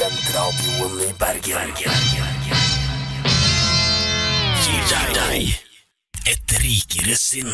Studentradioen 0.00 1.00
i 1.04 1.10
Bergen. 1.20 1.72
Gir 4.64 4.84
deg 5.12 5.50
et 6.24 6.54
rikere 6.62 7.16
sinn. 7.20 7.50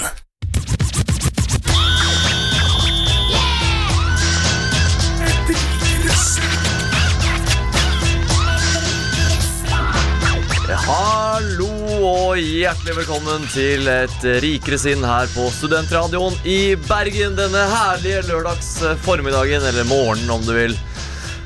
Et 5.26 5.50
rikere 5.50 6.14
sinn. 6.22 6.46
Hallo 10.86 11.74
og 11.98 12.38
hjertelig 12.38 12.94
velkommen 13.00 13.42
til 13.50 13.90
et 13.90 14.22
rikere 14.46 14.78
sinn 14.78 15.02
her 15.02 15.26
på 15.34 15.50
Studentradioen 15.58 16.38
i 16.46 16.76
Bergen 16.86 17.34
denne 17.34 17.66
herlige 17.74 18.22
lørdags 18.30 18.76
formiddagen, 19.02 19.66
eller 19.66 19.90
morgenen 19.90 20.30
om 20.38 20.46
du 20.46 20.54
vil. 20.54 20.78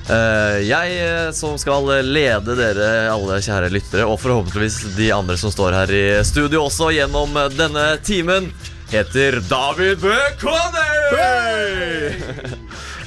Eh, 0.09 0.59
Jeg 0.69 0.97
eh, 1.05 1.29
som 1.37 1.59
skal 1.61 1.85
lede 2.07 2.57
dere 2.59 2.89
alle 3.13 3.41
kjære 3.45 3.71
lyttere, 3.73 4.07
og 4.09 4.19
forhåpentligvis 4.23 4.81
de 4.97 5.11
andre 5.15 5.37
som 5.39 5.53
står 5.53 5.77
her 5.77 5.93
i 5.95 6.05
studio 6.27 6.65
også 6.67 6.91
gjennom 6.97 7.37
denne 7.57 7.93
timen, 8.07 8.51
heter 8.91 9.39
David 9.51 10.01
Bekone! 10.03 10.89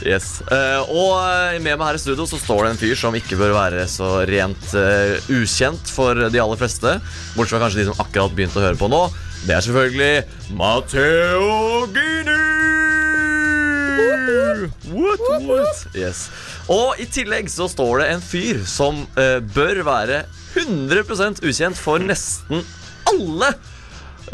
Yes. 0.04 0.42
Eh, 0.52 0.80
og 0.92 1.14
eh, 1.24 1.60
med 1.64 1.78
meg 1.80 1.86
her 1.88 1.96
i 1.96 2.02
studio 2.02 2.26
så 2.28 2.36
står 2.40 2.66
det 2.66 2.72
en 2.74 2.80
fyr 2.82 2.98
som 3.00 3.16
ikke 3.16 3.38
bør 3.40 3.54
være 3.56 3.86
så 3.88 4.10
rent 4.28 4.74
eh, 4.76 5.16
ukjent 5.32 5.92
for 5.96 6.26
de 6.28 6.42
aller 6.44 6.60
fleste. 6.60 6.98
Bortsett 7.38 7.56
fra 7.56 7.62
kanskje 7.64 7.84
de 7.84 7.88
som 7.92 8.04
akkurat 8.04 8.36
begynte 8.36 8.60
å 8.60 8.66
høre 8.68 8.80
på 8.80 8.92
nå. 8.92 9.06
Det 9.48 9.56
er 9.58 9.64
selvfølgelig 9.64 10.56
Matteo 10.60 11.88
Gini! 11.96 12.63
What, 14.94 15.24
what? 15.48 15.84
Yes. 15.98 16.28
Og 16.72 17.00
i 17.02 17.08
tillegg 17.10 17.52
så 17.52 17.68
står 17.72 18.04
det 18.04 18.10
en 18.14 18.24
fyr 18.24 18.64
som 18.70 19.04
eh, 19.20 19.40
bør 19.54 19.84
være 19.88 20.24
100 20.56 21.44
ukjent 21.44 21.80
for 21.80 22.04
nesten 22.04 22.64
alle. 23.10 23.54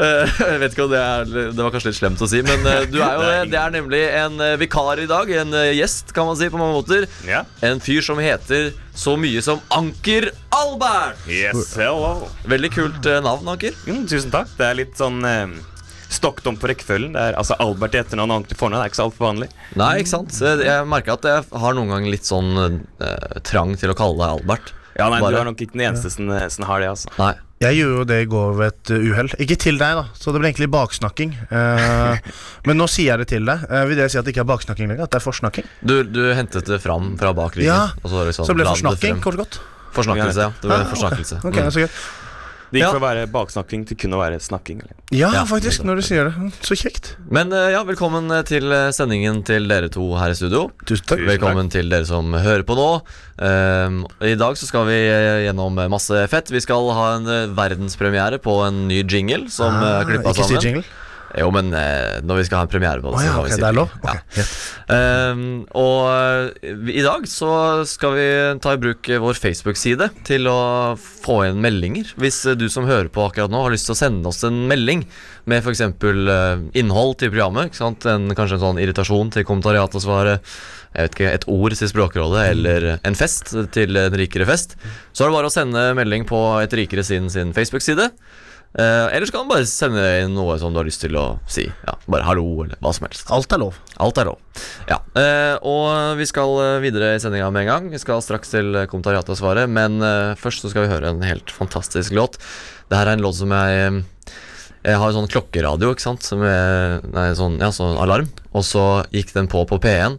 Eh, 0.00 0.30
jeg 0.52 0.60
vet 0.62 0.72
ikke 0.72 0.84
om 0.86 0.92
det 0.92 1.00
er 1.02 1.24
Det 1.52 1.58
var 1.60 1.72
kanskje 1.74 1.90
litt 1.90 1.98
slemt 1.98 2.22
å 2.24 2.28
si, 2.30 2.40
men 2.46 2.62
eh, 2.68 2.86
du 2.88 3.00
er 3.02 3.16
jo 3.18 3.24
det. 3.32 3.40
Det 3.52 3.58
er 3.60 3.74
nemlig 3.74 4.02
en 4.20 4.38
eh, 4.44 4.54
vikar 4.60 5.02
i 5.02 5.08
dag. 5.10 5.32
En 5.42 5.56
eh, 5.58 5.72
gjest, 5.76 6.14
kan 6.16 6.28
man 6.28 6.38
si, 6.40 6.48
på 6.52 6.60
mange 6.60 6.78
måter. 6.78 7.08
Ja. 7.28 7.42
En 7.66 7.82
fyr 7.84 8.04
som 8.06 8.20
heter 8.22 8.70
så 8.96 9.16
mye 9.20 9.42
som 9.44 9.60
Anker 9.76 10.30
Albert. 10.56 11.20
Yes, 11.28 11.74
hello. 11.78 12.28
Veldig 12.48 12.72
kult 12.76 13.10
eh, 13.10 13.20
navn, 13.24 13.48
Anker. 13.52 13.76
Mm, 13.88 14.06
tusen 14.10 14.32
takk. 14.32 14.52
Det 14.58 14.68
er 14.70 14.80
litt 14.84 14.96
sånn 15.00 15.20
eh, 15.26 15.58
stokket 16.10 16.48
om 16.50 16.56
på 16.58 16.68
rekkefølgen. 16.72 17.12
Det 17.14 17.22
er 17.30 17.38
altså 17.38 17.54
Albert 17.62 17.94
i 17.94 18.00
etternavn 18.02 18.32
og 18.34 18.40
Anker 18.40 18.52
til 18.54 18.58
fornavn. 18.60 18.80
Det 18.82 18.88
er 18.88 18.92
ikke 18.92 19.00
så 19.00 19.06
altfor 19.08 19.26
vanlig. 19.28 19.48
Nei, 19.78 19.92
ikke 20.02 20.12
sant? 20.16 20.40
Jeg, 20.42 20.86
merker 20.90 21.14
at 21.16 21.28
jeg 21.30 21.60
har 21.62 21.76
noen 21.78 21.92
ganger 21.94 22.10
litt 22.16 22.26
sånn 22.28 22.50
eh, 22.58 23.38
trang 23.46 23.76
til 23.80 23.94
å 23.94 23.96
kalle 23.98 24.18
deg 24.18 24.40
Albert. 24.40 24.74
Ja, 24.98 25.06
nei, 25.08 25.20
Bare- 25.22 25.38
Du 25.38 25.40
er 25.40 25.46
nok 25.52 25.62
ikke 25.62 25.78
den 25.78 25.86
eneste 25.86 26.10
som, 26.12 26.28
eh, 26.34 26.48
som 26.50 26.66
har 26.68 26.82
det. 26.82 26.90
altså 26.90 27.08
Nei. 27.18 27.32
Jeg 27.60 27.76
gjorde 27.76 27.96
jo 27.98 28.04
det 28.08 28.16
i 28.22 28.28
går 28.32 28.54
ved 28.56 28.70
et 28.72 28.90
uh, 28.96 29.02
uhell. 29.12 29.28
Ikke 29.44 29.56
til 29.60 29.76
deg, 29.76 29.98
da, 29.98 30.04
så 30.16 30.32
det 30.32 30.40
ble 30.40 30.48
egentlig 30.48 30.70
baksnakking. 30.72 31.34
Eh, 31.52 32.30
men 32.64 32.78
nå 32.80 32.86
sier 32.88 33.10
jeg 33.12 33.20
det 33.20 33.26
til 33.34 33.44
deg. 33.44 33.66
Eh, 33.68 33.82
vil 33.90 33.98
det 34.00 34.06
si 34.10 34.16
at 34.16 34.24
det 34.24 34.32
ikke 34.32 34.40
er 34.46 34.48
baksnakking 34.48 34.88
lenger? 34.88 35.04
At 35.04 35.12
det 35.12 35.18
er 35.20 35.24
forsnakking? 35.26 35.66
Du, 35.84 35.98
du 36.08 36.22
hentet 36.34 36.64
det 36.72 36.78
fram 36.80 37.12
fra 37.20 37.34
bak 37.36 37.58
ryggen. 37.60 37.68
Ja, 37.68 37.90
og 38.00 38.08
så, 38.14 38.24
liksom 38.30 38.48
Så 38.48 38.54
det 38.56 38.62
ble 38.62 38.64
la 38.64 38.72
du 38.72 38.80
forsnakking, 38.80 39.20
kort 39.20 39.36
og 39.36 39.42
godt. 39.44 39.60
Forsnakkelse, 39.92 40.40
ja. 40.46 40.50
Det 40.62 40.70
ble 40.70 40.78
Ah, 40.80 40.88
forsnakkelse. 40.88 41.42
Ok, 41.44 41.60
Mm. 41.60 41.92
Det 42.70 42.78
gikk 42.78 42.84
Ja. 42.86 42.90
fra 42.94 43.00
å 43.00 43.02
være 43.02 43.26
baksnakking 43.26 43.84
til 43.88 43.96
kun 43.98 44.12
å 44.14 44.20
være 44.20 44.38
snakking. 44.38 44.78
Eller? 44.84 44.94
Ja, 45.10 45.32
Ja, 45.34 45.42
faktisk, 45.44 45.82
når 45.82 45.96
du 45.98 46.02
sier 46.06 46.28
det. 46.30 46.52
Så 46.62 46.76
kjekt. 46.78 47.16
Men 47.28 47.50
eh, 47.52 47.72
ja, 47.74 47.82
velkommen 47.82 48.30
eh, 48.30 48.44
til 48.46 48.70
eh, 48.70 48.90
sendingen 48.94 49.42
til 49.44 49.66
dere 49.66 49.90
to 49.90 50.04
her 50.20 50.30
i 50.30 50.38
studio. 50.38 50.70
Tusen 50.86 51.04
takk. 51.10 51.24
Velkommen 51.26 51.68
til 51.72 51.90
dere 51.90 52.06
som 52.06 52.30
hører 52.32 52.62
på 52.62 52.76
nå. 52.78 53.02
Um, 53.40 54.06
I 54.22 54.36
dag 54.38 54.54
så 54.60 54.68
skal 54.68 54.86
vi 54.86 55.00
gjennom 55.48 55.74
masse 55.90 56.14
fett. 56.30 56.50
Vi 56.54 56.62
skal 56.62 56.90
ha 56.94 57.06
en 57.16 57.54
verdenspremiere 57.58 58.38
på 58.38 58.60
en 58.68 58.86
ny 58.86 59.02
jingle 59.02 59.50
som 59.50 59.74
ah, 59.74 60.02
er 60.02 60.10
klippa 60.12 60.34
sammen. 60.36 60.54
Ikke 60.54 60.60
si 60.62 60.68
jingle. 60.68 60.84
Jo, 61.38 61.50
men 61.54 61.70
eh, 61.76 62.18
når 62.26 62.40
vi 62.40 62.44
skal 62.48 62.60
ha 62.60 62.66
en 62.66 62.70
premiere 62.72 63.02
på 63.02 63.12
det, 63.12 63.20
det, 63.20 63.26
ja, 63.28 63.30
så 63.30 63.36
kan 63.36 63.44
okay, 63.44 63.50
vi 63.50 63.56
si 63.56 63.62
det 63.62 63.68
er 63.68 63.76
lov? 63.76 63.92
Ja. 64.02 64.14
Ok, 64.14 64.34
greit. 64.34 64.54
Ehm, 64.90 65.44
og 65.78 66.00
eh, 66.10 66.72
i 66.96 67.04
dag 67.06 67.26
så 67.30 67.50
skal 67.86 68.16
vi 68.16 68.26
ta 68.64 68.74
i 68.74 68.80
bruk 68.82 69.10
vår 69.22 69.38
Facebook-side 69.38 70.10
til 70.26 70.50
å 70.50 70.60
få 70.98 71.40
inn 71.46 71.62
meldinger. 71.62 72.10
Hvis 72.20 72.42
eh, 72.50 72.58
du 72.58 72.66
som 72.72 72.88
hører 72.88 73.12
på 73.14 73.28
akkurat 73.28 73.52
nå 73.52 73.62
har 73.62 73.74
lyst 73.74 73.86
til 73.90 73.94
å 73.94 74.00
sende 74.00 74.32
oss 74.32 74.42
en 74.46 74.64
melding 74.70 75.06
med 75.50 75.62
f.eks. 75.62 75.84
Uh, 76.02 76.66
innhold 76.78 77.16
til 77.22 77.32
programmet? 77.32 77.78
En, 77.80 78.28
kanskje 78.36 78.58
en 78.58 78.64
sånn 78.66 78.82
irritasjon 78.82 79.32
til 79.34 79.46
kommentariatet 79.46 80.00
å 80.00 80.04
svare, 80.04 80.36
jeg 80.90 81.06
vet 81.06 81.16
ikke, 81.16 81.32
et 81.38 81.48
ord 81.50 81.78
til 81.78 81.90
Språkrådet 81.90 82.44
eller 82.50 82.88
en 82.98 83.18
fest 83.18 83.54
til 83.74 83.98
en 83.98 84.18
rikere 84.18 84.46
fest, 84.48 84.76
så 85.14 85.24
er 85.24 85.30
det 85.30 85.38
bare 85.38 85.50
å 85.50 85.54
sende 85.54 85.90
melding 85.98 86.26
på 86.28 86.38
Et 86.60 86.78
rikere 86.82 87.06
sin 87.06 87.30
sin 87.30 87.54
Facebook-side. 87.56 88.10
Eh, 88.78 89.06
eller 89.16 89.26
så 89.26 89.34
kan 89.34 89.48
du 89.48 89.50
bare 89.50 89.66
sende 89.66 90.02
inn 90.22 90.36
noe 90.36 90.54
som 90.62 90.70
du 90.70 90.78
har 90.78 90.86
lyst 90.86 91.02
til 91.02 91.16
å 91.18 91.24
si. 91.50 91.64
Ja, 91.88 91.96
Bare 92.10 92.26
hallo, 92.28 92.44
eller 92.62 92.78
hva 92.78 92.92
som 92.94 93.08
helst. 93.08 93.26
Alt 93.34 93.50
er 93.50 93.58
lov. 93.64 93.80
Alt 93.98 94.20
er 94.22 94.28
lov. 94.30 94.38
Ja, 94.86 95.00
eh, 95.18 95.56
og 95.66 96.14
vi 96.20 96.26
skal 96.30 96.54
eh, 96.62 96.76
videre 96.84 97.16
i 97.16 97.22
sendinga 97.22 97.48
med 97.50 97.64
en 97.64 97.70
gang. 97.72 97.88
Vi 97.90 97.98
skal 97.98 98.22
straks 98.22 98.52
til 98.54 98.78
kommentariatet 98.92 99.34
og 99.34 99.40
svaret, 99.40 99.70
men 99.70 99.98
eh, 100.06 100.36
først 100.38 100.62
så 100.62 100.70
skal 100.70 100.86
vi 100.86 100.92
høre 100.92 101.10
en 101.10 101.26
helt 101.26 101.50
fantastisk 101.50 102.14
låt. 102.14 102.38
Det 102.90 102.98
her 103.00 103.10
er 103.10 103.18
en 103.18 103.26
låt 103.26 103.40
som 103.40 103.50
jeg 103.54 104.04
Jeg 104.80 104.96
har 104.96 105.12
sånn 105.12 105.28
klokkeradio, 105.28 105.90
ikke 105.92 106.00
sant, 106.06 106.24
som 106.24 106.40
er, 106.46 107.02
nei, 107.12 107.26
sånn, 107.36 107.58
ja, 107.60 107.68
sånn 107.68 107.98
alarm, 108.00 108.30
og 108.56 108.62
så 108.64 109.02
gikk 109.12 109.34
den 109.34 109.50
på 109.52 109.66
på 109.68 109.76
P1, 109.76 110.14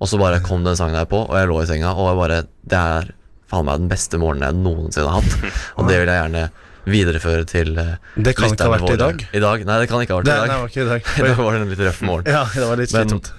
og 0.00 0.08
så 0.08 0.16
bare 0.16 0.38
kom 0.40 0.62
den 0.64 0.78
sangen 0.78 0.96
her 0.96 1.04
på, 1.10 1.26
og 1.26 1.34
jeg 1.36 1.50
lå 1.50 1.58
i 1.60 1.66
senga, 1.68 1.90
og 1.92 2.08
jeg 2.08 2.16
bare 2.22 2.38
Det 2.64 2.78
er 2.78 3.10
faen 3.50 3.66
meg 3.68 3.82
den 3.82 3.90
beste 3.92 4.16
morgenen 4.22 4.46
jeg 4.48 4.62
noensinne 4.64 5.12
har 5.12 5.20
hatt, 5.20 5.52
og 5.76 5.90
det 5.90 5.98
vil 6.00 6.08
jeg 6.08 6.22
gjerne 6.22 6.46
videreføre 6.90 7.44
til 7.48 7.74
eh, 7.78 7.94
Det 8.16 8.34
kan 8.38 8.50
ikke 8.52 8.66
ha 8.68 8.72
vært 8.76 8.94
i 8.94 9.00
dag. 9.00 9.26
I 9.32 9.42
dag? 9.44 9.64
Nei, 9.68 9.76
det 9.82 9.88
kan 9.90 10.02
ikke 10.04 10.16
ha 10.16 10.20
vært 10.22 10.28
Det, 10.30 10.34
i 10.34 10.38
nei, 10.38 10.46
dag. 10.46 10.54
det 10.54 10.62
var 10.62 10.72
ikke 10.72 10.80
i 10.80 10.88
dag. 10.88 11.12
det 11.28 11.36
var 11.42 11.58
en 11.58 11.68
litt 11.72 11.84
røff 11.88 12.00
morgen. 12.08 12.32
Ja, 12.32 12.44
det 12.54 12.66
var 12.70 12.80
litt 12.82 12.92
Men- 12.96 13.08
slitsomt. 13.08 13.32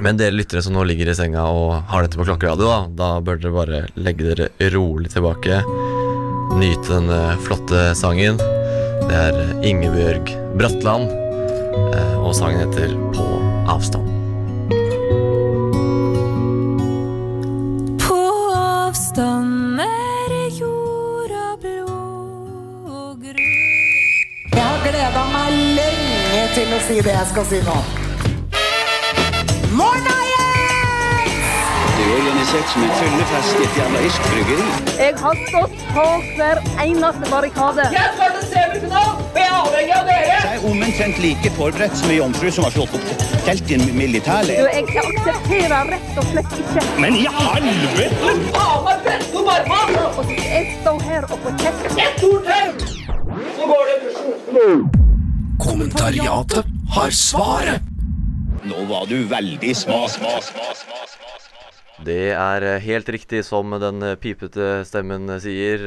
Men 0.00 0.16
dere 0.16 0.32
lyttere 0.32 0.62
som 0.62 0.72
nå 0.72 0.84
ligger 0.86 1.10
i 1.10 1.14
senga 1.18 1.42
og 1.50 1.82
har 1.90 2.04
dette 2.06 2.16
på 2.16 2.24
klokkeradio, 2.24 2.68
da, 2.70 2.76
da 2.96 3.08
bør 3.26 3.40
dere 3.42 3.52
bare 3.52 3.80
legge 4.00 4.30
dere 4.30 4.70
rolig 4.72 5.10
tilbake. 5.12 5.58
Nyte 6.56 6.86
denne 6.94 7.18
flotte 7.44 7.90
sangen. 7.98 8.38
Det 9.10 9.18
er 9.18 9.36
Ingebjørg 9.66 10.30
Bratland, 10.56 11.10
eh, 11.90 12.16
og 12.22 12.32
sangen 12.38 12.62
heter 12.64 12.94
På 13.16 13.26
avstand. 13.74 14.08
Til 26.60 26.72
å 26.76 26.78
si 26.84 26.96
det 27.00 27.12
jeg 27.14 27.28
skal 27.30 27.44
si 27.48 27.58
nå. 27.64 27.74
Morna! 29.72 30.16
Det 32.00 32.04
er 32.04 32.12
organisert 32.16 32.68
som 32.72 32.82
en 32.84 32.92
fyllefest 32.98 33.54
i 33.60 33.64
et 33.64 34.18
bryggeri. 34.26 34.66
Jeg 34.98 35.14
har 35.22 35.36
stått 35.46 35.78
på 35.94 36.04
hver 36.36 36.60
eneste 36.84 37.24
barrikade. 37.32 37.82
Jeg 37.94 38.04
er 40.50 40.60
omtrent 40.68 41.16
like 41.24 41.48
forberedt 41.56 41.96
som 41.96 42.12
ei 42.12 42.18
jomfru 42.18 42.48
som 42.52 42.62
har 42.68 42.72
slått 42.76 42.94
opp 42.98 43.08
telt 43.46 43.66
i 43.70 43.74
en 43.78 43.84
Du, 43.86 43.92
militærleir. 43.96 44.56
jeg 44.68 44.84
aksepterer 45.00 45.82
rett 45.94 46.14
og 46.20 46.24
slett 46.34 46.52
ikke 46.60 46.80
Men 47.00 47.12
i 47.16 47.26
helvete! 47.40 48.30
Og 48.60 50.12
så 50.14 50.22
skal 50.28 50.44
jeg 50.44 50.64
stå 50.80 50.92
her 51.08 51.22
og 51.30 51.36
få 51.40 51.50
kjeft. 51.64 51.84
Kommentariatet 55.60 56.64
har 56.94 57.10
svaret. 57.10 57.82
Nå 58.64 58.84
var 58.88 59.06
du 59.10 59.16
veldig 59.28 59.72
sma, 59.76 60.02
sma, 60.08 60.36
sma, 60.44 60.66
sma, 60.76 61.00
sma. 61.06 62.04
Det 62.04 62.30
er 62.32 62.64
helt 62.80 63.08
riktig 63.12 63.42
som 63.44 63.74
den 63.82 64.00
pipete 64.22 64.80
stemmen 64.88 65.28
sier. 65.42 65.84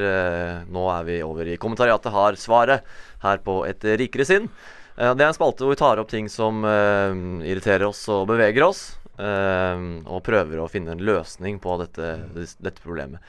Nå 0.70 0.84
er 0.94 1.08
vi 1.08 1.18
over 1.26 1.50
i 1.50 1.58
kommentariatet 1.62 2.14
har 2.14 2.38
svaret 2.40 2.86
her 3.26 3.42
på 3.46 3.64
Et 3.70 3.88
rikere 4.00 4.26
sinn. 4.30 4.50
Eh, 4.98 5.14
Det 5.14 5.24
er 5.26 5.32
en 5.32 5.34
spalte 5.38 5.66
hvor 5.66 5.74
vi 5.74 5.82
tar 5.82 5.98
opp 6.02 6.10
ting 6.12 6.30
som 6.30 6.64
eh, 6.66 7.50
irriterer 7.50 7.88
oss 7.90 8.06
og 8.14 8.28
beveger 8.30 8.68
oss. 8.68 8.98
eh, 9.18 9.78
og 10.06 10.24
prøver 10.26 10.60
å 10.62 10.70
finne 10.70 10.92
en 10.94 11.02
løsning 11.06 11.60
på 11.62 11.78
dette, 11.82 12.14
dette 12.62 12.82
problemet. 12.82 13.20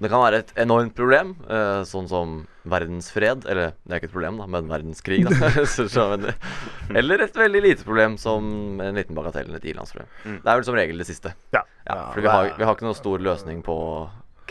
Det 0.00 0.08
kan 0.10 0.22
være 0.22 0.38
et 0.42 0.52
enormt 0.56 0.94
problem, 0.96 1.36
eh, 1.50 1.82
sånn 1.86 2.08
som 2.08 2.46
verdensfred. 2.68 3.46
Eller 3.50 3.74
det 3.82 3.92
er 3.96 4.00
ikke 4.00 4.10
et 4.10 4.14
problem, 4.14 4.40
da, 4.42 4.46
men 4.50 4.70
verdenskrig. 4.70 5.22
Da. 5.26 6.32
Eller 6.98 7.26
et 7.26 7.36
veldig 7.36 7.62
lite 7.64 7.86
problem 7.86 8.18
som 8.20 8.80
en 8.82 8.98
liten 8.98 9.16
bagatell, 9.18 9.48
eller 9.48 9.62
et 9.62 9.70
ilandsproblem. 9.72 10.10
Det 10.42 10.48
er 10.48 10.58
vel 10.60 10.66
som 10.66 10.76
regel 10.78 11.00
det 11.02 11.08
siste. 11.08 11.34
Ja. 11.54 11.64
Ja, 11.86 12.10
for 12.12 12.22
vi 12.22 12.30
har, 12.30 12.52
vi 12.58 12.66
har 12.66 12.76
ikke 12.76 12.86
noen 12.86 12.98
stor 12.98 13.22
løsning 13.22 13.62
på 13.66 13.76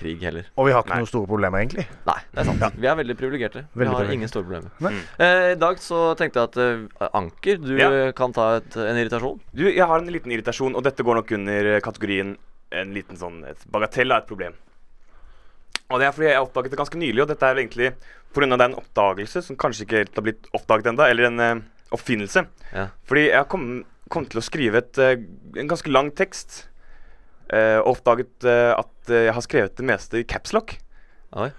krig 0.01 0.23
heller. 0.25 0.47
Og 0.57 0.67
vi 0.67 0.73
har 0.73 0.83
ikke 0.83 0.97
noen 0.97 1.09
store 1.09 1.29
problemer, 1.29 1.61
egentlig. 1.61 1.85
Nei, 2.07 2.17
det 2.33 2.41
er 2.41 2.47
sant. 2.49 2.79
Vi 2.81 2.89
er 2.89 2.97
veldig 2.97 3.15
privilegerte. 3.19 3.63
Vi 3.73 3.83
Veldig 3.83 3.97
har 3.99 4.13
ingen 4.15 4.31
store 4.31 4.47
problemer. 4.47 4.71
Mm. 4.81 5.01
Eh, 5.21 5.47
I 5.53 5.59
dag 5.61 5.81
så 5.83 6.01
tenkte 6.19 6.41
jeg 6.41 6.49
at 6.49 6.57
uh, 7.03 7.09
Anker, 7.21 7.61
du 7.61 7.75
Ja. 7.77 7.91
kan 8.17 8.33
ta 8.35 8.47
et, 8.59 8.75
en 8.81 8.97
irritasjon. 8.97 9.39
Du, 9.53 9.67
jeg 9.69 9.85
har 9.87 10.01
en 10.01 10.11
liten 10.11 10.33
irritasjon, 10.33 10.75
og 10.75 10.83
dette 10.87 11.05
går 11.05 11.21
nok 11.21 11.35
under 11.37 11.71
kategorien 11.85 12.35
en 12.71 12.93
liten 12.95 13.19
sånn 13.19 13.41
et 13.45 13.63
bagatell 13.71 14.15
av 14.15 14.23
et 14.23 14.29
problem. 14.31 14.55
Og 15.91 16.01
det 16.01 16.07
er 16.07 16.15
fordi 16.15 16.29
jeg 16.29 16.41
oppdaget 16.41 16.73
det 16.73 16.79
ganske 16.79 16.99
nylig, 17.01 17.21
og 17.23 17.29
dette 17.31 17.47
er 17.47 17.59
egentlig 17.59 17.93
pga. 18.33 18.47
en 18.47 18.79
oppdagelse 18.79 19.43
som 19.43 19.57
kanskje 19.59 19.85
ikke 19.85 20.03
helt 20.03 20.15
har 20.15 20.25
blitt 20.25 20.51
oppdaget 20.55 20.91
ennå, 20.91 21.03
eller 21.03 21.27
en 21.27 21.39
eh, 21.39 21.63
oppfinnelse. 21.91 22.45
Ja. 22.71 22.87
Fordi 23.07 23.27
jeg 23.27 23.47
kom, 23.51 23.65
kom 24.09 24.25
til 24.25 24.39
å 24.39 24.45
skrive 24.45 24.81
et, 24.81 24.97
eh, 24.97 25.19
en 25.59 25.71
ganske 25.71 25.91
lang 25.91 26.11
tekst, 26.15 26.67
eh, 27.51 27.79
og 27.81 27.97
oppdaget 27.97 28.47
eh, 28.47 28.71
at 28.77 29.11
eh, 29.11 29.27
jeg 29.27 29.35
har 29.35 29.45
skrevet 29.47 29.75
det 29.77 29.87
meste 29.87 30.21
i 30.21 30.27
capslock. 30.27 30.77
Oi. 31.35 31.51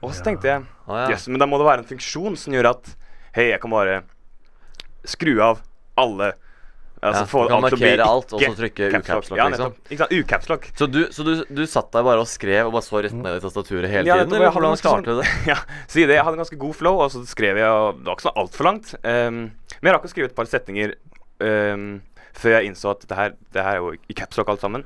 Og 0.00 0.14
så 0.16 0.24
tenkte 0.24 0.48
jeg 0.48 0.62
Å, 0.88 0.94
ja. 0.96 1.08
yes, 1.12 1.26
men 1.28 1.36
da 1.42 1.46
må 1.46 1.58
det 1.60 1.66
være 1.66 1.82
en 1.84 1.90
funksjon 1.90 2.38
som 2.40 2.54
gjør 2.56 2.70
at 2.72 2.94
Hei, 3.36 3.50
jeg 3.52 3.60
kan 3.62 3.70
bare 3.70 3.98
skru 5.06 5.36
av 5.44 5.60
alle 6.00 6.32
Altså 7.00 7.22
Ja, 7.24 7.46
du 7.46 7.48
kan 7.48 7.62
markere 7.64 8.04
alt, 8.04 8.32
og 8.36 8.42
så 8.44 8.50
trykke 8.58 8.88
caps 8.92 9.08
lock. 9.08 9.22
U-caps 9.24 9.30
Ja, 9.38 9.46
liksom. 9.48 9.74
Ikke 9.88 10.00
sant? 10.02 10.12
U-caps-lock. 10.18 10.66
Så, 10.76 10.86
du, 10.92 10.98
så 11.16 11.24
du, 11.24 11.30
du 11.48 11.62
satt 11.66 11.88
der 11.94 12.04
bare 12.04 12.20
og 12.20 12.28
skrev 12.28 12.68
og 12.68 12.74
bare 12.74 12.84
så 12.84 13.00
rett 13.06 13.14
ned 13.16 13.38
i 13.38 13.40
tastaturet 13.40 13.88
hele 13.88 14.04
Ja, 14.10 14.18
tiden? 14.20 14.34
Eller 14.36 14.52
hvordan 14.52 14.76
klarte 14.82 15.06
du 15.08 15.14
sånn- 15.14 15.22
det? 15.24 15.48
ja, 15.54 15.56
si 15.88 16.04
det. 16.04 16.18
Jeg 16.18 16.26
hadde 16.26 16.36
en 16.36 16.42
ganske 16.44 16.60
god 16.60 16.76
flow, 16.76 17.00
og 17.00 17.08
så 17.14 17.22
skrev 17.30 17.56
jeg 17.62 17.70
og 17.72 18.02
Det 18.02 18.10
var 18.10 18.18
ikke 18.18 18.28
så 18.28 18.34
altfor 18.44 18.68
langt. 18.68 18.92
Um, 19.00 19.40
men 19.80 19.88
jeg 19.88 19.96
rakk 19.96 20.04
å 20.04 20.12
skrive 20.12 20.28
et 20.28 20.36
par 20.36 20.50
setninger 20.52 20.92
um, 21.40 21.86
før 22.36 22.58
jeg 22.58 22.68
innså 22.70 22.92
at 22.92 23.08
det 23.08 23.16
her, 23.16 23.32
det 23.56 23.64
her 23.64 23.78
er 23.78 23.80
jo 23.80 23.94
i 23.96 24.16
capslock 24.20 24.52
alt 24.52 24.60
sammen. 24.60 24.84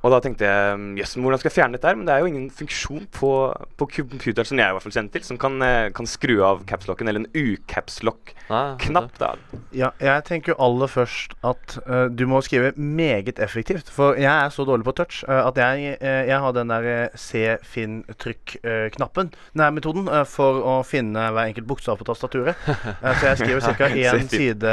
Og 0.00 0.14
da 0.14 0.16
tenkte 0.24 0.46
jeg 0.48 0.76
um, 0.78 0.84
jøss, 0.96 1.10
yes, 1.12 1.20
hvordan 1.20 1.40
skal 1.40 1.50
jeg 1.50 1.56
fjerne 1.58 1.76
dette 1.76 1.88
her? 1.90 1.96
Men 1.98 2.06
det 2.08 2.14
er 2.14 2.20
jo 2.22 2.28
ingen 2.30 2.46
funksjon 2.56 3.04
på, 3.12 3.30
på 3.76 3.84
computeren 3.98 4.48
som 4.48 4.60
jeg 4.60 4.68
i 4.72 4.74
hvert 4.76 4.84
fall 4.86 4.94
kjenner 4.96 5.12
til, 5.12 5.24
som 5.26 5.36
kan, 5.40 5.54
eh, 5.66 5.92
kan 5.96 6.06
skru 6.08 6.34
av 6.46 6.56
capslocken, 6.68 7.08
eller 7.10 7.20
en 7.20 7.32
u-capslock-knapp. 7.36 9.12
Da. 9.20 9.30
Ja, 9.76 9.88
jeg 10.00 10.24
tenker 10.28 10.48
jo 10.54 10.58
aller 10.64 10.88
først 10.88 11.30
at 11.44 11.78
uh, 11.84 12.08
du 12.08 12.24
må 12.30 12.40
skrive 12.46 12.72
meget 12.80 13.38
effektivt. 13.44 13.88
For 13.92 14.14
jeg 14.16 14.32
er 14.32 14.48
så 14.54 14.64
dårlig 14.68 14.84
på 14.88 14.96
touch 15.02 15.16
uh, 15.28 15.42
at 15.50 15.56
jeg, 15.60 15.74
uh, 16.00 16.22
jeg 16.30 16.38
har 16.46 16.52
den 16.56 16.68
der 16.72 16.84
se-finn-trykk-knappen. 17.20 19.26
den 19.52 19.60
er 19.66 19.70
metoden 19.76 20.04
for 20.24 20.52
å 20.64 20.82
finne 20.86 21.28
hver 21.28 21.44
enkelt 21.50 21.68
bokstav 21.68 21.96
på 22.00 22.08
tastaturet. 22.08 22.56
Så 23.20 23.24
jeg 23.26 23.36
skriver 23.42 23.60
ca. 23.68 23.86
én 24.00 24.28
side 24.32 24.72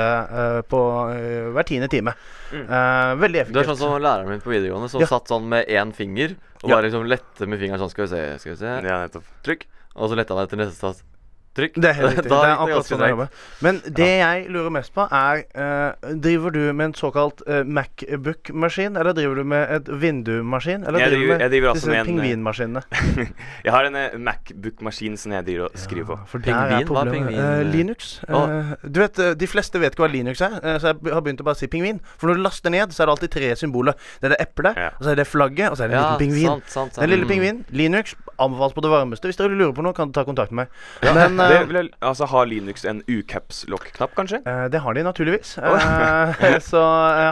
på 0.71 0.79
hver 1.51 1.67
tiende 1.67 1.91
time. 1.91 2.15
Eh, 2.53 3.15
veldig 3.19 3.51
Du 3.51 3.59
er 3.59 3.63
sånn 3.67 3.77
som 3.77 3.95
læreren 4.01 4.29
min 4.29 4.39
på 4.41 4.51
videregående, 4.53 4.89
som 4.89 5.01
Ja. 5.01 5.07
satt 5.07 5.27
sånn 5.27 5.47
med 5.49 5.67
én 5.67 5.93
finger 5.93 6.35
og 6.63 6.69
Ja. 6.69 6.75
bare 6.75 6.89
liksom 6.89 7.05
lette 7.07 7.47
med 7.47 7.59
fingeren 7.59 7.79
sånn. 7.79 7.89
Skal 7.91 8.05
vi 8.07 8.09
se, 8.15 8.39
skal 8.39 8.51
vi 8.53 8.57
se. 8.57 8.87
Ja, 8.87 9.07
nettopp. 9.07 9.23
Trykk. 9.43 9.63
Og 9.95 10.09
så 10.09 10.15
letta 10.15 10.35
han 10.35 10.45
etter 10.47 10.57
neste 10.57 10.79
tast. 10.79 11.03
Trykk. 11.57 11.77
Det 11.81 11.89
er 11.89 11.95
helt 11.97 12.11
riktig. 12.13 12.29
Da 12.29 12.39
det 12.43 12.49
er 12.51 12.59
akkurat 12.63 12.85
sånn 12.87 13.01
jeg 13.01 13.13
jobber. 13.15 13.29
Men 13.65 13.79
det 13.97 14.09
jeg 14.19 14.43
lurer 14.53 14.73
mest 14.77 14.93
på, 14.93 15.05
er 15.09 15.43
uh, 15.57 16.11
Driver 16.27 16.53
du 16.53 16.59
med 16.77 16.85
en 16.91 16.93
såkalt 16.97 17.41
uh, 17.49 17.63
Macbook-maskin, 17.65 18.97
eller 18.97 19.13
driver 19.17 19.35
du 19.35 19.43
med 19.43 19.71
et 19.77 19.89
vindumaskin? 20.01 20.83
Eller 20.87 20.99
Jeg 20.99 21.09
driver 21.09 21.17
du 21.17 21.27
driver- 21.27 21.37
med 21.37 21.41
jeg 21.41 21.51
driver 21.55 21.69
altså 21.69 21.81
disse 21.81 21.89
med 21.89 21.99
en, 21.99 22.07
eh, 22.07 22.23
pingvinmaskinene? 22.23 22.81
Jeg 23.67 23.73
har 23.73 23.89
en 23.89 23.95
uh, 23.95 24.17
Macbook-maskin 24.27 25.17
som 25.17 25.31
jeg 25.33 25.45
driver 25.47 25.65
og 25.71 25.77
skriver 25.81 26.05
på. 26.11 26.17
For 26.31 26.37
der 26.45 26.53
er 26.53 26.67
Pingvin? 26.67 26.81
Er 26.81 26.87
problemet. 26.87 27.13
pingvin? 27.17 27.39
Eh, 27.39 27.71
Linux. 27.73 28.11
Eh, 28.27 28.73
du 28.87 28.99
vet, 29.01 29.21
De 29.39 29.47
fleste 29.49 29.79
vet 29.81 29.93
ikke 29.95 30.05
hva 30.05 30.11
Linux 30.11 30.41
er, 30.45 30.57
så 30.79 30.91
jeg 30.93 31.13
har 31.13 31.21
begynt 31.25 31.41
å 31.41 31.47
bare 31.47 31.57
si 31.59 31.67
pingvin. 31.71 31.99
For 32.17 32.29
når 32.29 32.39
du 32.39 32.43
laster 32.45 32.73
ned, 32.73 32.93
så 32.95 33.03
er 33.03 33.09
det 33.09 33.15
alltid 33.17 33.33
tre 33.37 33.51
symboler. 33.59 33.97
Det 34.21 34.29
er 34.31 34.35
det 34.35 34.39
eplet, 34.45 34.77
Ja. 34.77 34.89
og 34.97 35.03
så 35.05 35.11
er 35.13 35.15
det 35.21 35.27
flagget, 35.27 35.71
og 35.71 35.77
så 35.79 35.85
er 35.85 35.87
det 35.91 35.97
en 35.97 36.03
Ja, 36.03 36.11
liten 36.13 36.27
pingvin. 36.27 36.47
sant, 36.47 36.69
sant, 36.69 36.93
sant. 36.95 37.01
Den 37.03 37.09
lille 37.15 37.25
pingvin, 37.29 37.63
pingvinen, 37.63 37.77
Linux, 37.81 38.15
anbefales 38.37 38.73
på 38.77 38.81
det 38.85 38.91
varmeste. 38.93 39.27
Hvis 39.31 39.37
dere 39.39 39.49
lurer 39.57 39.73
på 39.73 39.83
noe, 39.85 39.93
kan 39.97 40.07
du 40.11 40.13
ta 40.13 40.23
kontakt 40.27 40.51
med 40.51 40.67
meg. 40.67 41.13
Men 41.15 41.37
det 41.51 41.59
eh, 41.59 41.67
vil 41.69 41.79
jeg, 41.79 41.91
altså 42.01 42.25
Har 42.31 42.49
Linux 42.49 42.85
en 42.89 43.03
ucaps-lokk-knapp, 43.07 44.15
kanskje? 44.17 44.41
Eh, 44.47 44.65
det 44.73 44.81
har 44.81 44.97
de 44.97 45.03
naturligvis. 45.05 45.57
Eh, 45.61 46.57
så 46.71 46.83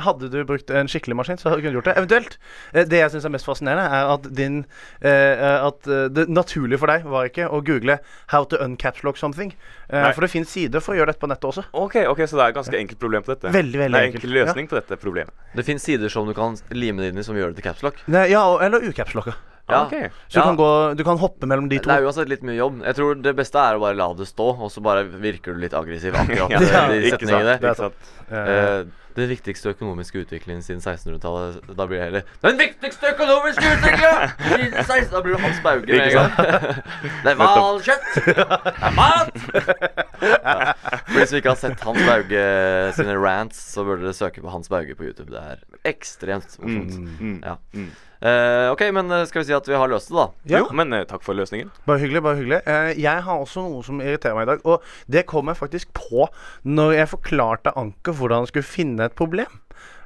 hadde 0.05 0.29
du 0.29 0.37
brukt 0.47 0.69
en 0.69 0.91
skikkelig 0.91 1.17
maskin, 1.17 1.41
så 1.41 1.49
hadde 1.49 1.61
du 1.61 1.67
kunnet 1.67 1.79
gjort 1.79 1.89
det. 1.89 1.97
Eventuelt. 1.97 2.37
det 2.73 3.01
jeg 3.01 3.15
syns 3.15 3.25
er 3.25 3.33
mest 3.33 3.49
fascinerende, 3.49 3.87
er 3.89 4.13
at 4.13 4.29
din 4.35 4.63
At 5.01 5.87
det 6.15 6.27
naturlige 6.29 6.79
for 6.81 6.91
deg 6.91 7.05
var 7.09 7.27
ikke 7.29 7.49
å 7.49 7.61
google 7.65 7.97
'how 8.31 8.45
to 8.45 8.57
uncapslock 8.61 9.17
something'. 9.17 9.53
Eh, 9.89 10.11
for 10.13 10.21
det 10.21 10.31
finnes 10.31 10.49
sider 10.49 10.79
for 10.79 10.93
å 10.93 10.99
gjøre 10.99 11.13
dette 11.13 11.21
på 11.21 11.29
nettet 11.29 11.49
også. 11.49 11.65
Ok, 11.73 11.95
ok, 12.09 12.25
Så 12.25 12.37
det 12.37 12.43
er 12.43 12.49
et 12.49 12.55
ganske 12.55 12.77
enkelt 12.77 12.99
problem 12.99 13.23
på 13.23 13.33
dette? 13.33 13.51
Veldig, 13.53 13.79
veldig 13.79 13.93
det 13.93 14.01
er 14.01 14.07
enkelt, 14.09 14.23
enkel 14.23 14.37
løsning 14.39 14.69
på 14.69 14.75
dette 14.79 14.97
problemet? 14.97 15.33
Det 15.55 15.65
fins 15.65 15.83
sider 15.83 16.09
som 16.09 16.27
du 16.27 16.33
kan 16.33 16.57
lime 16.71 17.01
det 17.01 17.13
inn 17.13 17.19
i, 17.19 17.23
som 17.23 17.35
gjør 17.35 17.53
det 17.53 17.61
til 17.61 17.69
capslock. 17.69 18.01
Ja, 18.07 18.45
eller 18.61 18.75
eller 18.75 18.89
ucapslocka. 18.89 19.33
Ja. 19.65 19.85
Okay. 19.87 20.09
Så 20.27 20.39
du, 20.39 20.43
kan 20.45 20.59
gå, 20.59 20.67
du 20.93 21.03
kan 21.07 21.17
hoppe 21.17 21.47
mellom 21.49 21.69
de 21.71 21.79
to. 21.79 21.89
Det 21.89 21.95
er 21.97 22.05
uansett 22.05 22.29
litt 22.29 22.43
mye 22.45 22.57
jobb. 22.59 22.83
Jeg 22.85 22.97
tror 22.99 23.15
det 23.25 23.33
beste 23.39 23.61
er 23.61 23.79
å 23.79 23.81
bare 23.81 23.97
la 23.97 24.11
det 24.13 24.27
stå, 24.29 24.51
og 24.61 24.69
så 24.73 24.83
bare 24.85 25.07
virker 25.09 25.55
du 25.55 25.63
litt 25.63 25.73
aggressiv 25.77 26.17
akkurat 26.21 26.51
Ja, 26.53 26.61
de, 26.61 26.69
Ja, 26.69 26.83
de 26.91 27.01
ikke 27.09 27.25
sant. 27.25 27.49
Det 27.49 27.55
er 27.55 27.65
ikke 27.65 27.79
sant. 27.81 28.13
Eh, 28.29 28.53
Eh, 28.55 28.85
den 29.15 29.29
viktigste 29.31 29.69
økonomiske 29.71 30.19
utviklingen 30.25 30.63
siden 30.63 30.81
1600-tallet. 30.81 31.61
Da 31.77 31.85
blir 31.87 32.01
det 32.01 32.05
heller 32.05 32.21
Den 32.43 32.57
viktigste 32.59 33.13
økonomiske 33.13 33.63
utviklingen 33.63 34.33
siden 34.43 34.83
16 34.83 35.13
Da 35.13 35.21
blir 35.23 35.37
det 35.37 35.41
Hans 35.45 35.61
Bauge 35.63 35.85
med 35.87 36.01
en 36.03 36.11
gang. 36.17 36.31
Det 37.23 37.31
er 37.31 37.39
hvalkjøtt! 37.39 38.09
Det 38.25 38.35
er 38.89 38.97
mat! 38.97 39.37
For 41.05 41.19
hvis 41.21 41.31
vi 41.31 41.39
ikke 41.39 41.53
har 41.53 41.61
sett 41.61 41.85
Hans 41.87 42.03
Bauge 42.09 42.43
sine 42.97 43.15
rants, 43.21 43.61
så 43.71 43.85
burde 43.87 44.03
dere 44.03 44.17
søke 44.17 44.43
på 44.43 44.51
Hans 44.51 44.69
Bauge 44.71 44.97
på 44.99 45.07
YouTube. 45.07 45.31
Det 45.31 45.43
er 45.53 45.63
ekstremt 45.95 46.59
morsomt. 46.59 46.99
Mm. 47.21 47.39
Ja. 47.45 47.55
Eh, 48.25 48.71
ok, 48.71 48.81
men 48.95 49.11
eh, 49.11 49.25
skal 49.29 49.43
vi 49.43 49.49
si 49.49 49.53
at 49.53 49.67
vi 49.69 49.77
har 49.77 49.89
løst 49.91 50.09
det, 50.09 50.17
da? 50.17 50.25
Ja. 50.49 50.61
Jo, 50.63 50.73
men 50.73 50.93
uh, 50.95 51.03
takk 51.05 51.21
for 51.25 51.37
løsningen. 51.37 51.69
Bare 51.85 52.01
hyggelig. 52.01 52.23
bare 52.25 52.39
hyggelig 52.39 52.61
uh, 52.65 52.89
Jeg 52.97 53.21
har 53.27 53.41
også 53.43 53.61
noe 53.67 53.83
som 53.85 53.99
irriterer 54.01 54.37
meg 54.37 54.47
i 54.47 54.51
dag. 54.53 54.63
Og 54.65 55.11
det 55.11 55.27
kom 55.29 55.51
jeg 55.51 55.59
faktisk 55.59 55.91
på 55.93 56.25
når 56.65 56.95
jeg 56.99 57.11
forklarte 57.11 57.75
Anker 57.77 58.17
hvordan 58.17 58.43
han 58.43 58.49
skulle 58.49 58.65
finne 58.65 59.05
et 59.05 59.17
problem. 59.17 59.59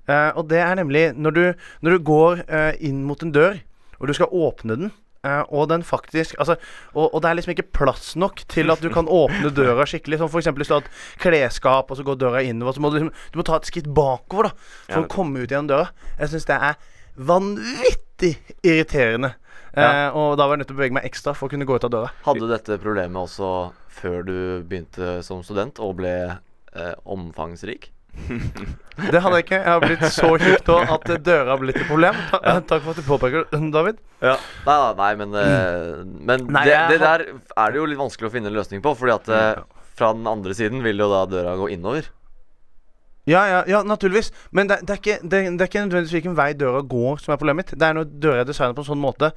Eh, 0.09 0.31
og 0.33 0.47
det 0.49 0.57
er 0.57 0.73
nemlig 0.79 1.03
når 1.13 1.35
du, 1.35 1.43
når 1.85 1.93
du 1.95 2.03
går 2.03 2.39
inn 2.81 3.03
mot 3.05 3.21
en 3.21 3.29
dør, 3.29 3.59
og 3.99 4.09
du 4.09 4.15
skal 4.17 4.33
åpne 4.33 4.77
den. 4.79 4.91
Uh, 5.19 5.43
og 5.51 5.65
den 5.67 5.81
faktisk 5.83 6.37
Altså 6.39 6.55
og, 6.93 7.09
og 7.11 7.19
det 7.19 7.27
er 7.27 7.35
liksom 7.35 7.51
ikke 7.51 7.65
plass 7.75 8.13
nok 8.15 8.39
til 8.47 8.71
at 8.71 8.79
du 8.79 8.87
kan 8.87 9.07
åpne 9.21 9.51
døra 9.53 9.85
skikkelig. 9.87 10.19
Som 10.19 10.31
f.eks. 10.31 10.51
hvis 10.59 10.71
du 10.71 10.75
har 10.75 10.83
et 10.83 10.91
klesskap, 11.21 11.91
og 11.91 11.99
så 11.99 12.07
går 12.07 12.19
døra 12.19 12.43
innover. 12.43 12.75
Så 12.75 12.83
må 12.83 12.91
du 12.91 12.99
liksom 12.99 13.13
Du 13.31 13.39
må 13.39 13.47
ta 13.47 13.59
et 13.59 13.69
skritt 13.69 13.87
bakover 13.87 14.49
da 14.49 14.53
for 14.59 14.99
Ja, 14.99 15.05
å 15.05 15.11
komme 15.11 15.43
ut 15.43 15.51
gjennom 15.51 15.71
døra. 15.71 15.91
Jeg 16.17 16.33
syns 16.33 16.47
det 16.49 16.59
er 16.59 16.79
vanvittig 17.19 18.08
irriterende. 18.63 19.33
Eh, 19.77 20.07
og 20.17 20.33
da 20.39 20.47
var 20.47 20.55
jeg 20.57 20.63
nødt 20.63 20.71
til 20.71 20.75
å 20.75 20.79
bevege 20.79 20.97
meg 20.97 21.05
ekstra 21.07 21.35
for 21.37 21.47
å 21.47 21.53
kunne 21.53 21.67
gå 21.67 21.77
ut 21.77 21.85
av 21.87 21.93
døra. 21.93 22.11
Hadde 22.25 22.43
du 22.43 22.49
dette 22.51 22.79
problemet 22.81 23.21
også 23.21 23.71
før 23.99 24.25
du 24.27 24.35
begynte 24.67 25.19
som 25.25 25.43
student 25.45 25.79
og 25.83 25.97
ble 26.01 26.13
eh, 26.33 26.93
omfangsrik? 27.05 27.91
Det 29.13 29.21
hadde 29.23 29.37
jeg 29.37 29.45
ikke. 29.45 29.59
Jeg 29.61 29.69
har 29.69 29.83
blitt 29.83 30.05
så 30.11 30.29
tjukk 30.41 30.63
da 30.67 30.77
at 30.95 31.05
døra 31.23 31.53
har 31.53 31.61
blitt 31.61 31.77
et 31.79 31.87
problem. 31.87 32.17
Ta, 32.33 32.57
Takk 32.67 32.83
for 32.83 32.91
at 32.91 32.99
du 32.99 33.05
påpeker 33.07 33.45
det, 33.47 33.59
David. 33.71 33.99
Ja. 34.19 34.35
Nei, 34.65 34.75
nei, 34.75 34.93
nei, 34.99 35.11
men, 35.21 35.35
eh, 35.39 35.99
men 36.03 36.47
Nei, 36.51 36.65
det, 36.67 36.79
det 36.91 37.01
der 37.05 37.23
er 37.29 37.71
det 37.71 37.79
jo 37.79 37.87
litt 37.87 38.01
vanskelig 38.01 38.27
å 38.27 38.33
finne 38.33 38.51
en 38.51 38.57
løsning 38.57 38.83
på. 38.83 38.91
Fordi 38.99 39.15
at 39.15 39.31
eh, 39.31 39.61
fra 39.99 40.11
den 40.17 40.27
andre 40.27 40.55
siden 40.57 40.83
vil 40.83 40.99
jo 40.99 41.07
da 41.11 41.23
døra 41.31 41.55
gå 41.59 41.69
innover. 41.77 42.09
Ja, 43.29 43.43
ja, 43.49 43.59
ja 43.69 43.81
naturligvis. 43.85 44.31
Men 44.55 44.71
det, 44.71 44.81
det, 44.85 44.95
er 44.95 45.01
ikke, 45.01 45.19
det, 45.23 45.43
det 45.45 45.65
er 45.65 45.71
ikke 45.71 45.85
nødvendigvis 45.85 46.15
hvilken 46.17 46.37
vei 46.39 46.49
døra 46.57 46.81
går 46.95 47.21
som 47.23 47.35
er 47.35 47.41
problemet 47.41 47.63
mitt. 47.63 47.75
Det 47.77 47.89
er 47.89 47.97
når 47.97 48.09
døra 48.25 48.43
er 48.43 48.49
designet 48.49 48.77
på 48.77 48.85
en 48.85 48.89
sånn 48.91 49.03
måte 49.03 49.31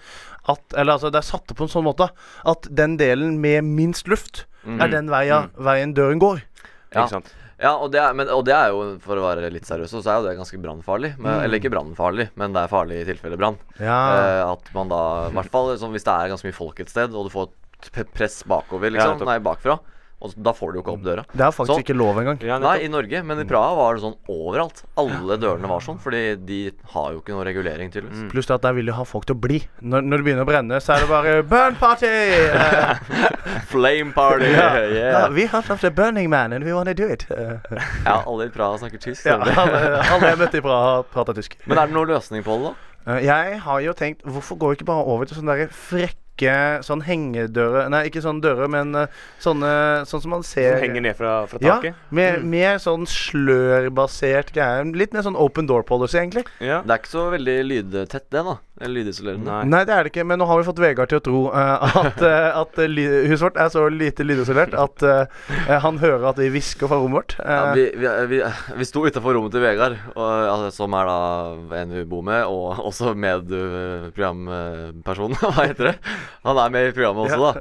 at 0.50 0.74
Eller 0.74 0.96
altså, 0.96 1.12
det 1.12 1.20
er 1.20 1.28
satt 1.28 1.52
opp 1.52 1.60
på 1.60 1.68
en 1.68 1.70
sånn 1.70 1.86
måte 1.86 2.08
at 2.50 2.66
den 2.70 2.96
delen 3.00 3.36
med 3.42 3.68
minst 3.68 4.10
luft 4.10 4.46
er 4.62 4.90
den 4.90 5.08
veia, 5.10 5.46
veien 5.58 5.94
døren 5.94 6.20
går. 6.22 6.42
Ja. 6.92 7.04
Ikke 7.04 7.12
sant? 7.16 7.32
Ja, 7.62 7.76
og 7.78 7.92
det, 7.94 8.00
er, 8.02 8.14
men, 8.18 8.26
og 8.34 8.42
det 8.46 8.54
er 8.56 8.72
jo, 8.74 8.80
for 9.02 9.18
å 9.18 9.22
være 9.22 9.50
litt 9.54 9.68
seriøs, 9.68 9.92
så 9.94 10.00
er 10.02 10.18
jo 10.18 10.26
det 10.26 10.34
ganske 10.40 10.58
brannfarlig. 10.58 11.12
Mm. 11.14 11.28
Eller 11.44 11.60
ikke 11.60 11.70
brannfarlig, 11.70 12.26
men 12.38 12.54
det 12.56 12.64
er 12.64 12.72
farlig 12.72 12.98
i 12.98 13.06
tilfelle 13.06 13.38
brann. 13.38 13.58
Ja. 13.78 13.98
Eh, 14.16 14.40
at 14.48 14.72
man 14.74 14.90
da, 14.90 15.02
i 15.28 15.36
hvert 15.36 15.52
fall 15.52 15.70
hvis 15.78 16.06
det 16.08 16.14
er 16.14 16.32
ganske 16.32 16.48
mye 16.48 16.56
folk 16.56 16.82
et 16.82 16.90
sted, 16.90 17.14
og 17.14 17.28
du 17.28 17.32
får 17.34 17.52
et 18.02 18.10
press 18.14 18.40
bakover, 18.50 18.90
liksom, 18.94 19.22
ja, 19.22 19.28
nei, 19.30 19.38
bakfra, 19.42 19.78
og 20.22 20.34
da 20.38 20.52
får 20.54 20.72
du 20.72 20.78
jo 20.78 20.82
ikke 20.84 20.92
opp 20.94 21.02
døra. 21.04 21.24
Det 21.32 21.42
er 21.42 21.54
faktisk 21.54 21.74
så, 21.80 21.82
ikke 21.82 21.96
lov 21.98 22.20
engang. 22.22 22.38
Nei, 22.62 22.74
i 22.86 22.90
Norge, 22.92 23.22
men 23.26 23.40
i 23.42 23.46
Praha 23.48 23.72
var 23.74 23.96
det 23.98 24.04
sånn 24.04 24.14
overalt. 24.30 24.84
Alle 25.02 25.38
dørene 25.42 25.70
var 25.70 25.82
sånn, 25.82 25.98
fordi 26.02 26.22
de 26.46 26.60
har 26.94 27.08
jo 27.16 27.22
ikke 27.22 27.34
noe 27.34 27.46
regulering, 27.48 27.90
tydeligvis. 27.90 28.28
Pluss 28.30 28.50
at 28.54 28.62
der 28.62 28.76
vil 28.78 28.86
de 28.86 28.94
ha 28.94 29.06
folk 29.08 29.26
til 29.26 29.34
å 29.34 29.40
bli. 29.42 29.58
Når, 29.82 30.06
når 30.06 30.22
det 30.22 30.28
begynner 30.28 30.46
å 30.46 30.50
brenne, 30.52 30.80
så 30.84 30.94
er 30.96 31.04
det 31.04 31.10
bare 31.10 31.34
Burn 31.52 31.78
party! 31.80 32.12
Flame 33.72 34.12
party! 34.12 34.52
ja. 34.52 34.68
yeah. 34.86 35.10
Ja, 35.12 35.28
we 35.28 35.46
have 35.46 35.66
the 35.80 35.90
Burning 35.90 36.30
Man, 36.30 36.52
and 36.52 36.64
we 36.64 36.72
wanna 36.72 36.94
do 36.94 37.08
it. 37.08 37.26
Ja, 38.06 38.22
alle 38.26 38.46
i 38.46 38.50
Praha 38.54 38.78
snakker 38.78 38.98
tysk. 38.98 39.26
ja, 39.26 39.36
alle, 39.42 39.98
alle 40.06 40.30
jeg 40.32 40.38
møtte 40.40 40.58
i 40.58 40.64
Praha, 40.64 41.02
prater 41.12 41.36
tysk. 41.36 41.58
Men 41.66 41.78
er 41.78 41.90
det 41.90 41.96
noen 41.96 42.10
løsning 42.14 42.44
på 42.46 42.56
det, 42.62 42.70
da? 42.70 42.88
Eh, 43.12 43.24
Jeg 43.26 43.58
har 43.64 43.80
jo 43.82 43.92
tenkt 43.98 44.22
Hvorfor 44.22 44.58
går 44.60 44.72
vi 44.72 44.76
ikke 44.80 44.90
bare 44.92 45.06
over 45.10 45.26
til 45.26 45.40
sånne 45.40 45.56
der 45.58 45.72
frekke 46.32 46.82
sånn 46.84 47.02
hengedører 47.06 47.90
Nei, 47.92 48.06
ikke 48.08 48.22
sånne 48.22 48.42
dører, 48.42 48.68
men 48.70 48.94
eh, 48.94 49.06
sånne 49.42 50.04
sånn 50.08 50.22
som 50.22 50.30
man 50.30 50.42
ser 50.42 50.78
Som 50.78 50.86
henger 50.86 51.02
ned 51.02 51.16
fra, 51.16 51.46
fra 51.46 51.58
Ja, 51.60 51.76
taket? 51.80 51.94
mer, 52.10 52.40
mer 52.42 52.78
sånn 52.78 53.06
slørbasert 53.06 54.52
greie. 54.54 54.84
Litt 54.96 55.12
mer 55.12 55.22
sånn 55.22 55.36
open 55.36 55.66
door 55.66 55.82
policy, 55.82 56.18
egentlig. 56.18 56.44
Ja. 56.60 56.82
Det 56.82 56.90
er 56.94 57.02
ikke 57.02 57.12
så 57.12 57.26
veldig 57.32 57.56
lydtett, 57.68 58.28
det, 58.32 58.42
da. 58.46 58.56
Lydisolerende. 58.90 59.50
Nei. 59.50 59.64
Nei, 59.72 59.82
det 59.88 59.94
er 59.94 60.00
det 60.04 60.10
ikke, 60.12 60.26
men 60.28 60.38
nå 60.40 60.44
har 60.48 60.56
vi 60.58 60.66
fått 60.66 60.82
Vegard 60.82 61.08
til 61.12 61.20
å 61.20 61.24
tro 61.24 61.40
uh, 61.52 61.58
at, 62.02 62.18
uh, 62.22 62.60
at 62.62 62.72
eh, 62.82 62.90
huset 63.30 63.44
vårt 63.46 63.58
er 63.60 63.68
så 63.74 63.82
lite 63.92 64.22
lydisolert 64.26 64.74
at 64.78 64.96
uh, 65.06 65.22
han 65.84 65.94
hører 66.02 66.24
at 66.32 66.38
vi 66.40 66.46
hvisker 66.54 66.86
fra 66.90 66.98
rommet 67.02 67.16
vårt. 67.20 67.32
Ja, 67.38 67.42
vi, 67.76 67.84
vi, 67.98 68.06
vi, 68.32 68.38
vi 68.78 68.84
sto 68.88 69.00
utafor 69.06 69.32
rommet 69.38 69.52
til 69.54 69.64
Vegard, 69.64 69.94
og, 70.14 70.24
altså, 70.24 70.68
som 70.82 70.90
er 70.98 71.04
da 71.10 71.18
en 71.82 71.90
vi 71.98 72.04
bor 72.08 72.22
med, 72.26 72.40
og 72.48 72.64
også 72.90 73.06
medprogramperson. 73.14 75.32
Hva 75.42 75.52
heter 75.62 75.84
det? 75.92 75.96
Han 76.46 76.56
er 76.58 76.68
med 76.74 76.82
i 76.90 76.94
programmet 76.96 77.22
også, 77.28 77.42
da. 77.48 77.52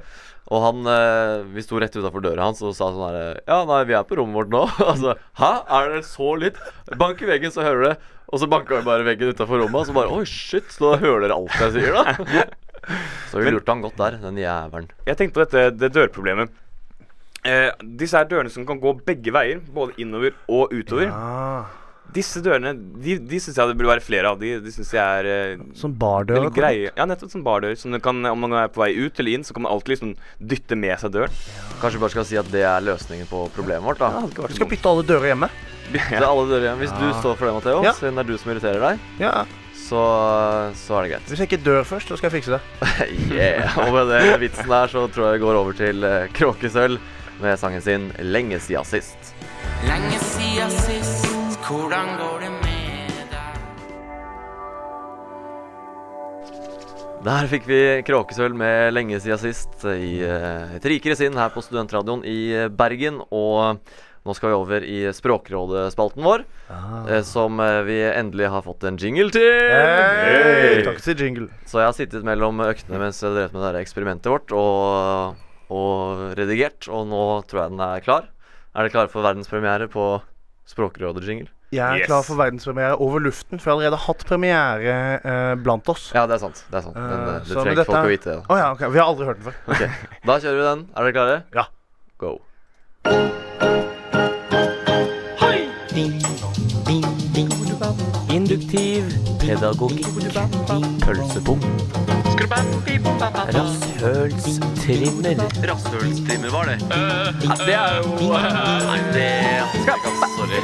Og 0.51 0.63
han 0.65 0.87
eh, 0.91 1.43
Vi 1.55 1.63
sto 1.63 1.79
rett 1.79 1.95
utafor 1.95 2.23
døra 2.23 2.49
hans 2.49 2.61
og 2.65 2.73
sa 2.75 2.89
sånn 2.91 3.05
her 3.07 3.41
Ja, 3.47 3.61
nei, 3.69 3.83
vi 3.87 3.95
er 3.97 4.07
på 4.07 4.17
rommet 4.19 4.35
vårt 4.41 4.51
nå. 4.53 4.65
altså, 4.91 5.15
hæ? 5.39 5.51
Er 5.79 5.93
det 5.95 6.01
så 6.09 6.33
lytt? 6.39 6.59
Bank 6.99 7.21
i 7.23 7.29
veggen, 7.29 7.53
så 7.55 7.63
hører 7.65 7.81
du 7.81 7.87
det. 7.89 7.95
Og 8.31 8.39
så 8.41 8.47
banka 8.51 8.79
vi 8.79 8.87
bare 8.87 9.07
veggen 9.07 9.31
utafor 9.31 9.63
rommet, 9.63 9.81
og 9.81 9.87
så 9.89 9.95
bare 9.95 10.11
Oi, 10.15 10.25
shit. 10.27 10.67
Så 10.71 10.91
da 10.93 10.99
hører 11.01 11.25
dere 11.27 11.37
alt 11.39 11.55
jeg 11.65 11.75
sier, 11.77 11.95
da. 11.95 12.45
så 13.31 13.43
vi 13.43 13.51
lurte 13.51 13.73
han 13.73 13.83
godt 13.83 13.99
der, 13.99 14.19
den 14.23 14.39
jævelen. 14.39 14.91
Jeg 15.07 15.19
tenkte 15.19 15.35
på 15.37 15.43
dette 15.45 15.65
det 15.79 15.91
dørproblemet. 15.95 16.53
Eh, 17.41 17.69
disse 17.99 18.19
her 18.19 18.27
dørene 18.29 18.51
som 18.53 18.67
kan 18.67 18.79
gå 18.79 18.93
begge 19.07 19.33
veier, 19.33 19.61
både 19.73 19.95
innover 20.01 20.35
og 20.47 20.73
utover. 20.75 21.09
ah, 21.09 21.80
Disse 22.11 22.41
dørene 22.43 22.73
de, 22.75 23.15
de 23.23 23.37
syns 23.39 23.55
jeg 23.55 23.69
det 23.71 23.77
burde 23.79 23.93
være 23.93 24.03
flere 24.03 24.31
av. 24.33 24.39
De, 24.41 24.57
de 24.59 24.71
synes 24.75 24.89
jeg 24.91 24.99
er 24.99 25.57
Som 25.61 25.75
sånn 25.79 25.93
bardør. 26.01 26.49
greie. 26.51 26.89
Ja, 26.97 27.05
nettopp 27.07 27.31
som 27.31 27.43
bardør. 27.45 27.75
Som 27.79 27.95
kan, 28.03 28.19
om 28.27 28.39
man 28.43 28.51
er 28.59 28.67
på 28.73 28.83
vei 28.83 28.91
ut 28.99 29.19
eller 29.21 29.37
inn, 29.37 29.45
så 29.47 29.55
kan 29.55 29.63
man 29.63 29.71
alltid 29.71 29.95
liksom 29.95 30.15
dytte 30.39 30.75
med 30.75 30.99
seg 30.99 31.13
døren. 31.15 31.31
Kanskje 31.79 31.97
vi 31.99 32.03
bare 32.03 32.15
skal 32.17 32.27
si 32.27 32.39
at 32.41 32.51
det 32.51 32.65
er 32.67 32.83
løsningen 32.83 33.29
på 33.31 33.45
problemet 33.55 33.87
vårt, 33.87 34.03
da. 34.03 34.25
Du 34.27 34.55
skal 34.57 34.67
bytte 34.73 34.91
alle 34.91 35.07
dører 35.07 35.31
hjemme. 35.33 35.51
Det 35.91 35.99
er 36.15 36.23
alle 36.23 36.45
dører 36.47 36.69
hjemme. 36.69 36.85
Hvis 36.85 36.93
du 36.95 37.07
står 37.19 37.35
for 37.35 37.47
det, 37.49 37.53
Matheo, 37.57 37.81
Ja. 37.83 37.91
siden 37.97 38.15
det 38.15 38.23
er 38.23 38.29
du 38.31 38.37
som 38.39 38.51
irriterer 38.53 38.79
deg, 38.79 39.01
Ja, 39.19 39.33
så, 39.75 40.03
så 40.79 40.95
er 40.99 41.03
det 41.03 41.09
greit. 41.15 41.25
Hvis 41.31 41.41
jeg 41.43 41.49
ikke 41.49 41.63
dør 41.65 41.81
først, 41.87 42.07
så 42.07 42.15
skal 42.19 42.29
jeg 42.31 42.37
fikse 42.41 42.55
det. 42.55 42.61
yeah. 43.35 43.75
Og 43.83 43.91
med 43.97 44.07
den 44.13 44.37
vitsen 44.39 44.71
der 44.71 44.87
så 44.91 45.03
tror 45.11 45.31
jeg 45.31 45.39
vi 45.39 45.43
går 45.43 45.59
over 45.59 45.75
til 45.75 46.03
uh, 46.07 46.29
Kråkesølv 46.37 46.99
med 47.41 47.59
sangen 47.59 47.81
sin 47.83 48.11
'Lenge 48.21 48.59
sia 48.63 48.83
sist'. 48.87 49.33
Lenge 49.83 50.19
siden 50.21 50.71
sist, 50.71 51.30
hvordan 51.67 52.15
går 52.17 52.37
det 52.43 52.51
med 52.51 53.17
deg? 53.31 53.57
Der 57.25 57.49
fikk 57.51 57.67
vi 57.69 57.81
Kråkesølv 58.07 58.55
med 58.57 58.93
'Lenge 58.93 59.19
sia 59.21 59.37
sist' 59.37 59.85
i 59.85 60.23
eh, 60.25 60.77
et 60.77 60.87
rikere 60.89 61.17
sinn 61.17 61.37
her 61.37 61.51
på 61.53 61.61
Studentradioen 61.61 62.25
i 62.25 62.39
eh, 62.63 62.69
Bergen. 62.69 63.21
Og 63.29 63.77
nå 64.21 64.35
skal 64.37 64.51
vi 64.51 64.57
over 64.57 64.85
i 64.85 64.97
Språkrådet-spalten 65.13 66.25
vår, 66.25 66.45
ah. 66.69 67.21
som 67.25 67.61
eh, 67.61 67.81
vi 67.85 67.99
endelig 68.09 68.49
har 68.53 68.65
fått 68.65 68.85
en 68.89 68.97
jingle 68.97 69.29
til. 69.33 69.45
Hey, 69.69 70.81
takk 70.85 71.01
til 71.05 71.25
jingle. 71.25 71.47
Så 71.69 71.81
jeg 71.81 71.89
har 71.91 71.97
sittet 71.97 72.25
mellom 72.25 72.61
øktene 72.65 73.01
mens 73.01 73.21
jeg 73.21 73.37
drev 73.37 73.53
med 73.53 73.65
det 73.69 73.85
eksperimentet 73.85 74.33
vårt 74.33 74.53
og, 74.53 75.37
og 75.69 76.27
redigert, 76.37 76.89
og 76.89 77.05
nå 77.09 77.23
tror 77.49 77.65
jeg 77.65 77.75
den 77.75 77.85
er 77.85 78.05
klar. 78.05 78.29
Er 78.71 78.85
dere 78.85 78.93
klare 78.93 79.11
for 79.11 79.25
verdenspremiere 79.25 79.89
på 79.91 80.21
Språkrådet-jingle? 80.67 81.47
Jeg 81.71 81.87
er 81.87 81.97
Yes. 82.01 82.07
klar 82.07 82.21
for 82.27 82.35
verdenspremiere 82.35 82.97
over 82.99 83.19
luften, 83.23 83.59
for 83.59 83.71
jeg 83.71 83.71
har 83.71 83.79
allerede 83.79 83.99
hatt 84.05 84.25
premiere 84.27 85.19
eh, 85.23 85.55
blant 85.55 85.87
oss. 85.89 86.11
Ja, 86.13 86.25
det 86.27 86.35
er 86.35 86.39
sant. 86.43 86.65
Det 86.69 86.77
er 86.77 86.81
sant. 86.81 86.95
Men 86.95 87.03
Eh, 87.05 87.35
eh, 87.35 87.39
det 87.39 87.47
trenger 87.47 87.63
med 87.63 87.77
ikke 87.77 87.85
folk 87.85 88.05
å 88.05 88.11
vite. 88.11 88.35
Å 88.49 88.57
ja, 88.59 88.71
ok. 88.75 88.83
Vi 88.91 88.99
har 88.99 89.07
aldri 89.07 89.25
hørt 89.25 89.39
den 89.39 89.51
før. 89.51 89.55
Okay. 89.67 89.89
Da 90.25 90.39
kjører 90.39 90.57
vi 90.59 90.67
den. 90.67 90.87
Er 90.95 91.03
dere 91.03 91.13
klare? 91.13 91.43
Ja. 91.55 91.65
Go. 92.19 92.39
Induktiv 98.29 99.03
pedagogikk. 99.39 100.05
Pølsebom. 101.05 101.59
Rasshølstrimmer. 102.41 105.37
Rasshølstrimmer 105.69 106.49
var 106.49 106.65
det. 106.71 106.77
det 107.65 107.73
er 107.77 107.95
jo 108.01 108.09
Nei, 108.33 108.97
det 109.13 109.61
Sorry. 110.33 110.57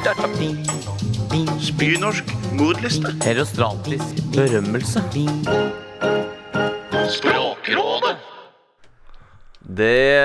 Spynorsk 1.62 2.26
modliste. 2.58 3.14
Herostratisk 3.22 4.18
berømmelse. 4.34 4.98
Det 9.78 10.18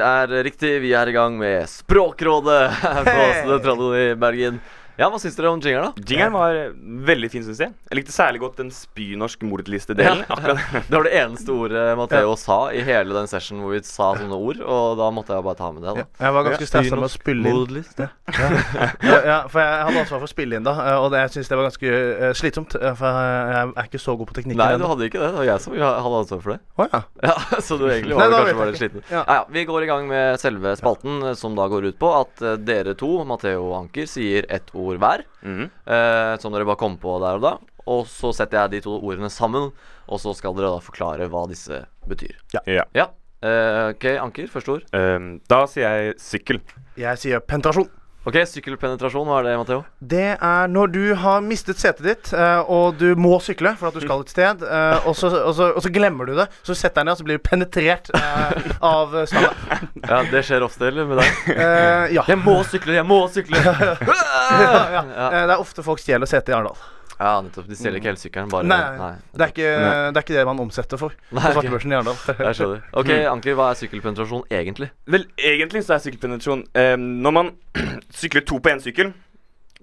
er 0.00 0.32
riktig. 0.46 0.80
Vi 0.80 0.94
er 0.96 1.04
i 1.10 1.12
gang 1.16 1.36
med 1.36 1.66
Språkrådet 1.68 2.70
her 2.80 3.02
på 3.04 3.10
Hey! 3.20 3.42
Studentradioen 3.42 4.00
i 4.00 4.14
Bergen. 4.16 4.60
Ja, 4.96 5.10
Hva 5.12 5.18
syns 5.20 5.34
dere 5.36 5.50
om 5.52 5.60
jingeren, 5.60 5.90
da? 5.92 6.04
Jingeren 6.08 6.32
var 6.32 6.56
eh, 6.56 6.70
veldig 7.04 7.28
fin, 7.28 7.42
syns 7.44 7.58
jeg. 7.60 7.72
Jeg 7.90 7.98
likte 7.98 8.14
særlig 8.14 8.40
godt 8.40 8.62
den 8.62 8.70
spynorsk 8.72 9.42
mordliste-delen. 9.44 10.22
Ja. 10.24 10.54
Det 10.86 10.94
var 10.94 11.04
det 11.04 11.12
eneste 11.18 11.52
ordet 11.52 11.82
Matheo 11.98 12.32
sa 12.40 12.56
i 12.72 12.80
hele 12.86 13.12
den 13.12 13.28
session 13.28 13.60
hvor 13.60 13.74
vi 13.74 13.80
sa 13.84 14.12
sånne 14.16 14.36
ord, 14.36 14.62
og 14.64 14.96
da 14.96 15.08
måtte 15.12 15.36
jeg 15.36 15.44
bare 15.44 15.58
ta 15.58 15.68
med 15.74 15.84
det. 15.84 15.92
da 15.98 16.24
Jeg 16.24 16.36
var 16.36 16.46
ganske 16.46 16.68
stressa 16.70 16.96
med 16.96 17.08
å 17.08 17.10
spille 17.12 17.50
inn. 17.50 17.58
Modliste. 17.60 18.08
Ja, 18.36 19.18
ja, 19.26 19.36
for 19.52 19.60
jeg 19.60 19.82
hadde 19.84 20.00
ansvar 20.04 20.22
for 20.22 20.28
å 20.28 20.30
spille 20.30 20.56
inn 20.58 20.64
da, 20.66 20.74
eh, 20.86 20.96
og 21.02 21.10
det, 21.12 21.20
jeg 21.26 21.34
syns 21.36 21.52
det 21.52 21.60
var 21.60 21.68
ganske 21.68 21.92
eh, 21.92 22.32
slitsomt. 22.40 22.78
For 22.96 23.20
jeg, 23.20 23.68
er 23.76 23.90
ikke 23.90 24.00
så 24.00 24.16
god 24.16 24.30
på 24.32 24.38
teknikken 24.40 24.62
Nei, 24.62 24.70
du 24.80 24.86
hadde 24.88 25.10
ikke 25.10 25.20
det. 25.20 25.30
Det 25.34 25.40
var 25.42 25.48
jeg 25.50 25.64
som 25.66 25.76
hadde 25.76 26.22
ansvar 26.22 26.42
for 26.46 26.54
det. 26.54 26.58
Å 26.80 26.88
ja. 26.88 27.02
Ja, 27.26 27.36
Så 27.68 27.76
du 27.80 27.86
egentlig 27.90 28.16
var 28.16 28.32
Nei, 28.32 28.40
kanskje 28.40 28.58
bare 28.62 28.72
litt 28.72 28.80
sliten. 28.80 29.04
Ja. 29.12 29.20
Ja, 29.26 29.40
ja, 29.42 29.46
Vi 29.52 29.66
går 29.68 29.84
i 29.84 29.90
gang 29.92 30.08
med 30.08 30.40
selve 30.40 30.72
spalten, 30.80 31.20
som 31.36 31.56
da 31.58 31.68
går 31.68 31.90
ut 31.90 32.00
på 32.00 32.12
at 32.16 32.44
dere 32.64 32.96
to, 32.98 33.12
Matheo 33.28 33.68
og 33.68 33.76
Anker, 33.82 34.08
sier 34.08 34.48
ett 34.52 34.72
ord 34.72 34.85
hver. 34.94 35.24
Mm. 35.42 35.66
eh, 35.66 36.38
som 36.38 36.54
dere 36.54 36.64
bare 36.68 36.78
kom 36.80 36.96
på 37.02 37.18
der 37.22 37.40
og 37.40 37.42
da. 37.42 37.52
Og 37.86 38.06
så 38.10 38.32
setter 38.34 38.64
jeg 38.64 38.70
de 38.70 38.80
to 38.86 38.96
ordene 38.98 39.30
sammen, 39.30 39.70
og 40.06 40.22
så 40.22 40.32
skal 40.34 40.54
dere 40.54 40.72
da 40.74 40.82
forklare 40.82 41.28
hva 41.30 41.44
disse 41.50 41.84
betyr. 42.06 42.34
Ja. 42.54 42.86
Ja. 42.94 43.10
Eh, 43.42 43.92
ok, 43.92 44.06
Anker, 44.22 44.48
første 44.50 44.78
ord. 44.78 44.86
Um, 44.96 45.36
da 45.50 45.64
sier 45.70 45.86
jeg 45.86 46.16
sykkel. 46.22 46.62
Jeg 46.98 47.20
sier 47.20 47.42
penetrasjon. 47.44 47.90
Ok, 48.26 48.40
Sykkelpenetrasjon, 48.50 49.28
hva 49.28 49.36
er 49.38 49.44
det, 49.46 49.50
Matheo? 49.60 49.82
Det 50.02 50.30
er 50.34 50.70
når 50.74 50.88
du 50.90 51.02
har 51.22 51.44
mistet 51.46 51.78
setet 51.78 52.02
ditt, 52.08 52.30
eh, 52.34 52.58
og 52.66 52.96
du 52.98 53.12
må 53.14 53.36
sykle 53.38 53.76
for 53.78 53.92
at 53.92 53.94
du 53.94 54.02
skal 54.02 54.24
et 54.24 54.32
sted, 54.34 54.64
eh, 54.66 55.06
og, 55.06 55.14
så, 55.14 55.30
og, 55.44 55.52
så, 55.54 55.68
og 55.78 55.84
så 55.84 55.92
glemmer 55.94 56.26
du 56.26 56.34
det. 56.40 56.48
Så 56.66 56.74
setter 56.74 57.04
deg 57.04 57.06
ned, 57.06 57.14
og 57.14 57.20
så 57.20 57.28
blir 57.28 57.38
du 57.38 57.44
penetrert 57.46 58.10
eh, 58.18 58.74
av 58.82 59.14
stanga. 59.30 59.54
Ja, 60.10 60.20
Det 60.30 60.42
skjer 60.46 60.66
ofte, 60.66 60.88
eller 60.90 61.06
med 61.06 61.18
deg? 61.22 61.38
Uh, 61.50 62.04
ja. 62.14 62.22
Jeg 62.30 62.38
må 62.42 62.56
sykle, 62.66 62.94
jeg 62.98 63.06
må 63.06 63.20
sykle! 63.30 63.62
ja, 63.62 64.74
ja. 64.90 65.06
Det 65.30 65.46
er 65.46 65.56
ofte 65.58 65.86
folk 65.86 66.02
stjeler 66.02 66.30
setet 66.30 66.50
i 66.50 66.58
Arendal. 66.58 66.78
Ja, 67.16 67.38
nettopp. 67.40 67.68
De 67.70 67.76
stjeler 67.78 67.96
ikke 68.00 68.10
elsykkelen, 68.12 68.50
bare 68.52 68.68
Nei, 68.68 69.12
Det 69.32 69.46
er, 69.46 69.52
ikke, 69.54 69.70
det 70.12 70.20
er 70.20 70.24
ikke 70.26 70.36
det 70.36 70.44
man 70.48 70.58
omsetter 70.66 71.00
for 71.00 71.14
Nei, 71.30 71.40
på 71.46 71.54
svartebørsen 71.56 71.94
i 71.94 71.96
Arendal. 71.96 72.18
Jeg 72.48 72.58
skjønner. 72.58 72.82
Ok, 73.00 73.12
Anker, 73.30 73.56
hva 73.56 73.70
er 73.72 73.80
sykkelpenetrasjon 73.80 74.44
egentlig? 74.58 74.90
Vel, 75.14 75.24
egentlig 75.40 75.84
så 75.86 75.96
er 75.96 76.04
sykkelpenetrasjon 76.04 76.66
eh, 76.76 76.92
Når 77.00 77.36
man 77.38 77.50
sykler 78.20 78.44
to 78.44 78.60
på 78.60 78.74
én 78.74 78.84
sykkel, 78.84 79.14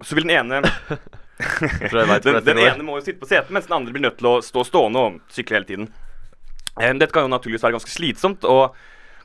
så 0.03 0.19
vil 0.19 0.29
den 0.29 0.37
ene 0.37 0.61
den, 2.23 2.39
den 2.45 2.59
ene 2.61 2.85
må 2.85 2.99
jo 2.99 3.05
sitte 3.07 3.19
på 3.23 3.29
setet, 3.29 3.51
mens 3.53 3.65
den 3.67 3.77
andre 3.79 3.93
blir 3.95 4.05
nødt 4.05 4.19
til 4.21 4.29
å 4.29 4.39
stå 4.45 4.63
stående 4.67 5.01
og 5.01 5.21
sykle 5.33 5.57
hele 5.57 5.69
tiden. 5.69 5.89
Eh, 6.79 6.93
dette 6.93 7.11
kan 7.13 7.25
jo 7.25 7.33
naturligvis 7.33 7.65
være 7.65 7.77
ganske 7.77 7.93
slitsomt, 7.93 8.45
og 8.45 8.77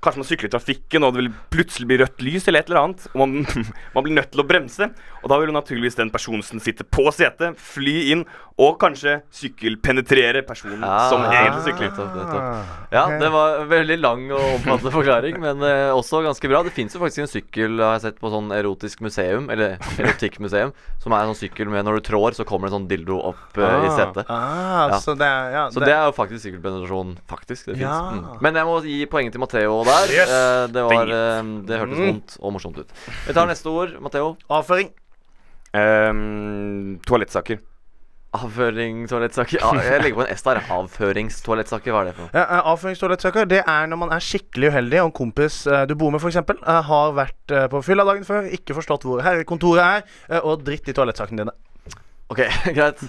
kanskje 0.05 0.23
man 0.23 0.29
sykler 0.29 0.51
i 0.51 0.55
trafikken, 0.57 1.05
og 1.07 1.15
det 1.15 1.23
vil 1.25 1.33
plutselig 1.55 1.89
bli 1.91 1.99
rødt 2.03 2.23
lys 2.25 2.49
eller 2.49 2.61
et 2.65 2.69
eller 2.71 2.83
annet, 2.85 3.07
og 3.15 3.23
man, 3.23 3.47
man 3.95 4.05
blir 4.07 4.15
nødt 4.19 4.31
til 4.35 4.43
å 4.45 4.49
bremse. 4.49 4.91
Og 5.23 5.31
da 5.33 5.39
vil 5.41 5.51
jo 5.51 5.57
naturligvis 5.59 5.99
den 5.99 6.13
personen 6.15 6.45
som 6.47 6.61
sitter 6.63 6.87
på 6.87 7.09
setet, 7.15 7.59
fly 7.59 7.97
inn 8.13 8.23
og 8.59 8.77
kanskje 8.83 9.21
sykkelpenetrere 9.63 10.43
personen 10.47 10.81
som 10.83 11.23
Ah, 11.23 11.33
egentlig 11.35 11.63
sykler. 11.69 11.91
nettopp, 11.91 12.15
nettopp. 12.17 12.93
Ja, 12.95 13.05
det 13.21 13.29
var 13.31 13.61
en 13.63 13.69
veldig 13.71 13.97
lang 14.01 14.25
og 14.35 14.43
omfattende 14.57 14.93
forklaring, 14.99 15.39
men 15.43 15.63
eh, 15.67 15.91
også 15.95 16.23
ganske 16.25 16.51
bra. 16.51 16.63
Det 16.67 16.73
fins 16.75 16.95
jo 16.97 17.01
faktisk 17.03 17.23
en 17.25 17.31
sykkel 17.31 17.79
har 17.83 17.97
jeg 17.99 18.05
sett 18.09 18.19
på 18.23 18.31
sånn 18.33 18.51
erotisk 18.55 19.03
museum, 19.05 19.47
eller 19.55 19.77
erotikkmuseum, 20.03 20.73
som 21.03 21.15
er 21.15 21.23
en 21.27 21.33
sånn 21.35 21.41
sykkel 21.45 21.71
med 21.71 21.87
når 21.87 22.01
du 22.01 22.07
trår, 22.11 22.35
så 22.39 22.47
kommer 22.49 22.67
det 22.69 22.75
en 22.75 22.79
sånn 22.81 22.89
dildo 22.91 23.21
opp 23.31 23.59
eh, 23.59 23.87
i 23.87 23.93
setet. 23.95 24.27
Ah, 24.31 24.89
Ja. 24.89 24.99
Så 25.03 25.15
det 25.19 25.27
er 25.27 25.53
ja, 25.55 25.63
Så 25.75 25.81
det 25.83 25.93
er 25.95 26.05
jo 26.09 26.15
faktisk 26.17 26.45
sykkelpenetrasjon. 26.47 27.15
Faktisk, 27.31 27.67
det 27.69 27.77
fins. 27.79 27.85
Ja. 27.87 27.99
Mm. 28.15 28.25
Men 28.45 28.59
jeg 28.59 28.67
må 28.69 28.77
gi 28.87 28.99
poeng 29.11 29.31
til 29.35 29.43
Matheo 29.43 29.79
der. 29.89 30.13
Yes. 30.15 30.31
Eh, 30.39 30.67
det 30.75 30.85
var 30.89 31.13
eh, 31.19 31.51
Det 31.69 31.81
hørtes 31.81 31.99
Mm. 31.99 32.07
vondt 32.09 32.37
og 32.41 32.53
morsomt 32.57 32.79
ut. 32.79 32.93
Vi 33.27 33.35
tar 33.37 33.47
neste 33.51 33.67
ord. 33.73 33.97
Matheo. 34.05 34.37
avføring. 34.51 34.91
Um, 35.75 36.99
toalettsaker. 37.07 37.59
Avføring, 38.39 39.07
toalettsaker. 39.09 39.61
Ah, 39.65 39.79
jeg 39.85 40.03
legger 40.03 40.19
på 40.21 40.25
en 40.27 40.33
S 40.37 40.43
der. 40.45 40.61
Avføringstoalettsaker. 40.75 41.93
Hva 41.95 42.01
er 42.03 42.11
det 42.11 42.15
for 42.17 42.27
noe? 42.27 42.33
Ja, 42.37 42.45
eh, 42.45 42.67
Avføringstoalettsaker 42.73 43.49
det 43.49 43.63
er 43.65 43.87
når 43.89 44.01
man 44.03 44.13
er 44.13 44.21
skikkelig 44.25 44.71
uheldig, 44.73 45.01
og 45.03 45.07
en 45.11 45.17
kompis 45.17 45.63
du 45.89 45.95
bor 45.95 46.11
med, 46.13 46.21
f.eks., 46.21 46.37
har 46.89 47.13
vært 47.17 47.55
på 47.73 47.83
fylla 47.85 48.05
dagen 48.05 48.25
før, 48.29 48.49
ikke 48.53 48.77
forstått 48.77 49.07
hvor 49.09 49.23
herrekontoret 49.25 49.81
er, 50.05 50.43
og 50.43 50.65
dritt 50.67 50.89
i 50.89 50.93
toalettsakene 50.97 51.45
dine. 51.45 51.57
Ok, 52.29 52.45
greit. 52.77 53.01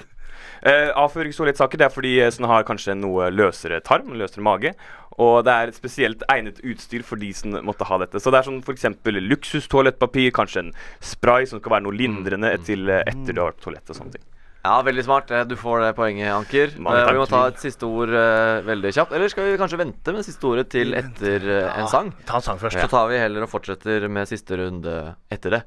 Eh, 0.67 0.89
Avføringstoalettsaker 0.99 1.79
det 1.79 1.87
er 1.87 1.93
fordi 1.93 2.15
de 2.19 2.31
sånne 2.35 2.49
har 2.51 2.65
kanskje 2.67 2.97
noe 2.99 3.29
løsere 3.31 3.79
tarm, 3.85 4.11
løsere 4.19 4.45
mage. 4.45 4.73
Og 5.19 5.43
det 5.43 5.51
er 5.51 5.71
et 5.71 5.75
spesielt 5.75 6.23
egnet 6.31 6.61
utstyr 6.63 7.03
for 7.03 7.19
de 7.19 7.33
som 7.35 7.57
måtte 7.67 7.87
ha 7.87 7.99
dette. 7.99 8.21
Så 8.23 8.31
det 8.31 8.39
er 8.39 8.47
sånn 8.47 8.61
f.eks. 8.63 8.87
luksustoalettpapir, 9.03 10.31
kanskje 10.35 10.65
en 10.67 10.73
spray 11.03 11.47
som 11.49 11.59
skal 11.59 11.75
være 11.75 11.87
noe 11.89 11.97
lindrende 11.99 12.53
til 12.63 12.87
eh, 12.87 13.03
etter 13.07 13.35
du 13.35 13.41
har 13.41 13.51
vært 13.51 13.59
på 13.59 13.67
toalettet 13.69 13.95
og 13.95 13.99
sånne 13.99 14.15
ting. 14.15 14.27
Ja, 14.59 14.81
veldig 14.83 15.03
smart. 15.07 15.31
Eh, 15.31 15.45
Du 15.47 15.55
får 15.55 15.83
det 15.85 15.95
poenget, 15.95 16.31
Anker. 16.35 16.75
Mange 16.79 17.03
Eh, 17.03 17.11
vi 17.13 17.19
må 17.21 17.27
ta 17.31 17.45
et 17.47 17.59
siste 17.59 17.87
ord 17.87 18.11
uh, 18.11 18.59
veldig 18.67 18.91
kjapt. 18.95 19.13
Eller 19.15 19.31
skal 19.31 19.47
vi 19.47 19.59
kanskje 19.59 19.79
vente 19.79 20.13
med 20.15 20.27
siste 20.27 20.47
ordet 20.47 20.67
til 20.69 20.95
etter 20.99 21.47
uh, 21.47 21.79
en 21.79 21.87
sang? 21.87 22.11
Ta 22.27 22.39
en 22.39 22.45
sang 22.45 22.59
først. 22.59 22.79
Så 22.79 22.91
tar 22.91 23.07
vi 23.11 23.19
heller 23.19 23.47
og 23.47 23.51
fortsetter 23.51 24.07
med 24.11 24.27
siste 24.27 24.59
runde 24.59 24.95
etter 25.31 25.55
det. 25.55 25.61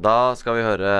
Da 0.00 0.32
skal 0.38 0.56
vi 0.56 0.64
høre 0.64 0.92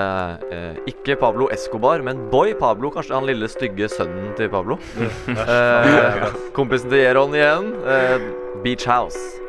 eh, 0.53 0.81
ikke 0.91 1.17
Pablo 1.21 1.49
Escobar, 1.55 2.03
men 2.05 2.29
Boy 2.31 2.53
Pablo. 2.59 2.93
Kanskje 2.93 3.17
han 3.17 3.29
lille, 3.29 3.49
stygge 3.51 3.89
sønnen 3.91 4.35
til 4.39 4.51
Pablo. 4.53 4.79
eh, 5.49 6.29
kompisen 6.57 6.93
til 6.93 7.05
Jeron 7.07 7.35
igjen. 7.39 7.73
Eh, 7.89 8.29
Beach 8.63 8.87
House. 8.87 9.42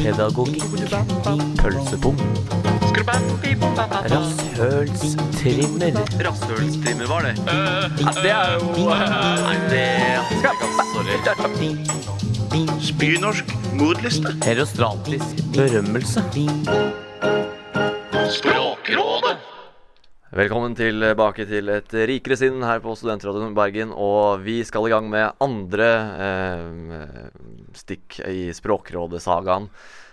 Pedagogikk 0.00 0.64
pølsebom. 1.60 2.16
Rasshølstrimmer. 4.12 5.92
Rasshølstrimmer 6.26 7.06
var 7.08 7.20
det. 7.28 7.34
det 8.22 8.30
er 8.30 8.52
jo 8.54 8.66
Nei, 8.88 9.56
det 9.70 9.86
Sorry. 10.94 11.16
Spynorsk 12.80 13.44
mordliste. 13.74 14.28
Herostratisk 14.44 15.34
berømmelse. 15.54 16.20
Velkommen 20.30 20.76
tilbake 20.78 21.42
til 21.48 21.66
Et 21.74 21.94
rikere 22.06 22.36
sinn 22.38 22.60
her 22.62 22.78
på 22.84 22.92
Studentradioen 22.94 23.54
Bergen. 23.56 23.90
Og 23.90 24.42
vi 24.44 24.60
skal 24.66 24.86
i 24.86 24.92
gang 24.92 25.08
med 25.10 25.32
andre 25.42 25.88
eh, 26.26 27.32
stikk 27.74 28.20
i 28.30 28.44
Språkrådet-sagaen. 28.54 29.66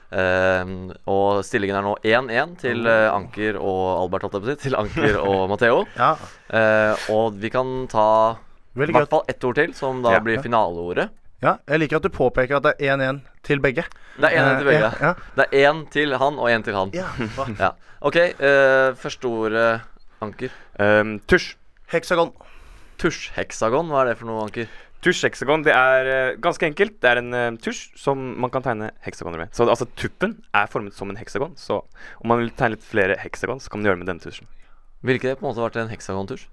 Eh, 0.10 0.72
og 1.12 1.44
stillingen 1.46 1.78
er 1.78 1.86
nå 1.86 1.94
1-1 2.02 2.56
til 2.64 2.90
eh, 2.90 3.06
Anker 3.14 3.60
og 3.62 3.84
Albert, 4.08 4.26
holdt. 4.34 4.56
Til 4.64 4.78
Anker 4.80 5.20
og 5.22 5.44
Matheo. 5.54 5.84
Ja. 6.00 6.16
Eh, 6.50 7.06
og 7.14 7.38
vi 7.44 7.52
kan 7.54 7.76
ta 7.92 8.08
i 8.78 8.88
hvert 8.90 9.10
fall 9.14 9.26
ett 9.30 9.46
ord 9.46 9.58
til, 9.58 9.76
som 9.78 10.02
da 10.06 10.16
Ja. 10.18 10.22
blir 10.26 10.42
finaleordet. 10.42 11.12
Ja, 11.46 11.60
jeg 11.70 11.84
liker 11.84 12.00
at 12.00 12.06
du 12.08 12.10
påpeker 12.14 12.58
at 12.58 12.66
det 12.66 12.74
er 12.82 12.96
1-1 12.98 13.20
til 13.46 13.62
begge. 13.62 13.84
Det 14.18 14.32
er 14.32 14.40
én 14.40 14.48
Eh, 14.50 14.58
til 14.64 14.66
begge. 14.72 14.90
ja. 15.02 15.14
Det 15.38 15.46
er 15.54 15.70
én 15.70 15.84
til 15.94 16.18
han 16.18 16.40
og 16.42 16.50
én 16.50 16.66
til 16.66 16.74
han. 16.74 16.90
Ja. 16.98 17.06
Ja. 17.62 17.70
OK, 18.02 18.18
eh, 18.18 18.94
første 18.98 19.30
ordet, 19.30 19.68
Anker. 20.24 20.54
Um, 20.82 21.18
tusj. 21.30 21.56
Heksagon. 21.92 22.34
Tusjheksagon, 22.98 23.92
hva 23.94 24.02
er 24.02 24.12
det 24.12 24.18
for 24.20 24.30
noe, 24.30 24.44
Anker? 24.48 24.70
Tusj-heksagon 25.06 25.62
det 25.68 25.74
er 25.78 26.10
uh, 26.10 26.38
ganske 26.42 26.66
enkelt. 26.66 26.98
Det 27.04 27.10
er 27.12 27.22
en 27.22 27.36
uh, 27.36 27.60
tusj 27.62 27.92
som 28.00 28.22
man 28.42 28.52
kan 28.54 28.66
tegne 28.66 28.90
heksagoner 29.06 29.44
med. 29.44 29.54
Så 29.56 29.68
altså 29.68 29.86
tuppen 30.00 30.40
er 30.58 30.70
formet 30.72 30.98
som 30.98 31.12
en 31.14 31.20
heksagon. 31.20 31.54
Så 31.60 31.84
om 32.18 32.32
man 32.32 32.42
vil 32.42 32.50
tegne 32.58 32.76
litt 32.76 32.86
flere 32.86 33.20
heksagon, 33.22 33.62
så 33.62 33.70
kan 33.72 33.82
man 33.82 33.92
gjøre 33.92 34.00
det 34.00 34.06
med 34.06 34.12
denne 34.12 34.26
tusjen. 34.26 34.50
Ville 35.06 35.22
ikke 35.22 35.30
det 35.30 35.38
på 35.40 35.46
en 35.46 35.52
måte 35.52 35.62
vært 35.62 35.78
en 35.84 35.92
heksagontusj? 35.94 36.48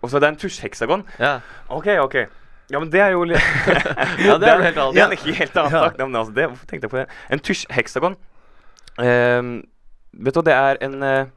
Og 0.00 0.12
så 0.12 0.20
det 0.22 0.30
er 0.30 0.36
en 0.36 0.40
tusj-heksagon. 0.40 1.02
Ja. 1.20 1.32
OK, 1.68 1.90
OK. 2.00 2.16
Ja, 2.70 2.78
men 2.78 2.88
det 2.92 3.02
er 3.02 3.10
jo 3.16 3.24
litt 3.26 3.42
Ja, 4.22 4.36
det 4.38 4.46
er 4.46 4.56
jo 4.60 4.64
helt 4.68 4.78
annet. 4.78 4.96
Ja, 4.96 5.08
det 5.10 5.18
er 5.18 5.38
helt 5.42 5.56
annet 5.58 5.74
Ja. 5.74 5.82
Nei, 5.90 6.06
men 6.06 6.20
altså, 6.22 6.34
det, 6.36 6.46
hvorfor 6.52 6.70
tenkte 6.70 6.86
jeg 6.86 6.94
på 6.94 7.00
det? 7.02 7.06
En 7.34 7.42
tusj-heksagon. 7.42 8.16
Ehm, 9.02 9.52
vet 10.14 10.36
du 10.36 10.40
hva, 10.40 10.46
det 10.46 10.54
er 10.56 10.80
en 10.86 10.96
eh, 11.02 11.32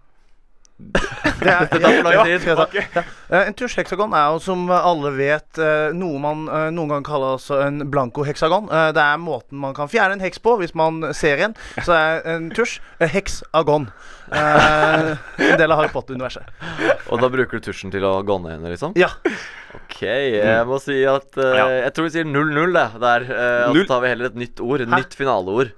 Det 0.84 1.48
er, 1.48 1.68
ja, 2.14 2.24
jeg 2.28 2.42
ta. 2.58 2.66
Ja. 2.74 3.04
Eh, 3.30 3.48
En 3.48 3.56
tusjheksagon 3.58 4.14
er 4.18 4.32
jo, 4.34 4.40
som 4.44 4.64
alle 4.74 5.12
vet, 5.16 5.60
eh, 5.62 5.92
noe 5.96 6.20
man 6.22 6.42
eh, 6.50 6.66
noen 6.74 6.90
ganger 6.92 7.06
kaller 7.08 7.36
altså 7.38 7.60
en 7.66 7.84
blanko-heksagon. 7.94 8.68
Det 8.96 9.04
er 9.04 9.22
måten 9.22 9.62
man 9.62 9.76
kan 9.78 9.92
fjerne 9.92 10.18
en 10.18 10.24
heks 10.24 10.42
på 10.44 10.56
hvis 10.60 10.74
man 10.78 11.02
ser 11.16 11.44
en. 11.46 11.56
Så 11.86 11.94
er 11.96 12.26
en 12.36 12.50
tusj 12.56 12.80
eh, 13.00 13.08
heksagon. 13.14 13.88
En 14.34 15.58
del 15.60 15.72
av 15.72 15.78
Harry 15.84 15.92
Potter-universet. 15.94 16.50
Og 17.14 17.22
da 17.22 17.30
bruker 17.32 17.60
du 17.62 17.68
tusjen 17.70 17.94
til 17.94 18.06
å 18.10 18.16
gonne 18.26 18.56
henne, 18.56 18.72
liksom? 18.74 18.96
Ja. 19.00 19.12
OK, 19.78 20.02
jeg 20.06 20.66
må 20.70 20.78
si 20.82 21.00
at 21.10 21.38
Jeg 21.38 21.94
tror 21.96 22.08
vi 22.10 22.14
sier 22.18 22.28
0-0 22.30 22.76
det, 22.76 22.88
der. 23.02 23.26
og 23.70 23.78
så 23.78 23.88
tar 23.94 24.04
vi 24.06 24.12
heller 24.14 24.32
et 24.32 24.38
nytt 24.42 24.62
ord. 24.64 24.84
Et 24.86 24.90
nytt 24.94 25.18
finaleord. 25.18 25.74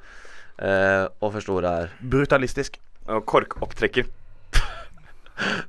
Eh, 0.56 1.04
og 1.20 1.34
første 1.36 1.52
ordet 1.52 1.72
er 1.84 1.96
Brutalistisk. 2.16 2.80
korkopptrekker. 3.28 4.08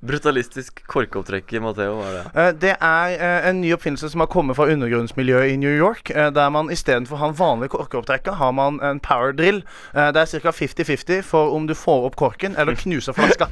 Brutalistisk 0.06 0.82
korkopptrekk 0.90 1.52
i 1.52 1.60
Matheo. 1.62 1.96
Hva 2.00 2.06
er 2.08 2.16
det? 2.16 2.24
Eh, 2.34 2.52
Det 2.66 2.74
er 2.80 3.16
eh, 3.18 3.48
en 3.50 3.60
ny 3.60 3.72
oppfinnelse 3.74 4.10
som 4.12 4.20
har 4.20 4.26
kommet 4.32 4.56
fra 4.56 4.66
undergrunnsmiljøet 4.72 5.52
i 5.52 5.56
New 5.56 5.72
York. 5.76 6.10
eh, 6.10 6.30
Der 6.30 6.48
man 6.50 6.70
istedenfor 6.70 7.16
å 7.16 7.22
ha 7.24 7.28
en 7.28 7.38
vanlig 7.38 7.70
korkopptrekker, 7.70 8.32
har 8.38 8.52
man 8.52 8.80
en 8.82 9.00
power 9.00 9.32
drill. 9.32 9.62
Eh, 9.94 10.12
Det 10.12 10.22
er 10.34 10.40
ca. 10.40 10.50
50-50 10.52 11.22
for 11.22 11.50
om 11.54 11.66
du 11.66 11.74
får 11.74 12.06
opp 12.06 12.16
korken 12.16 12.56
eller 12.56 12.74
knuser 12.82 13.12
flaska. 13.12 13.48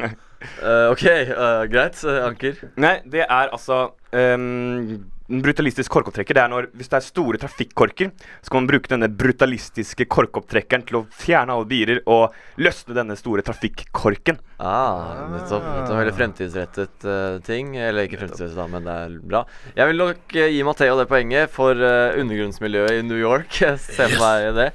Eh, 0.62 0.90
OK, 0.92 1.04
uh, 1.32 1.64
greit. 1.66 2.04
Anker. 2.04 2.54
Nei, 2.76 3.00
det 3.10 3.24
er 3.28 3.48
altså 3.52 3.92
ehm, 4.12 5.04
En 5.23 5.23
brutalistisk 5.28 5.92
korkopptrekker 5.92 6.36
Det 6.36 6.42
er 6.42 6.50
når 6.52 6.68
Hvis 6.76 6.90
det 6.92 6.98
er 6.98 7.04
store 7.06 7.40
trafikkorker, 7.40 8.10
så 8.42 8.52
kan 8.52 8.62
man 8.62 8.70
bruke 8.70 8.90
denne 8.90 9.08
brutalistiske 9.08 10.06
korkopptrekkeren 10.10 10.84
til 10.88 11.00
å 11.00 11.04
fjerne 11.08 11.54
alle 11.54 11.68
biler 11.68 12.02
og 12.10 12.34
løsne 12.60 12.96
denne 12.96 13.16
store 13.18 13.44
trafikkorken. 13.46 14.38
Ah, 14.58 15.26
nettopp. 15.32 15.64
nettopp. 15.64 15.96
Veldig 15.98 16.14
fremtidsrettet 16.18 17.06
uh, 17.08 17.38
ting. 17.46 17.74
Eller 17.80 18.06
ikke 18.06 18.20
fremtidsrettet, 18.20 18.58
da, 18.58 18.68
men 18.70 18.86
det 18.86 18.94
er 19.04 19.16
bra. 19.24 19.42
Jeg 19.76 19.90
vil 19.90 20.00
nok 20.02 20.36
uh, 20.36 20.46
gi 20.54 20.62
Matheo 20.66 20.98
det 21.00 21.08
poenget 21.10 21.52
for 21.52 21.78
uh, 21.78 22.14
undergrunnsmiljøet 22.20 23.00
i 23.00 23.06
New 23.06 23.20
York. 23.20 23.60
Ser 23.84 24.12
for 24.14 24.20
meg 24.22 24.52
det. 24.58 24.70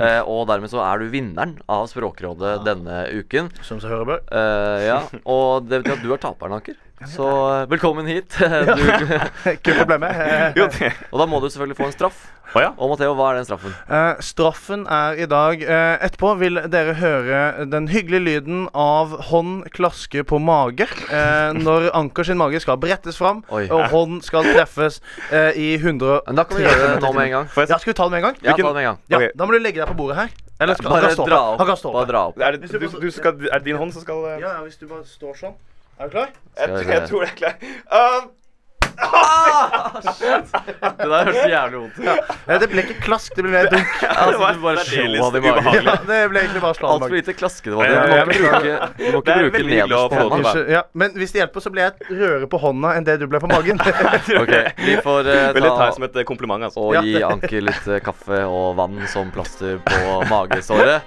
Eh, 0.00 0.20
og 0.28 0.46
dermed 0.50 0.72
så 0.72 0.80
er 0.84 1.02
du 1.02 1.10
vinneren 1.12 1.56
av 1.70 1.86
Språkrådet 1.90 2.62
denne 2.66 3.04
uken. 3.12 3.50
Som 3.64 3.80
seg 3.82 3.92
hører 3.92 4.08
bør. 4.08 4.22
Eh, 4.32 4.86
ja, 4.88 5.00
og 5.28 5.68
det 5.68 5.82
betyr 5.82 5.98
at 5.98 6.04
du 6.04 6.14
er 6.14 6.22
taperen, 6.22 6.56
Anker. 6.58 6.78
Så 7.06 7.26
eh, 7.26 7.68
velkommen 7.70 8.06
hit. 8.06 8.36
du, 8.38 9.18
Ikke 9.56 9.74
problemet. 9.80 10.54
Og 11.12 11.18
da 11.20 11.26
må 11.26 11.40
du 11.42 11.48
selvfølgelig 11.50 11.78
få 11.78 11.88
en 11.88 11.94
straff. 11.96 12.22
Oh, 12.52 12.60
ja? 12.60 12.68
Og 12.76 12.90
Matheo, 12.92 13.14
hva 13.16 13.30
er 13.30 13.38
den 13.38 13.46
straffen? 13.48 13.72
Uh, 13.88 14.18
straffen 14.20 14.82
er 14.84 15.16
i 15.24 15.28
dag 15.30 15.62
uh, 15.64 16.04
Etterpå 16.04 16.34
vil 16.36 16.60
dere 16.68 16.92
høre 16.98 17.38
den 17.72 17.86
hyggelige 17.88 18.20
lyden 18.26 18.66
av 18.76 19.14
hånd 19.30 19.70
klaske 19.72 20.20
på 20.28 20.36
mage 20.36 20.84
uh, 20.84 21.56
når 21.56 21.88
Anker 21.96 22.28
sin 22.28 22.36
mage 22.36 22.60
skal 22.60 22.76
brettes 22.82 23.16
fram, 23.16 23.40
Oi. 23.48 23.64
og 23.72 23.86
hånd 23.94 24.20
skal 24.26 24.44
treffes 24.50 25.00
i 25.32 25.72
100 25.78 26.28
Men 26.28 26.42
da 26.42 26.44
kan 26.44 26.60
vi 26.60 26.66
gjøre 26.66 26.92
det 26.92 27.00
nå 27.00 27.14
med 27.16 27.30
en 27.30 27.34
gang. 27.38 27.50
Ja, 27.56 27.78
skal 27.78 27.94
vi 27.94 27.96
ta 27.96 28.10
det 28.10 28.12
med 28.12 28.20
en 28.20 28.28
gang? 28.28 28.38
Ja, 28.42 28.52
ta 28.52 28.60
det 28.60 28.68
med 28.68 28.84
en 28.84 28.90
gang. 28.90 29.02
Ja. 29.16 29.24
Da 29.32 29.48
må 29.48 29.56
du 29.56 29.62
legge 29.62 29.80
deg 29.80 29.88
på 29.88 29.96
bordet 29.96 30.20
her. 30.20 30.38
Eller 30.60 30.76
skal, 30.76 30.92
Bare 30.92 31.16
kan 31.16 31.32
dra 31.32 31.42
opp. 31.54 31.58
Han 31.62 31.72
kan 31.72 31.80
stå 31.80 31.96
Bare 31.96 32.10
dra 32.12 32.26
opp. 32.28 32.36
er, 32.38 32.60
det, 32.60 32.68
du, 32.68 33.00
du 33.00 33.10
skal, 33.10 33.40
er 33.48 33.62
det 33.62 33.70
din 33.70 33.80
hånd 33.80 33.96
som 33.96 34.04
skal 34.04 34.26
Ja, 34.34 34.58
ja, 34.58 34.58
hvis 34.66 34.76
du 34.76 34.84
bare 34.90 35.06
står 35.08 35.40
sånn. 35.40 35.56
Er 36.02 36.06
du 36.06 36.14
klar? 36.16 36.30
jeg, 36.58 36.86
jeg 36.88 37.08
tror 37.08 37.20
det 37.22 37.28
er 37.30 37.36
klar. 37.38 37.54
Um, 37.94 38.30
Det 40.98 41.06
der 41.08 41.24
hørtes 41.24 41.46
jævlig 41.48 41.78
vondt 41.78 41.98
ut. 41.98 42.04
Ja. 42.06 42.58
det 42.58 42.68
ble 42.72 42.82
ikke 42.82 42.96
klask, 43.04 43.30
det 43.36 43.44
ble 43.44 43.52
mer 43.54 43.68
dunk. 43.70 43.92
Altså, 44.22 44.48
du 44.56 44.60
bare 44.64 44.82
det 44.82 45.06
litt 45.12 45.22
han 45.22 45.36
i 45.36 45.42
magen. 45.44 45.60
ubehagelig. 45.62 45.92
Ja, 45.92 45.94
det 46.08 46.18
ble 46.32 46.42
egentlig 46.42 46.62
bare 46.64 46.76
slag 46.78 46.90
i 46.90 46.92
Altfor 46.96 47.14
lite 47.16 47.34
klaske 47.38 47.70
det 47.70 47.78
var. 47.78 47.84
Ja, 47.86 47.92
Du 48.02 48.10
må 48.10 48.16
ikke 48.18 48.42
bruke, 48.42 48.74
du 48.98 49.04
må 49.04 49.22
ikke 49.22 49.38
bruke 49.38 49.62
nederst 49.70 50.16
på 50.16 50.26
hånda. 50.34 50.52
Ja, 50.74 50.82
men 50.92 51.16
hvis 51.22 51.34
det 51.34 51.42
hjelper, 51.42 51.60
så 51.64 51.72
ble 51.74 51.86
jeg 51.86 51.92
rødere 52.10 52.50
på 52.56 52.62
hånda 52.66 52.88
enn 52.98 53.08
det 53.08 53.16
du 53.22 53.26
ble 53.30 53.42
på 53.42 53.50
magen. 53.52 53.82
Ok, 54.42 54.54
vi 54.82 54.98
får 55.04 55.26
uh, 55.28 55.32
ta 55.54 55.60
det 55.62 55.72
ta 55.78 55.88
som 55.94 56.04
et 56.08 56.16
eh, 56.18 56.26
kompliment, 56.26 56.64
altså. 56.66 56.82
og 56.82 57.06
gi 57.06 57.22
Anki 57.26 57.62
litt 57.62 57.86
uh, 57.86 57.98
kaffe 58.02 58.42
og 58.48 58.74
vann 58.78 58.98
som 59.12 59.30
plaster 59.34 59.78
på 59.86 60.20
magesåret. 60.30 61.06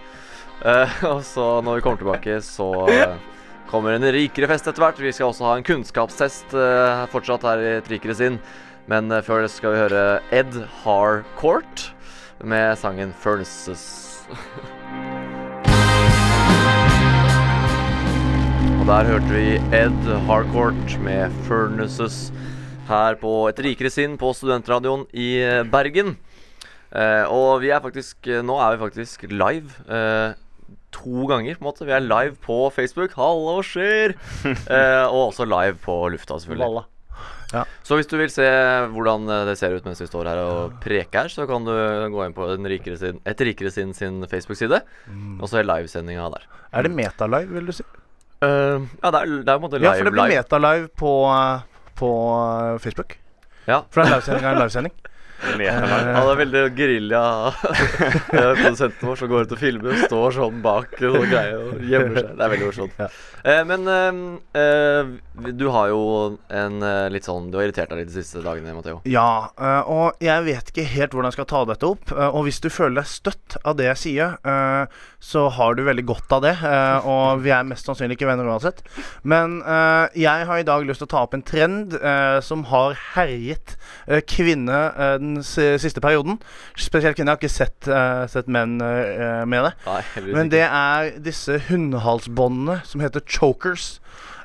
Uh, 0.63 0.87
og 1.11 1.23
så 1.27 1.47
når 1.65 1.79
vi 1.79 1.85
kommer 1.85 2.01
tilbake, 2.01 2.39
så 2.45 2.69
eh, 2.89 3.15
kommer 3.69 3.95
en 3.95 4.05
rikere 4.13 4.47
fest 4.49 4.67
etter 4.69 4.83
hvert. 4.83 5.01
Vi 5.01 5.13
skal 5.15 5.31
også 5.31 5.47
ha 5.49 5.55
en 5.57 5.65
kunnskapstest 5.65 6.53
uh, 6.55 7.05
fortsatt 7.11 7.45
her 7.47 7.61
i 7.61 7.71
Et 7.79 7.91
rikere 7.95 8.15
sinn. 8.17 8.39
Men 8.89 9.09
uh, 9.11 9.23
før 9.25 9.45
det 9.45 9.51
skal 9.53 9.73
vi 9.73 9.81
høre 9.81 10.03
Ed 10.35 10.59
Harcourt 10.83 11.89
med 12.43 12.77
sangen 12.77 13.13
'Furnaces'. 13.17 14.25
Og 18.75 18.85
der 18.89 19.09
hørte 19.09 19.33
vi 19.33 19.57
Ed 19.73 20.11
Harcourt 20.27 20.99
med 21.01 21.33
'Furnaces' 21.47 22.29
her 22.85 23.17
på 23.17 23.49
Et 23.49 23.59
rikere 23.65 23.89
sinn 23.89 24.17
på 24.17 24.29
studentradioen 24.37 25.07
i 25.09 25.41
eh, 25.41 25.63
Bergen. 25.65 26.17
Uh, 26.95 27.25
og 27.33 27.61
vi 27.65 27.73
er 27.73 27.81
faktisk 27.81 28.27
Nå 28.45 28.55
er 28.61 28.75
vi 28.75 28.83
faktisk 28.85 29.25
live. 29.27 29.73
To 30.95 31.27
ganger, 31.29 31.57
på 31.59 31.65
en 31.65 31.69
måte. 31.69 31.87
Vi 31.87 31.93
er 31.95 32.03
live 32.03 32.35
på 32.43 32.57
Facebook. 32.73 33.15
Hallo, 33.19 33.59
skjer! 33.65 34.15
Eh, 34.75 35.05
og 35.05 35.29
også 35.29 35.45
live 35.47 35.77
på 35.83 35.95
lufta, 36.13 36.37
selvfølgelig. 36.41 36.85
Ja. 37.53 37.63
Så 37.85 37.97
hvis 37.99 38.09
du 38.09 38.15
vil 38.17 38.31
se 38.33 38.45
hvordan 38.91 39.27
eh, 39.31 39.43
det 39.49 39.57
ser 39.59 39.75
ut 39.75 39.85
mens 39.85 40.01
vi 40.01 40.07
står 40.09 40.29
her 40.31 40.41
og 40.41 40.77
preker, 40.83 41.29
så 41.31 41.45
kan 41.49 41.67
du 41.67 41.73
gå 42.11 42.23
inn 42.25 42.35
på 42.35 42.47
den 42.53 42.67
rikere 42.69 42.97
sin, 42.99 43.21
Et 43.27 43.43
rikere 43.47 43.71
sin, 43.71 43.93
sin 43.93 44.23
Facebook-side, 44.31 44.81
og 45.39 45.45
så 45.51 45.61
er 45.61 45.69
livesendinga 45.69 46.31
der. 46.33 46.49
Er 46.73 46.87
det 46.87 46.91
metalive, 46.95 47.53
vil 47.55 47.69
du 47.69 47.75
si? 47.75 47.85
Uh, 48.43 48.83
ja, 48.99 49.11
det 49.11 49.19
er, 49.21 49.29
det 49.45 49.47
er 49.47 49.55
på 49.55 49.61
en 49.61 49.63
måte 49.63 49.79
live. 49.79 49.87
Ja, 49.87 49.95
for 49.99 50.09
det 50.09 50.15
blir 50.15 50.33
metalive 50.33 50.89
på, 50.99 51.13
eh, 51.31 51.91
på 51.95 52.09
Facebook. 52.83 53.17
Ja. 53.65 53.83
For 53.89 54.03
en 54.03 54.11
livesending 54.11 54.45
av 54.45 54.55
en 54.55 54.63
livesending. 54.65 54.95
Meterlang. 55.59 56.07
det 56.15 56.31
er 56.31 56.39
veldig 56.41 56.61
gerilja. 56.77 57.23
Det 58.31 58.39
er 58.41 58.59
Produsenten 58.61 59.09
vår 59.09 59.19
som 59.21 59.29
går 59.31 59.45
ut 59.47 59.55
og 59.55 59.61
filmer, 59.61 59.93
og 59.93 60.03
står 60.09 60.35
sånn 60.39 60.61
bak 60.63 60.95
og 61.09 61.17
greier 61.29 61.59
og 61.59 61.83
gjemmer 61.85 62.19
seg. 62.21 62.29
Det 62.39 62.45
er 62.47 62.53
veldig 62.55 62.69
morsomt. 62.69 62.99
Ja. 63.03 63.09
Eh, 63.45 63.61
men 63.69 63.85
eh, 63.93 64.21
eh, 64.57 65.51
du 65.59 65.67
har 65.75 65.91
jo 65.91 65.99
en 66.49 66.79
eh, 66.81 67.09
litt 67.13 67.27
sånn 67.27 67.51
Du 67.53 67.59
har 67.59 67.67
irritert 67.67 67.91
deg 67.91 67.99
litt 68.01 68.09
de 68.09 68.15
siste 68.23 68.41
dagene, 68.41 68.73
Matheo. 68.73 69.01
Ja, 69.09 69.51
eh, 69.59 69.91
og 69.91 70.23
jeg 70.23 70.45
vet 70.47 70.71
ikke 70.73 70.87
helt 70.95 71.13
hvordan 71.13 71.29
jeg 71.29 71.37
skal 71.37 71.49
ta 71.51 71.61
dette 71.69 71.91
opp. 71.91 72.09
eh, 72.15 72.25
og 72.31 72.47
hvis 72.47 72.61
du 72.63 72.71
føler 72.73 73.01
deg 73.03 73.11
støtt 73.11 73.57
av 73.63 73.77
det 73.77 73.89
jeg 73.91 74.01
sier, 74.05 74.37
eh, 74.41 74.97
så 75.25 75.45
har 75.59 75.75
du 75.77 75.83
veldig 75.85 76.05
godt 76.09 76.33
av 76.39 76.41
det. 76.47 76.55
eh, 76.65 77.05
og 77.05 77.43
vi 77.45 77.53
er 77.53 77.67
mest 77.69 77.85
sannsynlig 77.85 78.17
ikke 78.17 78.31
venner 78.31 78.49
uansett. 78.49 78.81
Men 79.23 79.59
eh, 79.61 80.07
jeg 80.25 80.49
har 80.49 80.57
i 80.63 80.65
dag 80.67 80.87
lyst 80.89 81.03
til 81.03 81.09
å 81.09 81.13
ta 81.13 81.23
opp 81.27 81.37
en 81.37 81.45
trend 81.45 81.93
eh, 82.01 82.39
som 82.45 82.65
har 82.71 82.97
herjet 83.13 83.75
kvinner 84.29 84.91
eh, 84.97 85.15
den 85.25 85.79
siste 85.81 86.01
perioden. 86.03 86.39
Spesielt 86.77 87.17
kvinner. 87.17 87.33
Jeg 87.33 87.37
har 87.37 87.43
ikke 87.43 87.53
sett, 87.53 87.89
uh, 87.89 88.25
sett 88.31 88.49
menn 88.51 88.77
uh, 88.81 89.43
med 89.49 89.67
det. 89.67 89.73
Nei, 89.87 90.01
Men 90.37 90.51
det 90.53 90.63
er 90.67 91.11
disse 91.25 91.59
hundehalsbåndene 91.69 92.81
som 92.87 93.03
heter 93.03 93.25
chokers. 93.25 93.95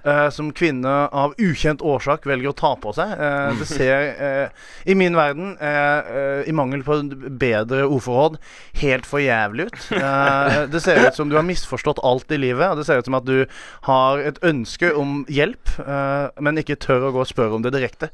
Eh, 0.05 0.29
som 0.35 0.51
kvinner 0.57 1.09
av 1.13 1.35
ukjent 1.39 1.83
årsak 1.83 2.27
velger 2.29 2.51
å 2.53 2.57
ta 2.57 2.75
på 2.81 2.93
seg. 2.97 3.13
Eh, 3.17 3.53
det 3.61 3.67
ser 3.69 4.07
eh, 4.17 4.67
i 4.91 4.95
min 4.99 5.17
verden, 5.19 5.57
i 5.61 6.53
mangel 6.57 6.83
på 6.87 6.97
bedre 7.41 7.85
ordforråd, 7.87 8.39
helt 8.81 9.07
for 9.09 9.21
jævlig 9.23 9.67
ut. 9.71 9.79
Eh, 9.97 10.57
det 10.73 10.81
ser 10.83 11.01
ut 11.09 11.15
som 11.17 11.29
du 11.31 11.37
har 11.37 11.45
misforstått 11.47 12.01
alt 12.07 12.31
i 12.33 12.39
livet. 12.41 12.71
Og 12.73 12.81
det 12.81 12.87
ser 12.89 13.01
ut 13.01 13.09
som 13.09 13.17
at 13.19 13.27
du 13.29 13.45
har 13.87 14.23
et 14.25 14.39
ønske 14.47 14.93
om 14.97 15.25
hjelp, 15.31 15.75
eh, 15.85 16.29
men 16.41 16.61
ikke 16.63 16.79
tør 16.81 17.09
å 17.09 17.13
gå 17.15 17.23
og 17.25 17.29
spørre 17.31 17.57
om 17.59 17.65
det 17.65 17.73
direkte. 17.77 18.11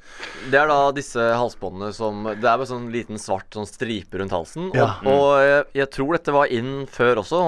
Det 0.50 0.58
er 0.60 0.70
da 0.70 0.80
disse 0.96 1.20
halsbåndene 1.36 1.92
som 1.96 2.24
Det 2.26 2.36
er 2.44 2.56
bare 2.58 2.66
sånn 2.68 2.88
liten 2.92 3.18
svart 3.20 3.48
sånn 3.54 3.66
stripe 3.68 4.18
rundt 4.20 4.34
halsen. 4.34 4.70
Og, 4.70 4.76
Ja. 4.76 4.88
og 5.06 5.26
jeg, 5.42 5.64
jeg 5.82 5.90
tror 5.94 6.12
dette 6.18 6.32
var 6.34 6.46
inn 6.52 6.86
før 6.90 7.22
også. 7.22 7.42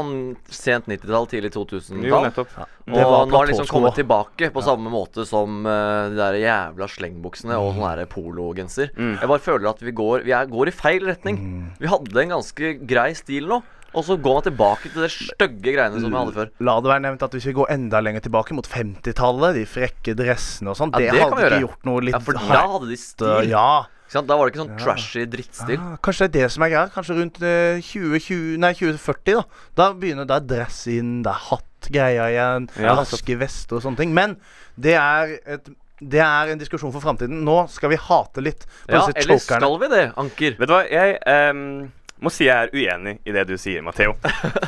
Sent 0.52 0.86
90-tall, 0.88 1.26
tidlig 1.30 1.52
2000-tall. 1.54 2.08
Jo, 2.08 2.20
nettopp. 2.24 2.52
Det 2.88 3.04
var 3.04 3.22
Og 3.26 3.28
nå 3.32 3.36
har 3.36 3.46
det 3.46 3.52
liksom 3.54 3.68
kommet 3.68 3.92
også. 3.92 4.00
Tilbake 4.36 4.52
på 4.54 4.62
samme 4.64 4.90
måte 4.90 5.24
som 5.26 5.64
uh, 5.66 6.08
de 6.10 6.18
der 6.18 6.38
jævla 6.42 6.88
slengbuksene 6.88 7.56
og 7.58 7.74
sånn 7.78 8.06
pologenser. 8.12 8.92
Mm. 8.96 9.18
Jeg 9.20 9.28
bare 9.28 9.42
føler 9.42 9.70
at 9.70 9.82
vi 9.82 9.92
går 9.92 10.24
Vi 10.26 10.32
er, 10.32 10.46
går 10.46 10.68
i 10.68 10.74
feil 10.74 11.06
retning. 11.06 11.40
Vi 11.78 11.88
hadde 11.88 12.22
en 12.22 12.36
ganske 12.36 12.72
grei 12.86 13.12
stil 13.14 13.48
nå, 13.48 13.60
og 13.94 14.04
så 14.04 14.18
går 14.20 14.40
man 14.40 14.46
tilbake 14.48 14.92
til 14.92 15.02
de 15.02 15.10
stygge 15.12 15.74
greiene 15.74 16.00
som 16.00 16.10
vi 16.10 16.18
hadde 16.18 16.36
før. 16.36 16.50
La 16.60 16.78
det 16.80 16.92
være 16.92 17.04
nevnt 17.06 17.22
at 17.22 17.36
hvis 17.36 17.48
vi 17.48 17.56
går 17.56 17.70
enda 17.72 18.00
lenger 18.04 18.26
tilbake, 18.26 18.56
mot 18.56 18.66
50-tallet, 18.68 19.56
de 19.56 19.68
frekke 19.68 20.16
dressene 20.18 20.74
og 20.74 20.80
sånn, 20.80 20.92
Ja, 20.94 21.06
det, 21.06 21.14
det 21.14 21.22
hadde 21.24 21.46
ikke 21.46 21.62
gjort 21.66 21.88
noe 21.88 22.04
litt 22.04 22.18
Ja, 22.18 22.24
for 22.24 22.38
da 22.38 22.66
hadde 22.74 22.90
de 22.90 22.98
stil. 23.00 23.54
Ja. 23.54 23.70
Da 24.08 24.36
var 24.38 24.48
det 24.48 24.54
ikke 24.54 24.62
sånn 24.62 24.70
Ja. 24.72 24.80
trashy 24.80 25.24
drittstil. 25.28 25.76
Ja, 25.76 25.96
kanskje 26.00 26.28
det 26.32 26.40
er 26.40 26.46
det 26.46 26.52
som 26.54 26.62
er 26.64 26.70
greia. 26.72 26.88
Kanskje 26.94 27.16
rundt 27.18 27.42
eh, 27.44 27.80
2020, 27.84 28.56
nei 28.62 28.72
2040, 28.72 29.34
da. 29.36 29.42
Da 29.76 29.88
begynner 29.92 30.28
det 30.28 30.38
er 30.38 30.46
dress 30.54 30.86
inn, 30.88 31.18
det 31.26 31.34
er 31.34 31.42
hatt-greia 31.78 32.28
igjen, 32.32 32.68
Ja, 32.78 32.94
raske 32.98 33.36
vester 33.38 33.78
og 33.78 33.82
sånne 33.82 33.96
ting. 34.02 34.14
Men 34.14 34.36
det 34.76 34.96
er 34.98 35.38
et 35.46 35.68
det 36.00 36.20
er 36.22 36.52
en 36.52 36.58
diskusjon 36.60 36.92
for 36.94 37.02
framtiden. 37.02 37.40
Nå 37.42 37.66
skal 37.68 37.90
vi 37.90 37.96
hate 37.98 38.38
litt 38.40 38.60
på 38.86 38.92
Ja, 38.94 39.00
disse 39.00 39.16
eller 39.18 39.38
chokerne. 39.40 39.66
skal 39.66 39.78
vi 39.80 39.88
det, 39.90 40.02
Anker? 40.16 40.54
Vet 40.60 40.68
du 40.68 40.72
hva, 40.76 40.84
jeg 40.86 41.16
um, 41.50 41.90
må 42.22 42.30
si 42.30 42.44
jeg 42.46 42.54
er 42.54 42.70
uenig 42.70 43.16
i 43.26 43.32
det 43.34 43.42
du 43.48 43.56
sier, 43.58 43.82
Matheo. 43.82 44.14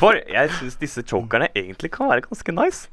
For 0.01 0.19
jeg 0.19 0.51
syns 0.59 0.75
disse 0.81 1.05
chokerne 1.07 1.47
egentlig 1.55 1.93
kan 1.95 2.11
være 2.11 2.25
ganske 2.27 2.51
nice. 2.57 2.89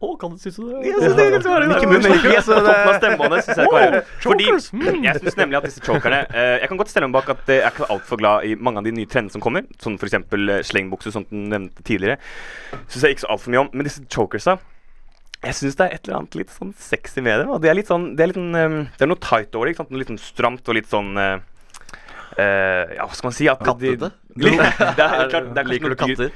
Å, 0.00 0.10
kan 0.16 0.32
du 0.32 0.40
synes 0.40 0.56
det? 0.56 0.78
Jeg 0.86 0.96
synes 0.96 1.16
det 1.18 1.24
er 1.28 1.42
var- 1.44 1.66
Mickey 1.68 1.86
men 1.86 2.00
Mouse, 2.00 2.08
ikke 2.08 2.40
på 2.46 2.54
toppen 2.56 2.88
av 2.88 2.94
stemmene, 3.02 3.40
synes 3.44 3.58
jeg 3.60 3.68
kan 3.68 3.76
være. 3.76 3.98
Fordi 4.24 4.46
mm. 4.48 5.04
jeg 5.04 5.20
syns 5.20 5.36
nemlig 5.36 5.58
at 5.58 5.66
disse 5.68 5.82
chokerne 5.84 6.20
eh, 6.32 6.56
Jeg 6.62 6.70
kan 6.70 6.80
godt 6.80 6.92
stelle 6.92 7.08
meg 7.10 7.18
bak 7.18 7.28
at 7.34 7.52
jeg 7.52 7.60
er 7.60 7.74
ikke 7.74 7.88
altfor 7.92 8.20
glad 8.22 8.46
i 8.48 8.54
mange 8.56 8.80
av 8.80 8.88
de 8.88 8.94
nye 8.96 9.10
trendene 9.10 9.34
som 9.34 9.44
kommer. 9.44 9.66
Sånn 9.76 9.98
f.eks. 10.00 10.16
slengbukse, 10.16 10.64
slengbukser, 10.70 11.12
som 11.12 11.26
du 11.28 11.36
nevnte 11.36 11.84
tidligere. 11.84 12.16
Syns 12.88 13.04
jeg 13.04 13.18
ikke 13.18 13.26
så 13.26 13.32
altfor 13.36 13.52
mye 13.52 13.64
om. 13.66 13.72
Men 13.74 13.90
disse 13.90 14.06
chokersa 14.08 14.56
jeg 15.40 15.56
syns 15.56 15.76
det 15.78 15.84
er 15.86 15.94
et 15.96 16.08
eller 16.08 16.18
annet 16.18 16.36
litt 16.36 16.50
sånn 16.52 16.72
sexy 16.76 17.22
med 17.24 17.38
dem. 17.40 17.52
Og 17.54 17.62
det 17.64 17.70
er 17.70 17.76
litt 17.78 17.88
sånn 17.88 18.10
Det 18.12 18.24
er, 18.24 18.32
litt 18.32 18.36
sånn, 18.36 18.56
ehm, 18.60 18.80
det 18.92 19.06
er 19.06 19.08
noe 19.08 19.20
tight 19.24 19.54
over 19.56 19.66
det. 19.68 19.72
ikke 19.72 19.84
sant? 19.84 19.94
Litt 19.96 20.12
sånn 20.12 20.20
stramt 20.20 20.68
og 20.68 20.76
litt 20.76 20.90
sånn 20.90 21.12
eh, 21.16 21.36
eh, 22.36 22.96
Ja, 22.98 23.06
hva 23.06 23.16
skal 23.16 23.30
man 23.30 23.36
si? 23.36 23.48
At 23.52 23.64
Kattete? 23.64 24.12
Det 24.40 24.52
er, 24.52 24.76
det 24.78 25.04
er, 25.04 25.24
klart, 25.32 25.48
det 25.50 25.58
er 25.58 25.64
kanskje 25.64 25.72
Liker 25.72 25.90
du 25.90 25.96
katter? 25.98 26.28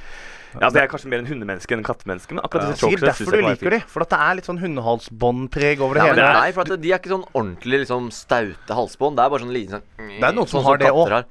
Ja, 0.54 0.66
altså, 0.68 0.78
jeg 0.78 0.84
er 0.86 0.90
kanskje 0.92 1.08
mer 1.10 1.18
en 1.18 1.26
hundemenneske 1.26 1.74
enn 1.74 1.80
en 1.82 1.86
kattemenneske. 1.86 2.34
Men 2.36 2.44
akkurat 2.46 2.70
disse 2.70 2.86
Sikkert 2.86 3.08
derfor 3.10 3.34
du 3.34 3.42
liker 3.42 3.70
de. 3.74 3.80
For 3.90 4.04
at 4.06 4.10
det 4.14 4.18
er 4.24 4.34
litt 4.38 4.46
sånn 4.48 4.60
hundehalsbåndpreg 4.62 5.80
over 5.82 5.94
det 5.98 6.04
Ja, 6.04 6.12
hele. 6.12 6.28
nei, 6.40 6.52
for 6.54 6.62
at 6.62 6.80
de 6.80 6.92
er 6.92 6.98
ikke 7.00 7.10
sånn 7.14 7.24
ordentlig 7.34 7.80
liksom 7.84 8.10
staute 8.14 8.76
halsbånd. 8.78 9.16
Det 9.18 9.24
er 9.24 9.32
bare 9.34 9.42
sånn 9.46 9.54
liten 9.54 9.80
sånn 9.80 10.12
Det 10.20 10.28
er 10.28 10.36
noen 10.36 10.46
som 10.48 10.60
sånn 10.60 10.68
har 10.70 10.78
det 10.78 10.92
òg. 10.94 11.24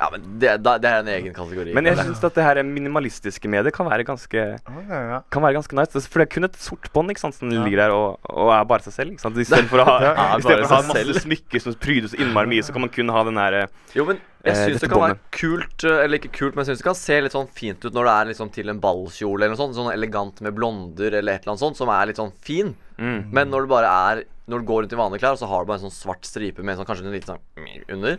Ja, 0.00 0.08
men 0.12 0.22
det, 0.40 0.54
da- 0.64 0.76
det 0.80 0.90
er 0.90 1.02
en 1.04 1.08
egen 1.12 1.34
kategori. 1.36 1.74
Men 1.76 1.84
jeg 1.90 1.98
syns 2.00 2.22
at 2.24 2.34
det 2.38 2.44
her 2.46 2.62
minimalistiske 2.64 3.48
med 3.52 3.64
det 3.68 3.72
kan 3.76 3.86
være 3.88 4.04
ganske 4.08 4.34
Ja, 4.40 4.56
ja, 4.88 5.00
ja. 5.12 5.18
Kan 5.30 5.42
være 5.44 5.58
ganske 5.58 5.76
nice. 5.78 6.04
For 6.08 6.22
det 6.22 6.28
er 6.28 6.34
kun 6.34 6.48
et 6.48 6.56
sort 6.56 6.88
bånd 6.94 7.12
ikke 7.12 7.20
sant, 7.24 7.36
som 7.36 7.50
ligger 7.52 7.84
der 7.84 7.94
og, 7.96 8.18
og 8.30 8.52
er 8.56 8.64
bare 8.70 8.86
seg 8.86 8.96
selv. 8.96 9.12
Ikke 9.14 9.26
sant? 9.26 9.36
Istedenfor 9.44 9.80
å 9.84 9.88
ha, 9.88 9.96
Ja, 10.04 10.14
for 10.44 10.64
å 10.64 10.70
ha 10.72 10.80
masse 10.90 11.20
smykker 11.24 11.60
som 11.64 11.76
pryder 11.80 12.08
så 12.12 12.20
innmari 12.20 12.50
mye, 12.54 12.64
så 12.64 12.72
kan 12.76 12.86
man 12.86 12.92
kun 12.94 13.12
ha 13.12 13.24
den 13.28 13.40
her 13.42 13.60
Jo, 13.94 14.06
men 14.08 14.20
jeg 14.20 14.30
Eh, 14.44 14.58
syns 14.68 14.82
det 14.82 14.88
kan 14.92 15.00
være 15.00 15.14
kult 15.32 15.84
eh, 15.88 16.02
Eller 16.04 16.18
ikke 16.20 16.28
kult, 16.36 16.52
men 16.52 16.66
jeg 16.66 16.74
syns 16.74 16.82
det 16.82 16.84
kan 16.84 16.96
se 16.98 17.16
litt 17.24 17.32
sånn 17.32 17.46
fint 17.56 17.80
ut 17.86 17.94
når 17.96 18.04
det 18.04 18.12
er 18.14 18.26
liksom 18.28 18.50
til 18.52 18.68
en 18.68 18.80
ballkjole 18.82 19.38
eller 19.40 19.54
noe 19.54 19.60
sånt. 19.62 19.72
Sånn 19.78 19.88
elegant 19.94 20.42
med 20.44 20.52
blonder 20.58 21.16
eller 21.16 21.38
et 21.38 21.46
eller 21.46 21.54
annet 21.54 21.62
sånt, 21.62 21.78
som 21.80 21.88
er 21.88 22.10
litt 22.10 22.20
sånn 22.20 22.32
fin. 22.44 22.74
mm. 23.00 23.30
Men 23.32 23.48
når 23.48 23.64
du 23.64 23.72
bare 23.72 23.88
er 24.10 24.20
Når 24.52 24.60
du 24.60 24.66
går 24.68 24.82
rundt 24.84 24.92
i 24.92 24.98
vanlige 25.00 25.22
klær, 25.24 25.38
og 25.38 25.40
så 25.40 25.48
har 25.48 25.64
du 25.64 25.70
bare 25.70 25.80
en 25.80 25.86
sånn 25.88 25.96
svart 25.96 26.28
stripe 26.28 26.60
med 26.60 26.74
en 26.74 26.82
sånn, 26.82 26.88
kanskje 26.90 27.06
en 27.08 27.14
liten 27.16 27.32
sånn 27.32 27.94
under 27.96 28.18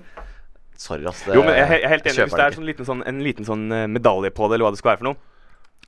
Sorry, 0.78 1.06
ass. 1.08 1.24
Det, 1.26 1.36
Jo, 1.36 1.42
men 1.46 1.56
jeg 1.56 1.64
er 1.68 1.72
jeg 1.80 1.84
er 1.84 1.90
helt 1.96 2.06
enig. 2.12 2.24
Hvis 2.26 2.36
det 2.36 2.46
er 2.50 2.58
sånn 2.60 2.66
liten 2.68 2.86
sånn, 2.86 3.04
en 3.08 3.24
liten 3.24 3.46
sånn 3.48 3.72
eh, 3.72 3.88
medalje 3.88 4.32
på 4.36 4.50
det, 4.50 4.56
eller 4.60 4.70
hva 4.70 4.76
det 4.76 4.80
skal 4.84 4.96
være 4.96 5.04
for 5.04 5.12
noe, 5.14 5.16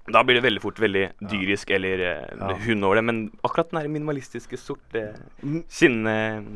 da 0.08 0.22
blir 0.24 0.38
det 0.38 0.44
veldig 0.46 0.62
fort 0.64 0.78
veldig 0.80 1.02
dyrisk 1.28 1.70
eller 1.76 2.00
eh, 2.00 2.28
Ja. 2.40 2.54
hund 2.64 2.86
over 2.88 2.96
det. 2.96 3.02
Men 3.04 3.18
akkurat 3.44 3.74
den 3.76 3.92
minimalistiske, 3.92 4.56
sorte 4.58 5.02
Mm. 5.44 5.64
skinne... 5.68 6.14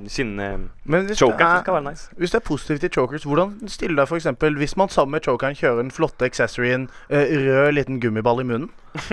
skinne 0.08 0.70
Men 0.86 1.04
hvis 1.06 1.17
det, 1.17 1.17
Chokeren 1.20 1.58
er, 1.58 1.62
skal 1.65 1.74
være 1.76 1.84
nice. 1.91 2.08
hvis 2.15 2.32
det 2.32 2.39
er 2.39 2.46
positivt 2.48 2.80
til 2.80 2.89
chokers, 2.96 3.24
hvordan 3.28 3.58
stiller 3.67 3.96
du 3.98 4.02
deg 4.02 4.08
f.eks. 4.08 4.30
hvis 4.62 4.78
man 4.78 4.88
sammen 4.89 5.12
med 5.12 5.22
chokeren 5.28 5.56
kjører 5.60 5.82
den 5.84 5.91
flotte 5.91 6.24
accessoryen 6.32 6.88
eh, 7.10 7.28
rød 7.44 7.74
liten 7.76 8.00
gummiball 8.00 8.39
i 8.39 8.48
munnen? 8.48 8.70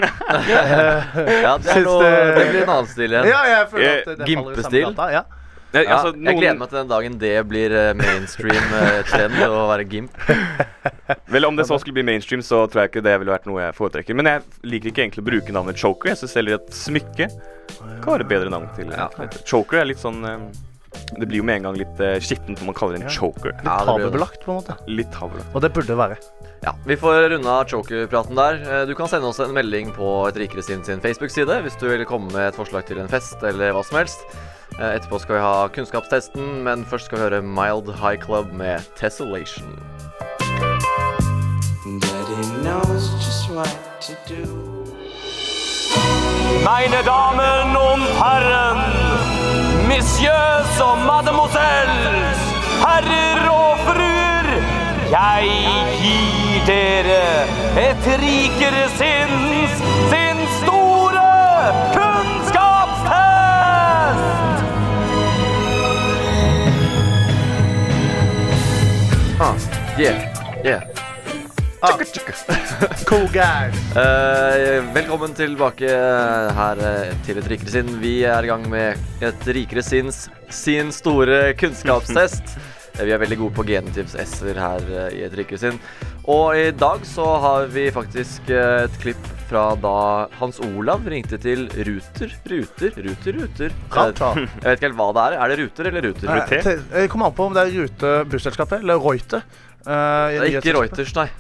Ja, 0.49 1.59
det, 1.59 1.75
er 1.75 1.83
noe, 1.85 2.03
det- 2.05 2.49
blir 2.53 2.63
en 2.63 2.71
annen 2.73 2.87
stil 2.91 3.11
igjen. 3.13 3.27
Ja, 3.31 3.43
jeg 3.49 3.69
føler 3.73 3.91
at 3.91 4.07
det, 4.07 4.07
det 4.07 4.07
faller 4.07 4.25
samme 4.25 4.31
gimpestil? 4.31 4.95
Ja. 5.19 5.23
Ja, 5.75 5.83
altså, 5.99 6.15
Jeg 6.17 6.39
gleder 6.39 6.57
meg 6.57 6.71
til 6.71 6.79
den 6.79 6.89
dagen 6.89 7.19
det 7.21 7.33
blir 7.51 7.75
eh, 7.77 7.91
mainstream 7.99 8.71
eh, 8.79 9.03
trend 9.11 9.37
å 9.45 9.67
være 9.69 9.85
gimp. 9.91 10.15
Vel, 11.35 11.45
Om 11.45 11.59
det 11.59 11.67
så 11.69 11.77
skulle 11.81 11.99
bli 11.99 12.07
mainstream, 12.09 12.41
så 12.45 12.63
tror 12.67 12.87
jeg 12.87 12.95
ikke 12.95 13.05
det 13.05 13.19
ville 13.21 13.35
vært 13.35 13.49
noe 13.51 13.67
jeg 13.67 13.77
foretrekker. 13.77 14.17
Men 14.17 14.31
jeg 14.33 14.71
liker 14.73 14.93
ikke 14.93 15.05
egentlig 15.05 15.27
å 15.27 15.29
bruke 15.29 15.57
navnet 15.57 15.81
choker. 15.81 16.15
Jeg 16.15 16.23
syns 16.23 16.39
heller 16.41 16.57
et 16.57 16.73
smykke 16.73 17.29
kan 18.03 18.15
være 18.15 18.25
et 18.25 18.31
bedre 18.31 18.53
navn 18.53 18.69
til 18.77 18.91
Ja. 18.95 19.09
Choker 19.45 19.83
er 19.83 19.89
litt 19.91 20.01
sånn 20.01 20.25
eh, 20.25 20.47
Det 21.19 21.27
blir 21.29 21.39
jo 21.41 21.45
med 21.45 21.57
en 21.57 21.63
gang 21.69 21.77
litt 21.81 22.01
uh, 22.01 22.19
skittent 22.21 22.59
når 22.61 22.67
man 22.71 22.75
kaller 22.75 22.97
det 22.99 23.03
en 23.05 23.09
Ja. 23.09 23.15
choker. 23.19 23.53
Litt 23.53 23.65
Ja, 23.65 23.79
det 23.79 23.87
blir 23.87 23.99
det. 23.99 24.05
tabubelagt, 24.05 24.41
på 24.45 24.51
en 24.53 24.59
måte. 24.61 24.77
Litt 24.89 25.11
tabubelagt. 25.13 25.55
Og 25.55 25.63
det 25.63 25.73
burde 25.73 25.87
det 25.87 25.97
være. 25.97 26.19
Ja, 26.65 26.73
Vi 26.87 26.97
får 26.97 27.29
runde 27.31 27.47
av 27.49 27.65
choker-praten 27.71 28.35
der. 28.35 28.55
Eh, 28.83 28.85
Du 28.87 28.95
kan 28.95 29.07
sende 29.09 29.29
oss 29.29 29.39
en 29.41 29.53
melding 29.55 29.93
på 29.95 30.29
Et 30.29 30.35
rikere 30.37 30.63
sinn 30.63 30.83
sin 30.85 31.01
Facebook-side 31.01 31.63
hvis 31.63 31.79
du 31.79 31.89
vil 31.89 32.05
komme 32.05 32.33
med 32.33 32.49
et 32.49 32.55
forslag 32.57 32.85
til 32.87 32.99
en 32.99 33.09
fest 33.09 33.43
eller 33.43 33.73
hva 33.73 33.85
som 33.85 33.99
helst. 33.99 34.19
Eh, 34.79 34.97
Etterpå 34.99 35.21
skal 35.21 35.37
vi 35.37 35.41
ha 35.43 35.69
kunnskapstesten, 35.69 36.63
men 36.63 36.85
først 36.85 37.07
skal 37.07 37.19
vi 37.19 37.25
høre 37.31 37.43
Mild 37.43 37.89
High 37.95 38.19
Club 38.21 38.53
med 38.53 38.83
Tessellation. 38.97 39.67
Daddy 42.01 42.63
knows 42.63 43.11
just 43.15 43.51
what 43.51 43.71
to 44.01 44.13
do. 44.27 44.45
Meine 46.65 47.03
Damen 47.03 47.77
und 47.77 48.03
Herren, 48.21 48.79
Messieurs 49.89 50.81
og 50.81 50.99
Mademoiselles, 50.99 52.41
herrer 52.83 53.49
og 53.51 53.79
fruer, 53.87 54.49
jeg 55.11 55.49
gir 56.01 56.67
dere 56.69 57.25
et 57.89 58.05
rikere 58.21 58.85
sinns 58.99 59.73
sin 60.13 60.39
store 60.59 61.29
kunnskapstest! 61.97 63.09
Huh. 69.39 69.57
yeah, 69.99 70.13
yeah. 70.13 70.28
Cool 71.81 73.29
guy. 73.33 73.71
Uh, 73.95 74.83
velkommen 74.95 75.31
tilbake 75.39 75.87
her 76.59 76.81
eh, 76.83 77.13
til 77.23 77.39
Et 77.39 77.47
rikere 77.53 77.71
sinn. 77.71 77.93
Vi 78.03 78.17
er 78.27 78.43
i 78.43 78.51
gang 78.51 78.65
med 78.73 78.99
Et 79.23 79.47
rikere 79.55 79.85
sinns 79.87 80.25
sin 80.51 80.91
store 80.95 81.53
kunnskapstest. 81.61 82.57
Eh, 82.99 83.05
Vi 83.07 83.15
er 83.15 83.23
veldig 83.23 83.39
gode 83.45 83.55
på 83.61 83.67
genetips 83.69 84.17
S-er 84.25 84.59
her 84.59 84.91
i 85.15 85.23
Et 85.29 85.37
rikere 85.39 85.61
sinn. 85.63 85.79
Og 86.27 86.59
i 86.59 86.73
dag 86.75 87.07
så 87.07 87.29
har 87.47 87.71
vi 87.71 87.87
faktisk 87.95 88.51
et 88.51 88.99
klipp 89.01 89.31
fra 89.49 89.69
da 89.81 89.95
Hans 90.41 90.59
Olav 90.67 91.07
ringte 91.09 91.39
til 91.41 91.69
Ruter, 91.87 92.35
Ruter, 92.51 92.99
Ruter, 93.07 93.39
Ruter. 93.39 93.79
Rata. 93.95 94.35
Jeg 94.35 94.67
vet 94.67 94.75
ikke 94.83 94.91
helt 94.91 94.99
hva 94.99 95.13
det 95.15 95.29
er. 95.29 95.39
Er 95.39 95.55
det 95.55 95.61
Ruter 95.63 95.93
eller 95.93 96.09
Ruter? 96.11 96.29
Nei, 96.35 96.43
det 96.51 96.77
Jeg 97.05 97.15
kommer 97.15 97.31
an 97.31 97.39
på 97.39 97.47
om 97.49 97.55
det 97.57 97.69
er 97.69 97.77
Rute 97.79 98.17
busselskapet 98.35 98.83
eller 98.83 98.99
Reuter. 98.99 99.47
Uh, 99.87 100.35
Det 100.35 100.43
er 100.43 100.59
ikke. 100.59 100.75
Reuters, 100.75 101.15
nei. 101.17 101.31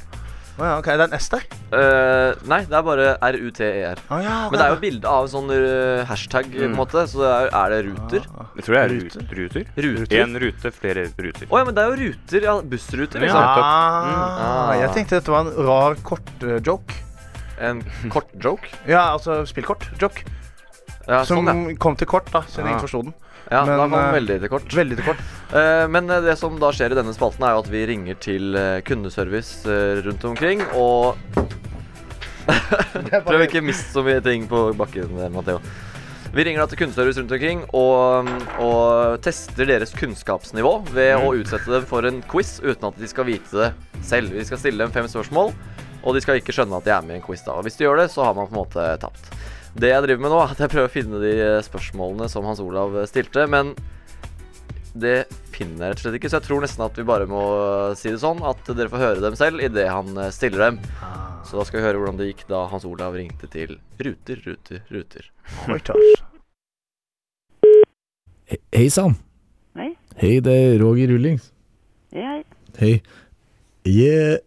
Å 0.59 0.66
ja, 0.66 0.71
ok, 0.81 0.88
Det 0.90 0.94
er 0.99 1.03
en 1.07 1.12
S 1.14 1.29
der? 1.31 1.44
Uh, 1.71 2.33
nei, 2.51 2.59
det 2.66 2.75
er 2.75 2.83
bare 2.83 3.11
R-U-T-E-R. 3.29 4.01
Ja, 4.11 4.16
okay. 4.18 4.51
Men 4.51 4.59
det 4.59 4.64
er 4.64 4.73
jo 4.73 4.79
bilde 4.83 5.11
av 5.12 5.27
en 5.29 5.31
sånn 5.31 5.53
uh, 5.55 6.01
hashtag, 6.09 6.49
på 6.51 6.64
en 6.66 6.75
måte. 6.75 7.05
Så 7.12 7.21
det 7.23 7.29
er, 7.31 7.51
er 7.61 7.75
det 7.75 7.79
Ruter? 7.87 8.25
Jeg 8.57 8.66
tror 8.66 8.75
det 8.75 8.81
er 8.81 8.94
Ruter. 8.94 9.29
ruter. 9.38 9.68
ruter. 9.87 10.16
En 10.25 10.35
rute, 10.42 10.73
flere 10.75 11.05
ruter. 11.14 11.47
Å 11.47 11.61
ja, 11.61 11.68
men 11.68 11.77
det 11.79 11.85
er 11.85 11.92
jo 11.92 12.01
ruter. 12.03 12.49
Ja, 12.49 12.57
bussruter, 12.75 13.29
Ja. 13.29 13.37
Mm. 13.38 13.53
Ah, 13.68 14.09
Ah. 14.49 14.73
Jeg 14.81 14.90
tenkte 14.97 15.21
dette 15.21 15.31
var 15.37 15.47
en 15.47 15.55
rar 15.68 15.94
kort-joke. 16.03 16.99
En 17.62 17.85
kort 18.11 18.35
joke. 18.42 18.66
Ja, 18.87 19.12
altså 19.14 19.44
spillkort-joke. 19.47 20.27
Ja, 21.09 21.23
som 21.25 21.47
sånn, 21.47 21.68
ja. 21.71 21.77
kom 21.81 21.94
til 21.97 22.07
kort, 22.11 22.27
da, 22.35 22.42
siden 22.51 22.66
Ah. 22.66 22.75
ingen 22.75 22.83
forsto 22.83 23.03
den. 23.07 23.14
Ja, 23.50 23.64
da 23.64 23.66
Men, 23.66 23.78
kom 23.80 23.94
den 23.96 24.04
eh, 24.04 24.14
veldig 24.18 24.38
til 24.42 24.52
kort. 24.52 24.78
Veldig 24.82 25.00
til 25.00 25.11
kort. 25.12 25.26
Eh, 25.48 25.87
men 25.88 26.11
eh, 26.12 26.20
det 26.20 26.34
som 26.37 26.58
da 26.61 26.68
skjer 26.76 26.92
i 26.92 26.96
denne 26.98 27.14
spalten, 27.16 27.40
er 27.48 27.54
jo 27.56 27.62
at 27.62 27.68
vi 27.72 27.80
ringer 27.88 28.18
til 28.20 28.52
kundeservice 28.84 29.64
rundt 30.04 30.26
omkring, 30.28 30.61
og 30.76 31.16
Prøv 33.24 33.44
ikke 33.46 33.62
å 33.62 33.64
miste 33.64 33.94
så 33.94 34.04
mye 34.04 34.20
ting 34.24 34.44
på 34.48 34.66
bakken, 34.76 35.16
Matheo. 35.32 35.62
Vi 36.34 36.44
ringer 36.44 36.61
da 36.61 36.68
til 36.68 36.82
kundeservice 36.82 37.22
rundt 37.22 37.32
omkring 37.32 37.64
og, 37.76 38.28
og 38.61 39.16
tester 39.24 39.68
deres 39.68 39.94
kunnskapsnivå 39.96 40.74
ved 40.92 41.16
å 41.16 41.32
utsette 41.40 41.72
dem 41.72 41.88
for 41.88 42.04
en 42.08 42.20
quiz 42.28 42.58
uten 42.61 42.90
at 42.90 43.00
de 43.00 43.08
skal 43.08 43.28
vite 43.30 43.56
det 43.56 43.70
selv. 44.04 44.37
Vi 44.37 44.44
skal 44.44 44.61
stille 44.61 44.84
dem 44.84 44.92
fem 44.92 45.08
spørsmål, 45.08 45.54
og 46.04 46.16
de 46.16 46.24
skal 46.24 46.42
ikke 46.42 46.52
skjønne 46.56 46.76
at 46.76 46.88
de 46.88 46.92
er 46.92 47.08
med 47.08 47.16
i 47.16 47.22
en 47.22 47.24
quiz. 47.24 47.40
da 47.48 47.56
Og 47.56 47.64
Hvis 47.64 47.80
de 47.80 47.88
gjør 47.88 48.02
det, 48.04 48.11
så 48.12 48.28
har 48.28 48.37
man 48.37 48.50
på 48.50 48.56
en 48.56 48.61
måte 48.61 48.90
tapt. 49.00 49.32
Det 49.76 49.90
jeg 49.92 50.02
driver 50.07 50.22
med 50.24 50.33
nå, 50.33 50.38
er 50.42 50.52
at 50.54 50.61
jeg 50.64 50.70
prøver 50.72 50.88
å 50.88 50.92
finne 50.92 51.20
de 51.22 51.33
eh, 51.38 51.59
spørsmålene 51.62 52.28
som 52.33 52.46
Hans 52.48 52.61
Olav 52.64 52.96
eh, 52.98 53.07
stilte, 53.11 53.44
men 53.50 53.74
det 54.98 55.26
finner 55.54 55.85
jeg 55.85 55.92
rett 55.92 56.00
og 56.00 56.04
slett 56.07 56.16
ikke, 56.18 56.31
så 56.33 56.38
jeg 56.40 56.46
tror 56.48 56.62
nesten 56.64 56.83
at 56.87 56.96
vi 56.98 57.04
bare 57.07 57.26
må 57.31 57.42
si 57.98 58.09
det 58.11 58.18
sånn 58.22 58.40
at 58.48 58.64
dere 58.74 58.90
får 58.90 59.02
høre 59.04 59.22
dem 59.22 59.37
selv 59.38 59.62
idet 59.62 59.85
han 59.92 60.09
eh, 60.18 60.33
stiller 60.35 60.64
dem. 60.70 60.81
Så 61.46 61.59
da 61.61 61.64
skal 61.68 61.78
vi 61.81 61.85
høre 61.87 62.00
hvordan 62.00 62.18
det 62.18 62.31
gikk 62.33 62.42
da 62.50 62.64
Hans 62.72 62.85
Olav 62.88 63.14
ringte 63.16 63.46
til 63.52 63.76
Ruter, 64.02 64.40
Ruter, 64.46 64.83
Ruter. 64.90 65.31
He- 68.48 68.61
Hei 68.74 68.88
sann. 68.92 69.14
Hei. 69.78 69.92
Hei, 70.18 70.35
det 70.44 70.52
er 70.64 70.78
Roger 70.83 71.12
Rullings. 71.12 71.50
Hei. 72.16 72.40
Hei. 72.81 72.94
Jeg, 73.88 74.40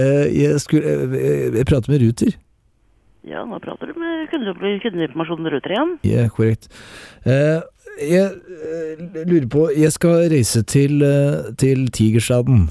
eh, 0.00 0.26
jeg 0.34 0.58
skulle 0.64 0.96
jeg, 0.96 1.52
Jeg 1.60 1.66
prater 1.68 1.92
med 1.92 2.02
Ruter. 2.06 2.38
Ja, 3.28 3.42
nå 3.44 3.58
prater 3.60 3.90
du 3.92 3.98
med 4.00 4.28
kundeinformasjonen 4.32 5.50
Ruter 5.52 5.74
igjen. 5.74 5.90
Ja, 6.08 6.24
korrekt. 6.32 6.68
Eh, 7.28 7.60
jeg 8.00 8.28
eh, 8.30 9.00
lurer 9.28 9.48
på 9.52 9.66
Jeg 9.76 9.90
skal 9.92 10.28
reise 10.32 10.62
til, 10.64 11.02
eh, 11.04 11.50
til 11.60 11.88
Tigerstaden. 11.92 12.68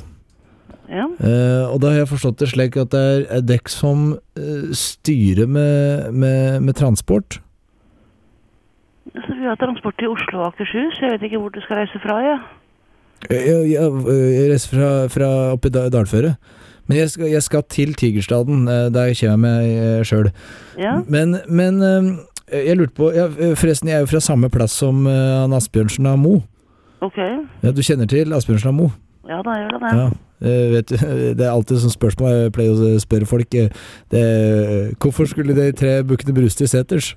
Ja. 0.89 1.04
Eh, 1.20 1.65
og 1.67 1.82
da 1.84 1.91
har 1.91 2.00
jeg 2.02 2.10
forstått 2.13 2.39
det 2.41 2.48
slik 2.54 2.78
at 2.80 2.93
det 2.96 3.04
er, 3.28 3.41
dekk 3.43 3.70
som 3.70 4.13
eh, 4.39 4.70
styrer 4.74 5.46
med, 5.52 6.13
med, 6.15 6.62
med 6.63 6.78
transport. 6.80 7.41
Så 9.13 9.34
vi 9.36 9.46
har 9.48 9.58
transport 9.60 9.98
til 10.00 10.10
Oslo 10.13 10.41
og 10.41 10.54
Akershus. 10.54 10.98
Jeg 11.02 11.13
vet 11.17 11.28
ikke 11.28 11.41
hvor 11.43 11.54
du 11.54 11.60
skal 11.65 11.82
reise 11.84 12.00
fra, 12.04 12.17
ja. 12.24 12.38
Jeg, 13.30 13.72
jeg, 13.74 13.91
jeg 14.08 14.50
reiser 14.54 14.74
fra, 14.78 14.89
fra 15.12 15.30
oppe 15.56 15.70
i 15.72 15.74
Da- 15.74 15.89
Dalføre. 15.93 16.36
Men 16.88 16.97
jeg 16.97 17.10
skal, 17.13 17.28
jeg 17.32 17.43
skal 17.43 17.63
til 17.69 17.93
Tigerstaden. 18.00 18.67
eh, 18.67 18.89
Der 18.93 19.13
kommer 19.19 19.62
jeg 19.62 20.06
sjøl. 20.08 20.32
Ja. 20.80 21.02
Men, 21.08 21.38
men 21.50 21.82
eh, 21.84 22.12
jeg 22.67 22.78
lurte 22.78 22.93
på 22.95 23.12
Forresten, 23.60 23.89
jeg 23.89 23.95
er 23.97 24.06
jo 24.06 24.12
fra 24.13 24.19
samme 24.23 24.50
plass 24.50 24.71
som 24.71 25.06
eh, 25.08 25.41
han 25.41 25.54
Asbjørnsen 25.54 26.06
av 26.08 26.17
Mo. 26.17 26.38
Ok. 27.02 27.17
Ja, 27.63 27.71
du 27.71 27.82
kjenner 27.84 28.08
til 28.10 28.32
Asbjørnsen 28.34 28.71
av 28.71 28.73
Mo? 28.73 28.88
Ja, 29.28 29.41
da 29.43 29.58
gjør 29.60 29.76
det 29.76 29.82
det. 29.84 29.97
Ja. 30.00 30.08
Uh, 30.38 30.67
vet 30.71 30.91
du, 30.91 30.95
det 31.38 31.43
er 31.43 31.50
alltid 31.52 31.80
sånn 31.82 31.91
spørsmål 31.91 32.30
jeg 32.36 32.52
pleier 32.56 32.78
å 32.78 33.00
spørre 33.02 33.26
folk. 33.28 33.56
eh, 33.58 33.69
Det, 34.13 34.21
hvorfor 35.02 35.26
skulle 35.28 35.56
de 35.58 35.71
tre 35.76 35.97
bukkene 36.08 36.36
Brust 36.38 36.62
til 36.62 36.69
seters? 36.69 37.15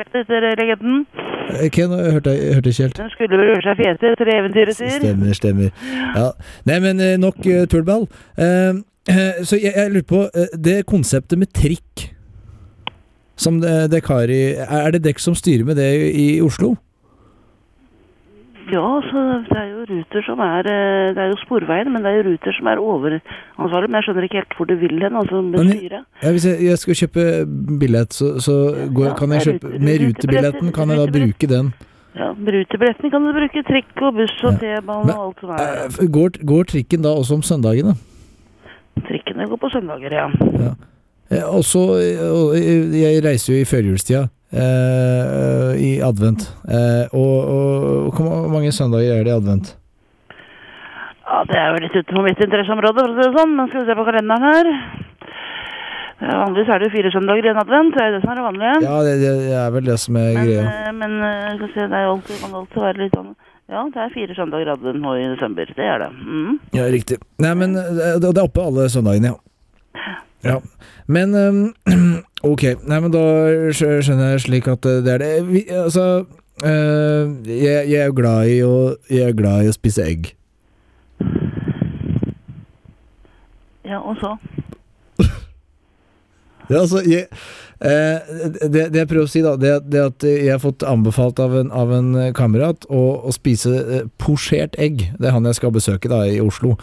Etter 0.00 0.56
legenden. 0.58 1.06
Eh, 1.50 1.70
Ken, 1.70 1.90
jeg 1.90 2.12
hørte, 2.12 2.30
jeg 2.30 2.54
hørte 2.54 2.68
ikke 2.68 2.82
helt. 2.82 2.98
Den 2.98 3.10
skulle 3.10 3.38
vel 3.40 3.50
gjøre 3.50 3.64
seg 3.66 3.80
fete 3.80 4.12
etter 4.12 4.30
eventyret 4.36 4.78
sier. 4.78 5.00
Stemmer, 5.00 5.32
stemmer. 5.36 5.70
Ja. 6.14 6.28
Nei, 6.70 6.78
men 6.84 7.02
eh, 7.02 7.16
nok 7.20 7.40
uh, 7.46 7.64
tullball. 7.70 8.06
Uh, 8.38 8.80
uh, 9.10 9.42
så 9.48 9.58
jeg, 9.58 9.74
jeg 9.74 9.90
lurer 9.94 10.08
på 10.08 10.24
Det 10.64 10.78
konseptet 10.86 11.40
med 11.40 11.52
trikk 11.56 12.10
som 13.40 13.60
det, 13.62 13.88
det 13.88 14.02
Kari 14.04 14.40
er 14.60 14.90
det 14.92 15.00
dekk 15.06 15.20
som 15.22 15.34
styrer 15.34 15.64
med 15.64 15.80
det 15.80 15.88
i, 15.96 16.24
i 16.36 16.40
Oslo? 16.44 16.74
Ja, 18.70 18.86
så 19.10 19.20
det 19.48 19.56
er 19.58 19.68
jo 19.70 19.84
Ruter 19.88 20.22
som 20.26 20.40
er 20.44 20.66
eh, 20.70 21.10
Det 21.16 21.18
er 21.24 21.28
jo 21.32 21.36
Sporveien, 21.42 21.88
men 21.92 22.02
det 22.04 22.10
er 22.12 22.16
jo 22.20 22.24
Ruter 22.30 22.52
som 22.56 22.66
er 22.70 22.78
overansvarlig. 22.82 23.88
Men 23.90 23.96
jeg 23.98 24.04
skjønner 24.06 24.26
ikke 24.28 24.38
helt 24.40 24.56
hvor 24.58 24.68
du 24.70 24.74
vil 24.80 25.00
hen, 25.02 25.16
altså 25.20 25.40
med 25.42 25.58
Men- 25.64 25.70
styret. 25.76 26.04
Ja, 26.22 26.30
hvis 26.36 26.46
jeg, 26.46 26.60
jeg 26.68 26.78
skal 26.78 26.94
kjøpe 27.00 27.24
billett, 27.80 28.12
så, 28.14 28.28
så 28.40 28.56
går, 28.94 29.06
Ja, 29.10 29.14
kan 29.18 29.32
jeg 29.36 29.46
kjøpe 29.48 29.72
Med 29.78 30.04
rutebilletten 30.04 30.72
kan 30.76 30.88
jeg 30.94 30.98
da 31.02 31.06
bruke 31.18 31.50
den. 31.54 31.72
Ja, 32.20 32.28
Rutebilletten 32.34 33.10
kan 33.10 33.22
du 33.26 33.32
bruke. 33.32 33.62
Trikk 33.70 34.02
og 34.02 34.14
buss 34.18 34.36
og 34.44 34.60
T-bane 34.60 35.14
og 35.14 35.26
alt 35.26 35.40
som 35.40 35.50
er. 35.56 35.66
Eh, 35.88 36.06
Går, 36.18 36.38
går 36.52 36.64
trikken 36.74 37.02
da 37.06 37.08
også 37.14 37.34
om 37.38 37.42
søndagene? 37.46 37.94
Trikkene 39.06 39.46
går 39.48 39.56
på 39.62 39.70
søndager, 39.72 40.12
ja. 40.12 40.26
Ja. 40.60 40.72
Eh, 41.30 41.44
Også, 41.46 41.78
eh, 42.02 42.22
og 42.26 42.54
jeg 42.58 43.02
jeg 43.14 43.24
reiser 43.24 43.52
jo 43.54 43.60
i 43.60 43.68
førjulstida, 43.68 44.22
eh, 44.52 45.72
i 45.78 45.90
advent. 46.02 46.42
Eh, 46.68 47.04
og, 47.14 47.36
og 47.54 48.16
hvor 48.18 48.48
mange 48.50 48.72
søndager 48.74 49.14
er 49.20 49.24
det 49.24 49.32
i 49.32 49.36
advent? 49.38 49.76
Ja, 51.30 51.44
Det 51.46 51.54
er 51.60 51.68
jo 51.70 51.82
litt 51.84 51.94
utenfor 52.00 52.26
mitt 52.26 52.40
interesseområde, 52.42 52.98
for 52.98 53.12
å 53.12 53.14
si 53.14 53.28
det 53.28 53.36
sånn. 53.38 53.52
Men 53.56 53.68
skal 53.70 53.84
vi 53.84 53.90
se 53.92 53.98
på 54.00 54.06
kalenderen 54.08 54.48
her. 54.50 54.72
Vanligvis 56.20 56.68
er 56.68 56.82
det 56.82 56.88
jo 56.90 56.94
fire 56.98 57.10
søndager 57.14 57.46
i 57.46 57.50
en 57.52 57.60
advent. 57.62 57.94
Det 57.94 58.02
er 58.02 58.08
jo 58.10 58.16
det 58.16 58.22
som 58.24 58.32
er 58.32 58.40
det 58.40 58.42
vanlige. 58.44 58.72
Ja, 58.84 58.96
det, 59.06 59.12
det 59.22 59.54
er 59.60 59.70
vel 59.76 59.86
det 59.86 59.94
som 60.02 60.16
er 60.20 60.26
men, 60.34 60.42
greia. 60.50 60.64
eh, 60.66 60.90
men 60.98 61.14
eh, 61.28 61.46
skal 61.54 61.62
vi 61.62 61.72
se, 61.76 61.86
det 61.86 61.96
er 61.96 62.02
jo 62.04 62.10
alltid, 62.16 62.40
kan 62.42 62.58
alltid 62.58 62.82
være 62.88 63.00
litt 63.04 63.14
sånn 63.16 63.30
Ja, 63.70 63.84
det 63.94 64.02
er 64.02 64.10
fire 64.16 64.34
søndager 64.36 64.66
i 64.68 64.74
advent 64.74 65.00
nå 65.00 65.14
i 65.16 65.28
desember. 65.30 65.70
Det 65.78 65.86
er 65.86 66.02
det. 66.02 66.10
Mm. 66.26 66.58
Ja, 66.76 66.88
riktig. 66.92 67.20
Nei, 67.40 67.54
men 67.62 67.78
eh, 67.78 68.18
det, 68.18 68.18
det 68.26 68.34
er 68.42 68.50
oppe 68.50 68.66
alle 68.66 68.88
søndagene, 68.92 69.30
ja. 69.32 70.18
Ja. 70.44 70.60
Men 71.06 71.34
ehm, 71.34 71.62
ok. 72.52 72.62
Nei, 72.88 73.00
men 73.00 73.12
da 73.14 73.24
skjønner 73.76 74.34
jeg 74.34 74.44
slik 74.46 74.68
at 74.70 74.86
eh, 74.88 75.00
det 75.04 75.16
er 75.16 75.24
det. 75.24 75.32
Vi, 75.50 75.64
altså 75.74 76.06
eh, 76.64 77.32
jeg, 77.50 77.90
jeg 77.92 78.00
er 78.06 78.14
glad 78.16 78.48
i 78.48 78.60
å 78.64 78.76
Jeg 79.10 79.32
er 79.32 79.36
glad 79.36 79.66
i 79.66 79.72
å 79.72 79.76
spise 79.76 80.06
egg. 80.06 80.32
Ja, 83.84 83.98
og 83.98 84.16
så? 84.22 84.36
Ja, 86.70 86.84
altså, 86.84 87.02
jeg, 87.02 87.26
eh, 87.82 88.32
det, 88.70 88.86
det 88.94 89.02
jeg 89.02 89.10
prøver 89.10 89.26
å 89.26 89.32
si, 89.32 89.42
da, 89.42 89.56
det, 89.58 89.72
det 89.90 90.02
at 90.06 90.26
jeg 90.28 90.50
har 90.52 90.62
fått 90.62 90.84
anbefalt 90.86 91.42
av 91.42 91.56
en, 91.58 91.72
av 91.74 91.92
en 91.96 92.10
kamerat 92.36 92.86
å, 92.88 93.04
å 93.26 93.34
spise 93.34 93.74
eh, 93.80 94.04
posjert 94.22 94.78
egg. 94.78 95.08
Det 95.18 95.30
er 95.30 95.34
han 95.34 95.48
jeg 95.50 95.58
skal 95.58 95.74
besøke 95.74 96.12
da, 96.12 96.22
i 96.30 96.38
Oslo. 96.44 96.76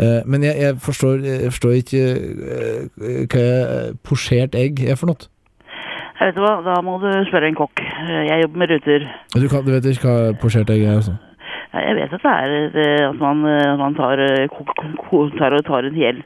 Eh, 0.00 0.22
men 0.24 0.44
jeg, 0.46 0.56
jeg, 0.60 0.78
forstår, 0.80 1.18
jeg 1.26 1.50
forstår 1.52 1.74
ikke 1.82 2.04
eh, 2.56 3.26
hva 3.28 3.48
posjert 4.08 4.56
egg 4.56 4.80
er 4.86 4.96
for 4.96 5.12
noe. 5.12 5.28
Jeg 6.22 6.30
vet 6.30 6.38
hva, 6.38 6.52
da 6.64 6.78
må 6.86 6.96
du 7.02 7.10
spørre 7.28 7.50
en 7.50 7.58
kokk. 7.58 7.82
Eh, 7.82 8.22
Jeg 8.30 8.46
jobber 8.46 8.62
med 8.62 8.72
ruter. 8.72 9.04
Du, 9.34 9.46
kan, 9.50 9.66
du 9.66 9.74
vet 9.74 9.90
ikke 9.90 10.08
hva 10.08 10.32
posjert 10.40 10.72
egg 10.72 10.86
er? 10.86 11.02
Altså. 11.02 11.18
Jeg 11.72 11.96
vet 11.96 12.12
at 12.12 12.24
det 12.24 12.82
er 12.84 13.06
at 13.08 13.20
man, 13.20 13.44
man 13.80 13.94
tar, 13.96 14.20
tar 15.38 15.54
og 15.56 15.62
tar 15.64 15.86
en 15.88 15.96
hel 15.96 16.18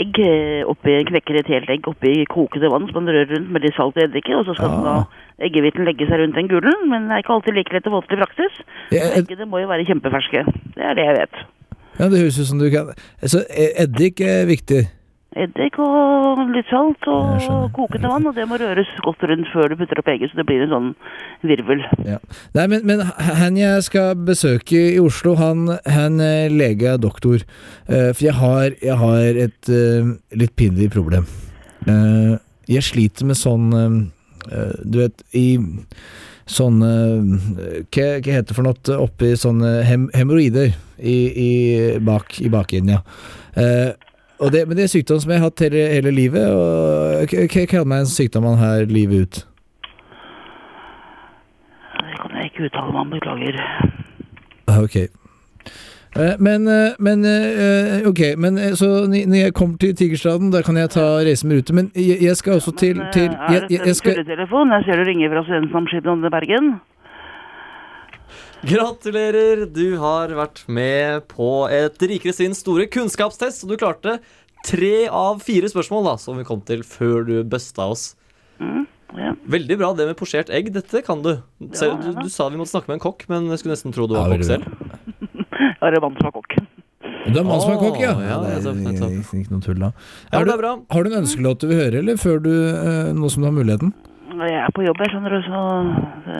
egg 0.00 0.18
eh, 0.22 0.62
oppi, 0.66 0.96
knekker 1.10 1.38
et 1.38 1.50
helt 1.52 1.70
egg 1.70 1.86
oppi 1.90 2.14
kokende 2.30 2.70
vann 2.72 2.88
som 2.88 2.98
man 3.00 3.12
rører 3.14 3.30
rundt 3.30 3.52
med 3.54 3.64
litt 3.66 3.76
salt 3.78 3.96
og 3.98 4.06
eddik 4.06 4.30
og 4.34 4.44
så 4.48 4.56
skal 4.58 4.72
den 4.72 4.88
da 4.88 4.96
eggehviten 5.46 5.86
legge 5.86 6.08
seg 6.08 6.20
rundt 6.20 6.38
den 6.38 6.50
gulen, 6.50 6.88
men 6.90 7.08
det 7.08 7.16
er 7.16 7.24
ikke 7.24 7.36
alltid 7.36 7.58
like 7.58 7.74
lett 7.74 7.88
å 7.90 7.94
få 7.94 8.02
til 8.08 8.18
i 8.18 8.22
praksis. 8.22 8.58
Ja, 8.94 9.06
ed... 9.10 9.24
Eggene 9.24 9.48
må 9.50 9.62
jo 9.62 9.70
være 9.70 9.86
kjempeferske. 9.88 10.44
Det 10.74 10.84
er 10.90 10.98
det 10.98 11.06
jeg 11.08 11.16
vet. 11.20 11.40
Ja, 11.94 12.10
det 12.10 12.20
høres 12.24 12.38
ut 12.40 12.48
som 12.48 12.58
du 12.58 12.66
kan 12.74 12.90
Så 13.22 13.44
e- 13.46 13.72
eddik 13.84 14.20
er 14.24 14.48
viktig. 14.50 14.84
Eddik 15.34 15.78
og 15.82 16.40
litt 16.54 16.68
salt 16.70 17.06
og 17.10 17.42
kokende 17.74 18.10
vann, 18.10 18.26
og 18.30 18.36
det 18.36 18.46
må 18.46 18.58
røres 18.60 18.90
godt 19.04 19.24
rundt 19.26 19.50
før 19.52 19.72
du 19.72 19.78
putter 19.80 20.00
opp 20.00 20.10
egget, 20.12 20.30
så 20.30 20.40
det 20.40 20.46
blir 20.48 20.64
en 20.64 20.72
sånn 20.72 20.90
virvel. 21.42 21.82
Ja. 22.06 22.20
Nei, 22.54 22.66
men, 22.70 22.84
men 22.86 23.02
han 23.18 23.58
jeg 23.58 23.82
skal 23.88 24.14
besøke 24.28 24.78
i 24.94 25.00
Oslo, 25.02 25.34
han, 25.40 25.66
han 25.90 26.20
er 26.22 26.54
lege 26.54 26.92
er 26.94 27.02
doktor. 27.02 27.42
Eh, 27.88 28.12
for 28.12 28.22
jeg 28.28 28.36
har, 28.38 28.68
jeg 28.78 28.98
har 29.00 29.42
et 29.48 29.72
eh, 29.72 30.14
litt 30.38 30.54
pinlig 30.60 30.92
problem. 30.94 31.26
Eh, 31.90 32.36
jeg 32.70 32.86
sliter 32.86 33.28
med 33.28 33.36
sånn 33.36 33.72
eh, 33.74 34.76
Du 34.84 35.02
vet, 35.02 35.26
i 35.36 35.58
sånne 36.44 36.88
hva, 37.88 38.06
hva 38.20 38.32
heter 38.34 38.50
det 38.50 38.56
for 38.56 38.66
noe 38.66 38.96
oppi 39.00 39.32
sånne 39.40 39.78
hem, 39.88 40.08
hemoroider 40.12 40.74
i, 40.98 41.16
i, 41.16 41.52
bak, 42.04 42.36
i 42.44 42.50
bakenden, 42.52 42.98
ja. 42.98 43.00
Eh, 43.60 43.94
det, 44.52 44.64
men 44.68 44.76
det 44.76 44.84
er 44.84 44.92
sykdom 44.92 45.20
som 45.22 45.30
jeg 45.30 45.40
har 45.40 45.46
hatt 45.50 45.60
hele, 45.62 45.82
hele 45.94 46.10
livet. 46.10 46.42
Og 46.50 47.28
kaller 47.70 47.84
man 47.86 48.02
en 48.04 48.10
sykdom 48.10 48.42
man 48.42 48.58
har 48.58 48.84
livet 48.90 49.20
ut? 49.26 49.42
Det 51.94 52.16
kan 52.20 52.34
jeg 52.40 52.50
ikke 52.50 52.66
uttale 52.68 52.92
meg 52.92 53.00
om, 53.04 53.12
beklager. 53.14 53.60
Ah, 54.66 54.80
Ok. 54.82 54.96
Eh, 56.16 56.34
Men, 56.38 56.68
eh, 56.68 56.94
men 56.98 57.24
eh, 57.24 58.06
Ok, 58.06 58.20
men 58.38 58.58
eh, 58.58 58.74
så 58.78 58.86
når 59.10 59.34
jeg 59.34 59.54
kommer 59.54 59.76
til 59.78 59.96
Tigerstaden, 59.96 60.52
da 60.52 60.62
kan 60.62 60.76
jeg 60.76 60.90
ta 60.90 61.18
reise 61.26 61.46
med 61.46 61.56
rute. 61.58 61.74
Men 61.74 61.90
jeg, 61.94 62.22
jeg 62.22 62.36
skal 62.36 62.52
også 62.54 62.70
til, 62.78 63.00
til 63.12 63.30
jeg, 63.30 63.38
jeg, 63.50 63.62
jeg, 63.70 63.70
jeg, 63.70 63.80
dette 63.80 64.08
jeg 64.08 64.18
en 64.18 64.24
tulletelefon? 64.24 64.70
Jeg 64.76 64.84
ser 64.86 64.96
du 64.96 65.04
ringer 65.10 65.28
fra 65.34 65.42
Studentsamskipnaden 65.42 66.24
i 66.24 66.30
Bergen. 66.30 66.68
Gratulerer! 68.64 69.66
Du 69.74 69.96
har 70.00 70.32
vært 70.36 70.62
med 70.72 71.26
på 71.30 71.48
et 71.72 72.00
Rikere 72.08 72.32
sin 72.36 72.54
store 72.56 72.86
kunnskapstest, 72.92 73.64
og 73.66 73.74
du 73.74 73.78
klarte 73.80 74.18
tre 74.64 75.06
av 75.12 75.42
fire 75.44 75.68
spørsmål 75.68 76.06
da, 76.08 76.14
som 76.22 76.38
vi 76.40 76.46
kom 76.48 76.62
til 76.64 76.80
før 76.88 77.26
du 77.28 77.34
busta 77.44 77.84
oss. 77.92 78.06
Mm, 78.62 78.86
ja. 79.20 79.34
Veldig 79.56 79.76
bra 79.82 79.90
det 79.98 80.06
med 80.08 80.16
posjert 80.16 80.48
egg. 80.54 80.70
Dette 80.72 81.02
kan 81.04 81.20
du. 81.24 81.34
Selv, 81.76 81.98
ja 82.00 82.14
du, 82.14 82.22
du 82.24 82.30
sa 82.32 82.48
vi 82.48 82.60
måtte 82.60 82.72
snakke 82.72 82.88
med 82.88 82.98
en 83.00 83.04
kokk, 83.04 83.26
men 83.28 83.50
jeg 83.52 83.60
skulle 83.60 83.76
nesten 83.76 83.92
tro 83.94 84.08
du 84.08 84.16
var 84.16 84.32
Ja, 84.32 84.38
kokk 84.38 84.48
selv. 84.48 84.64
Jeg 85.84 85.92
er 85.92 86.00
mann 86.00 86.16
som 86.16 86.30
er 86.30 86.34
kokk. 86.38 86.56
Du 87.24 87.38
er 87.40 87.44
mann 87.46 87.60
som 87.60 87.74
er 87.74 87.78
kokk, 87.80 88.00
ja? 88.00 88.14
Ja, 88.24 88.40
det 88.40 88.54
er 88.54 88.64
nettopp, 88.64 88.80
nettopp. 88.88 89.36
ikke, 89.36 89.52
noe 89.52 89.64
tull, 89.64 89.78
da. 89.80 89.92
Ja, 90.32 90.40
Er 90.40 90.48
du, 90.48 90.52
er 90.54 90.60
bra. 90.64 90.72
har 90.96 91.04
du 91.04 91.10
en 91.12 91.20
ønskelåt 91.20 91.60
du 91.60 91.68
vil 91.70 91.80
høre, 91.82 92.00
eller 92.00 92.16
før 92.20 92.40
du 92.44 92.50
eh, 92.52 93.12
Nå 93.16 93.28
som 93.32 93.44
du 93.44 93.48
har 93.50 93.54
muligheten? 93.56 93.92
Jeg 94.34 94.54
er 94.64 94.72
på 94.74 94.82
jobb, 94.84 95.00
jeg 95.04 95.12
skjønner 95.12 95.34
du, 95.34 95.40
så 95.46 95.60
det, 96.26 96.38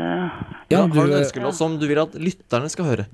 Ja, 0.73 0.81
du 0.87 0.99
har 0.99 1.07
du 1.07 1.13
en 1.15 1.21
ønskelåt 1.23 1.55
som 1.59 1.77
du 1.79 1.87
vil 1.91 2.01
at 2.03 2.15
lytterne 2.19 2.71
skal 2.73 2.89
høre? 2.91 3.07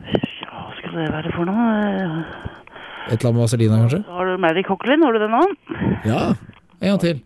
Hva 0.00 0.62
skulle 0.78 1.04
det 1.06 1.10
være 1.14 1.32
for 1.36 1.48
noe? 1.48 1.66
Et 3.10 3.16
eller 3.16 3.30
annet 3.30 3.34
med 3.36 3.42
Vazelina, 3.44 3.80
kanskje? 3.84 4.00
Har 4.10 4.30
du 4.30 4.36
Mary 4.42 4.62
Cocklin? 4.66 5.02
Har 5.06 5.16
du 5.16 5.20
den 5.22 5.34
nå? 5.34 5.42
Ja. 6.06 6.22
En 6.80 6.92
gang 6.94 7.02
til. 7.02 7.20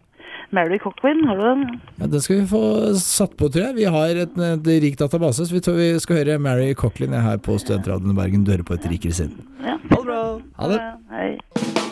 Mary 0.55 0.79
Cocklin, 0.79 1.25
har 1.27 1.37
du 1.41 1.45
den? 1.49 1.65
Ja, 1.99 2.07
Den 2.07 2.21
skal 2.23 2.41
vi 2.43 2.47
få 2.51 2.63
satt 3.01 3.35
på, 3.41 3.49
tror 3.51 3.69
jeg. 3.71 3.75
Vi 3.81 3.89
har 3.97 4.21
et, 4.25 4.37
et 4.39 4.69
rik 4.85 4.99
database, 5.01 5.47
så 5.49 5.55
vi, 5.55 5.63
tror 5.65 5.81
vi 5.81 5.89
skal 6.03 6.21
høre 6.23 6.39
Mary 6.39 6.73
Cocklin 6.79 7.17
her 7.17 7.41
på 7.43 7.57
Studentradioen 7.59 8.15
i 8.15 8.19
Bergen. 8.21 8.45
Du 8.47 8.53
hører 8.55 8.67
på 8.69 8.77
et 8.79 8.87
rikere 8.91 9.17
sinn. 9.17 9.35
Ja. 9.65 9.79
Ha 9.91 9.97
det 9.99 10.05
bra. 10.07 10.21
Ha 10.61 10.71
det. 10.75 10.83
Hei. 11.15 11.83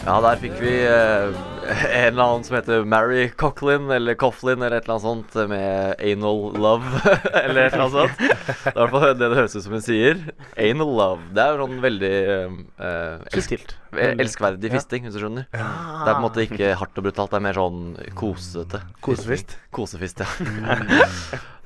Ja, 0.00 0.16
der 0.24 0.38
fikk 0.40 0.54
vi 0.62 0.70
eh, 0.88 1.34
en 2.00 2.14
eller 2.14 2.22
annen 2.24 2.44
som 2.46 2.56
heter 2.56 2.86
Mary 2.88 3.26
Cochlin 3.36 3.90
eller 3.92 4.16
Coughlin 4.18 4.62
eller 4.62 4.78
et 4.78 4.86
eller 4.88 4.96
annet 4.96 5.04
sånt 5.04 5.36
eh, 5.36 5.48
med 5.50 6.00
anal 6.00 6.40
love 6.56 7.02
eller 7.42 7.66
et 7.66 7.74
eller 7.76 7.84
annet 7.84 7.98
sånt. 7.98 8.22
Det 8.24 8.72
er 8.72 8.72
i 8.72 8.78
hvert 8.80 8.94
fall 8.94 9.04
det 9.10 9.28
det 9.28 9.38
høres 9.42 9.56
ut 9.58 9.66
som 9.66 9.76
hun 9.76 9.84
sier. 9.84 10.22
Anal 10.56 10.94
love. 11.02 11.28
Det 11.36 11.44
er 11.44 11.52
jo 11.52 11.66
sånn 11.66 11.84
veldig 11.84 12.14
eh, 12.16 13.28
Subtilt. 13.36 13.76
Elskverdig 13.92 14.70
Ja. 14.70 14.76
fisting, 14.78 15.04
hvis 15.04 15.14
du 15.14 15.20
skjønner. 15.22 15.46
Det 15.50 15.60
er 15.60 16.14
på 16.14 16.18
en 16.18 16.26
måte 16.26 16.44
ikke 16.44 16.74
hardt 16.78 16.98
og 16.98 17.06
brutalt, 17.06 17.30
det 17.30 17.38
er 17.40 17.46
mer 17.46 17.58
sånn 17.58 17.80
kosete. 18.14 18.82
Kosefist? 19.00 19.56
Kosefist, 19.74 20.20
ja. 20.20 20.28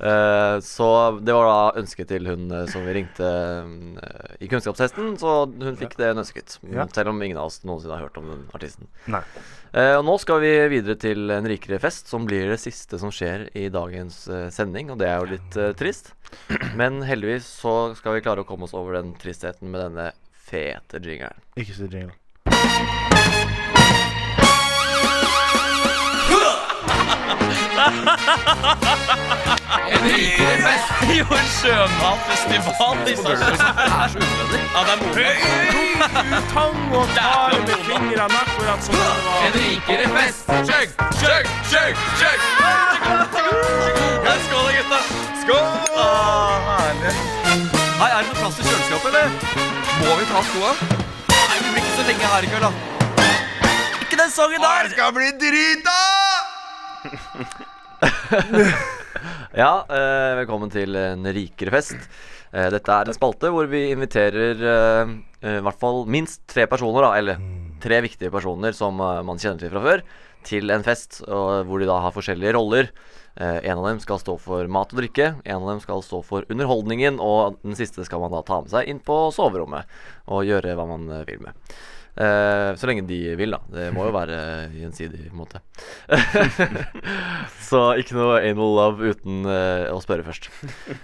uh, 0.00 0.60
så 0.74 0.88
det 1.20 1.34
var 1.36 1.50
da 1.50 1.82
ønsket 1.82 2.08
til 2.08 2.28
hun 2.28 2.50
eh, 2.50 2.66
som 2.70 2.84
vi 2.86 2.96
ringte 2.96 3.24
uh, 3.24 4.38
i 4.40 4.48
Kunnskapshesten, 4.48 5.16
så 5.20 5.44
hun 5.48 5.76
fikk 5.80 5.98
det 6.00 6.12
hun 6.12 6.22
ønsket. 6.24 6.58
Selv 6.94 7.12
om 7.12 7.22
ingen 7.22 7.40
av 7.40 7.50
oss 7.50 7.62
noensinne 7.64 7.98
har 7.98 8.08
hørt 8.08 8.18
om 8.20 8.30
den 8.32 8.48
artisten. 8.56 8.88
Nei. 9.06 9.22
Uh, 9.74 9.98
og 9.98 10.04
nå 10.06 10.18
skal 10.22 10.38
vi 10.44 10.52
videre 10.70 10.94
til 11.00 11.32
en 11.34 11.46
rikere 11.50 11.80
fest, 11.82 12.06
som 12.10 12.28
blir 12.28 12.46
det 12.52 12.60
siste 12.62 12.98
som 13.00 13.10
skjer 13.10 13.48
i 13.58 13.66
dagens 13.74 14.24
uh, 14.30 14.46
sending. 14.54 14.92
Og 14.94 15.00
det 15.00 15.08
er 15.10 15.18
jo 15.18 15.32
litt 15.34 15.58
uh, 15.58 15.72
trist. 15.74 16.12
Men 16.78 17.02
heldigvis 17.06 17.46
så 17.62 17.94
skal 17.98 18.16
vi 18.16 18.22
klare 18.24 18.44
å 18.44 18.48
komme 18.48 18.68
oss 18.68 18.76
over 18.76 19.00
den 19.00 19.14
tristheten 19.18 19.72
med 19.72 19.82
denne 19.88 20.12
fete 20.54 21.00
jingeren. 21.04 21.36
Ikke 21.56 21.74
så 21.74 21.82
jingle. 21.92 22.12
En 29.92 30.00
rikere 30.08 30.56
fest. 30.66 30.88
Jo, 31.18 31.26
en 31.40 31.50
sjømatfestival 31.58 32.96
i. 33.02 33.14
Det 33.14 33.24
unødvendig. 34.14 34.60
Ja, 34.74 34.80
det 34.86 34.92
er 34.94 34.98
moro. 35.02 35.30
Tang 36.52 36.94
og 36.98 37.06
tar 37.16 37.50
med 37.66 37.78
fingrene 37.88 38.38
akkurat 38.44 38.84
som 38.84 38.94
det 38.94 39.04
var. 39.10 39.46
En 39.46 39.52
rikere 39.58 40.06
fest. 40.16 40.46
Chug, 40.68 40.88
chug, 41.20 41.44
chug, 41.70 41.94
chug. 42.20 42.38
Skål, 44.44 44.64
da, 44.64 44.72
gutta. 44.76 45.00
Skål. 45.42 45.66
herlig. 46.68 47.14
Hei, 48.00 48.10
er 48.10 48.22
det 48.22 48.28
noe 48.28 48.38
plass 48.40 48.54
til 48.58 48.64
kjøleskapet, 48.68 49.08
eller? 49.14 49.83
Må 50.00 50.16
vi 50.18 50.24
ta 50.26 50.40
skoa? 50.48 50.72
Nei, 51.30 51.58
vi 51.60 51.68
blir 51.70 51.80
ikke 51.82 51.94
så 51.94 52.04
lenge 52.08 52.30
her 52.32 52.42
i 52.46 52.48
kveld, 52.50 52.64
da. 52.66 52.70
Ikke 54.02 54.18
den 54.18 54.32
sangen 54.32 54.60
der! 54.64 54.88
Det 54.88 54.92
skal 54.96 55.10
bli 55.16 55.28
drita! 55.42 55.98
Ja, 59.54 59.86
eh, 59.86 60.32
velkommen 60.40 60.66
til 60.72 60.96
en 60.98 61.22
rikere 61.32 61.70
fest. 61.76 61.94
Eh, 62.50 62.66
dette 62.74 62.90
er 62.90 63.06
en 63.08 63.14
spalte 63.14 63.52
hvor 63.54 63.68
vi 63.70 63.84
inviterer 63.92 64.58
eh, 64.58 65.12
i 65.46 65.62
hvert 65.62 65.78
fall 65.80 66.02
minst 66.10 66.42
tre 66.50 66.66
personer, 66.68 67.06
da, 67.06 67.12
eller 67.20 67.38
tre 67.80 68.00
viktige 68.02 68.32
personer 68.34 68.74
som 68.74 68.98
man 68.98 69.38
kjenner 69.38 69.62
til 69.62 69.70
fra 69.70 69.82
før, 69.84 70.02
til 70.46 70.72
en 70.74 70.84
fest 70.86 71.22
hvor 71.24 71.80
de 71.80 71.88
da 71.88 71.98
har 72.04 72.14
forskjellige 72.14 72.54
roller. 72.56 72.90
Eh, 73.36 73.56
en 73.66 73.78
av 73.78 73.88
dem 73.88 74.00
skal 74.00 74.20
stå 74.22 74.36
for 74.38 74.68
mat 74.70 74.92
og 74.94 75.00
drikke, 75.00 75.32
en 75.42 75.62
av 75.62 75.72
dem 75.72 75.80
skal 75.82 76.04
stå 76.06 76.20
for 76.22 76.46
underholdningen, 76.52 77.18
og 77.18 77.58
den 77.64 77.74
siste 77.78 78.06
skal 78.06 78.22
man 78.22 78.34
da 78.34 78.44
ta 78.46 78.60
med 78.62 78.70
seg 78.70 78.90
inn 78.90 79.02
på 79.02 79.16
soverommet 79.34 79.90
og 80.30 80.46
gjøre 80.46 80.76
hva 80.78 80.86
man 80.86 81.08
eh, 81.10 81.24
vil 81.26 81.42
med. 81.42 81.74
Eh, 82.14 82.74
så 82.78 82.86
lenge 82.86 83.02
de 83.08 83.18
vil, 83.38 83.54
da. 83.56 83.60
Det 83.74 83.88
må 83.94 84.06
jo 84.06 84.14
være 84.20 84.38
gjensidig, 84.74 85.24
på 85.26 85.34
en 85.34 85.40
måte. 85.40 85.62
så 87.68 87.82
ikke 88.00 88.18
noe 88.18 88.40
anal 88.42 88.76
love 88.78 89.14
uten 89.14 89.48
eh, 89.50 89.86
å 89.90 90.00
spørre 90.02 90.26
først. 90.26 90.50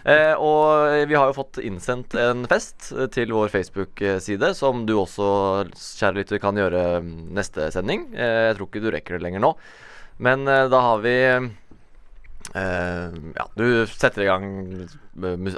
Eh, 0.05 0.35
og 0.39 1.07
vi 1.11 1.19
har 1.19 1.31
jo 1.31 1.39
fått 1.41 1.61
innsendt 1.65 2.15
en 2.21 2.47
fest 2.51 2.93
til 3.15 3.35
vår 3.35 3.51
Facebook-side, 3.55 4.53
som 4.59 4.85
du 4.87 4.97
også, 5.01 5.31
kjære 5.75 6.21
lytter, 6.21 6.43
kan 6.43 6.59
gjøre 6.59 7.01
mm, 7.05 7.15
neste 7.37 7.71
sending. 7.75 8.11
Eh, 8.15 8.51
jeg 8.51 8.59
tror 8.59 8.71
ikke 8.71 8.85
du 8.85 8.93
rekker 8.95 9.19
det 9.19 9.27
lenger 9.27 9.45
nå. 9.47 9.55
Men 10.21 10.45
da 10.45 10.79
har 10.85 10.99
vi 11.01 11.15
eh, 12.59 13.19
Ja, 13.37 13.47
du 13.57 13.67
setter 13.91 14.25
i 14.25 14.29
gang 14.29 14.47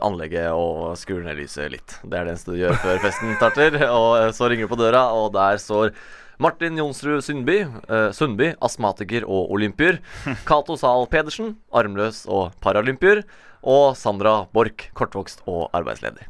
anlegget 0.02 0.50
og 0.56 0.96
skrur 1.00 1.22
ned 1.24 1.38
lyset 1.40 1.72
litt. 1.72 1.98
Det 2.02 2.18
er 2.18 2.26
det 2.26 2.34
eneste 2.34 2.54
du 2.54 2.60
gjør 2.60 2.78
før 2.82 3.00
festen 3.04 3.36
starter. 3.38 3.78
Og 4.00 4.10
eh, 4.18 4.32
så 4.36 4.50
ringer 4.50 4.68
du 4.68 4.72
på 4.74 4.80
døra, 4.80 5.06
og 5.16 5.32
der 5.36 5.60
står 5.62 5.94
Martin 6.42 6.78
Jonsrud 6.80 7.22
Sundby, 7.22 7.60
uh, 7.86 8.10
Sundby, 8.10 8.48
astmatiker 8.64 9.22
og 9.28 9.52
olympier. 9.54 10.00
Cato 10.48 10.74
Zahl 10.80 11.06
Pedersen, 11.12 11.54
armløs 11.70 12.24
og 12.26 12.56
paralympier. 12.64 13.22
Og 13.62 13.92
Sandra 13.94 14.48
Borch, 14.50 14.88
kortvokst 14.98 15.44
og 15.46 15.68
arbeidsledig. 15.76 16.26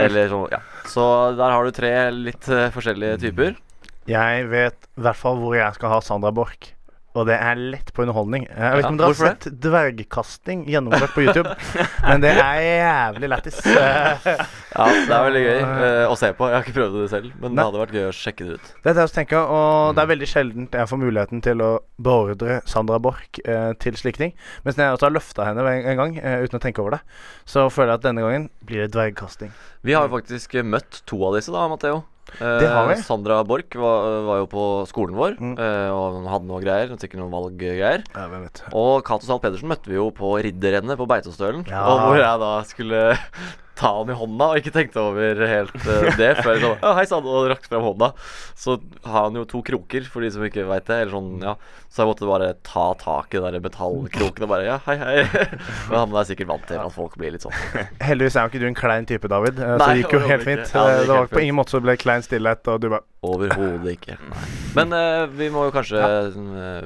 Eller 0.00 0.30
så, 0.32 0.46
ja. 0.54 0.62
Så 0.88 1.04
der 1.36 1.52
har 1.52 1.66
du 1.66 1.74
tre 1.76 1.92
litt 2.14 2.48
uh, 2.48 2.70
forskjellige 2.72 3.18
typer. 3.26 3.58
Jeg 4.08 4.46
vet 4.50 4.88
i 4.96 5.04
hvert 5.04 5.18
fall 5.18 5.36
hvor 5.42 5.58
jeg 5.58 5.76
skal 5.76 5.92
ha 5.92 6.00
Sandra 6.02 6.32
Borch. 6.34 6.72
Og 7.12 7.26
det 7.28 7.34
er 7.36 7.58
lett 7.60 7.90
på 7.92 8.06
underholdning. 8.06 8.46
Jeg 8.48 8.56
vet 8.56 8.72
Ja, 8.72 8.78
ikke 8.80 8.92
om 8.94 8.98
dere 9.00 9.10
har 9.10 9.18
sett 9.18 9.44
det? 9.44 9.52
dvergkasting 9.66 10.62
gjennomført 10.72 11.12
på 11.12 11.24
YouTube, 11.26 11.52
men 12.08 12.22
det 12.24 12.30
er 12.32 12.60
jævlig 12.64 13.28
lættis. 13.34 13.60
Ja, 14.72 14.86
det 14.88 15.12
er 15.12 15.24
veldig 15.26 15.40
gøy 15.44 15.58
uh, 15.60 16.06
å 16.08 16.14
se 16.16 16.30
på. 16.32 16.46
Jeg 16.48 16.56
har 16.56 16.62
ikke 16.64 16.72
prøvd 16.78 16.94
det 16.96 17.08
selv, 17.12 17.32
men 17.42 17.58
det 17.58 17.64
hadde 17.66 17.80
vært 17.82 17.90
gøy 17.92 18.06
å 18.08 18.14
sjekke 18.16 18.46
det 18.48 18.54
ut. 18.56 18.70
Det 18.80 18.88
er 18.88 18.96
det 18.96 19.02
jeg 19.04 19.12
tenker, 19.18 19.50
og 19.52 19.92
det 19.98 20.00
er 20.00 20.08
veldig 20.08 20.28
sjeldent 20.30 20.78
jeg 20.80 20.88
får 20.88 21.00
muligheten 21.02 21.42
til 21.44 21.60
å 21.60 21.68
beordre 22.00 22.56
Sandra 22.72 22.96
Borch 23.04 23.42
uh, 23.44 23.74
til 23.84 23.98
slike 24.00 24.22
ting. 24.22 24.32
Mens 24.64 24.78
når 24.78 24.86
jeg 24.86 24.96
også 24.96 25.08
har 25.10 25.16
løfta 25.18 25.50
henne 25.50 25.66
en, 25.74 26.00
gang 26.00 26.16
uh, 26.24 26.38
uten 26.46 26.56
å 26.56 26.62
tenke 26.64 26.80
over 26.80 26.96
det, 26.96 27.02
så 27.44 27.66
føler 27.68 27.92
jeg 27.92 28.00
at 28.00 28.06
denne 28.08 28.24
gangen 28.24 28.48
blir 28.64 28.86
det 28.86 28.94
dvergkasting. 28.96 29.52
Vi 29.84 29.92
har 29.92 30.08
jo 30.08 30.14
faktisk 30.16 30.56
møtt 30.64 31.02
to 31.04 31.20
av 31.28 31.36
disse, 31.36 31.52
da, 31.52 31.68
Matheo. 31.68 32.00
Eh, 32.38 32.58
Det 32.62 32.68
har 32.70 32.86
vi. 32.88 32.96
Sandra 33.02 33.40
Borch 33.44 33.76
var, 33.76 34.06
var 34.28 34.42
jo 34.42 34.48
på 34.50 34.66
skolen 34.90 35.18
vår 35.18 35.36
mm. 35.40 35.56
og 35.92 36.30
hadde 36.30 36.48
noe 36.48 36.62
greier. 36.62 36.94
Sikkert 37.00 37.20
noen 37.20 37.34
valggreier. 37.34 38.06
Ja, 38.14 38.28
hvem 38.30 38.46
vet. 38.46 38.62
Og 38.72 39.02
Cato 39.06 39.28
Zahl 39.28 39.42
Pedersen 39.42 39.72
møtte 39.72 39.92
vi 39.92 39.98
jo 39.98 40.08
på 40.16 40.36
ridderrennet 40.46 41.00
på 41.00 41.08
Beitostølen. 41.10 41.66
Ja. 41.70 41.84
Og 41.90 42.06
hvor 42.06 42.20
jeg 42.20 42.42
da 42.44 42.52
skulle 42.68 43.02
ta 43.82 43.92
han 43.98 44.12
i 44.12 44.16
hånda, 44.16 44.48
og 44.52 44.62
ikke 44.62 44.74
tenkte 44.74 45.02
over 45.02 45.44
helt 45.50 45.76
uh, 45.82 46.08
det 46.18 46.30
før 46.40 46.54
jeg 46.54 46.64
sånn 46.64 46.78
Ja, 46.78 46.94
hei 46.98 47.06
sann, 47.10 47.28
og 47.28 47.50
rakte 47.50 47.72
frem 47.72 47.84
hånda. 47.84 48.12
Så 48.58 48.78
har 49.04 49.28
han 49.28 49.36
jo 49.36 49.44
to 49.48 49.62
kroker, 49.66 50.06
for 50.08 50.24
de 50.24 50.32
som 50.32 50.46
ikke 50.46 50.64
veit 50.70 50.88
det. 50.88 51.02
Eller 51.02 51.16
sånn, 51.16 51.32
ja 51.42 51.56
Så 51.90 52.02
jeg 52.02 52.12
måtte 52.12 52.28
bare 52.30 52.52
ta 52.66 52.86
tak 53.00 53.34
i 53.34 53.40
den 53.42 53.58
der 53.58 53.66
metallkroken 53.66 54.46
og 54.46 54.52
bare 54.54 54.68
Ja, 54.70 54.78
hei, 54.86 54.96
hei. 55.02 55.16
Men 55.90 55.98
han 55.98 56.18
er 56.22 56.28
sikkert 56.30 56.52
vant 56.54 56.66
til 56.70 56.80
at 56.80 56.94
folk 56.94 57.18
blir 57.20 57.34
litt 57.34 57.44
sånn. 57.44 57.56
Heldigvis 58.00 58.38
er 58.38 58.46
jo 58.46 58.54
ikke 58.54 58.62
du 58.62 58.68
en 58.70 58.78
klein 58.78 59.08
type, 59.08 59.28
David, 59.28 59.60
eh, 59.60 59.76
så 59.76 59.82
Nei, 59.82 59.90
det 59.92 60.04
gikk 60.04 60.16
jo 60.16 60.24
helt 60.24 60.48
fint. 60.48 60.66
Ja, 60.72 60.86
det 60.88 61.02
Eh, 61.02 61.06
det 61.06 61.12
var 61.12 61.26
på 61.26 61.40
ingen 61.40 61.56
måte 61.56 61.74
så 61.74 61.80
ble 61.82 61.96
klein 62.00 62.24
stillhet, 62.24 62.68
og 62.68 62.82
du 62.82 62.90
bare 62.92 63.06
Overhodet 63.22 63.92
ikke. 63.92 64.16
Nei. 64.18 64.46
Men 64.74 64.94
uh, 64.98 65.28
vi 65.30 65.46
må 65.54 65.68
jo 65.68 65.74
kanskje 65.74 66.00
ja. 66.00 66.22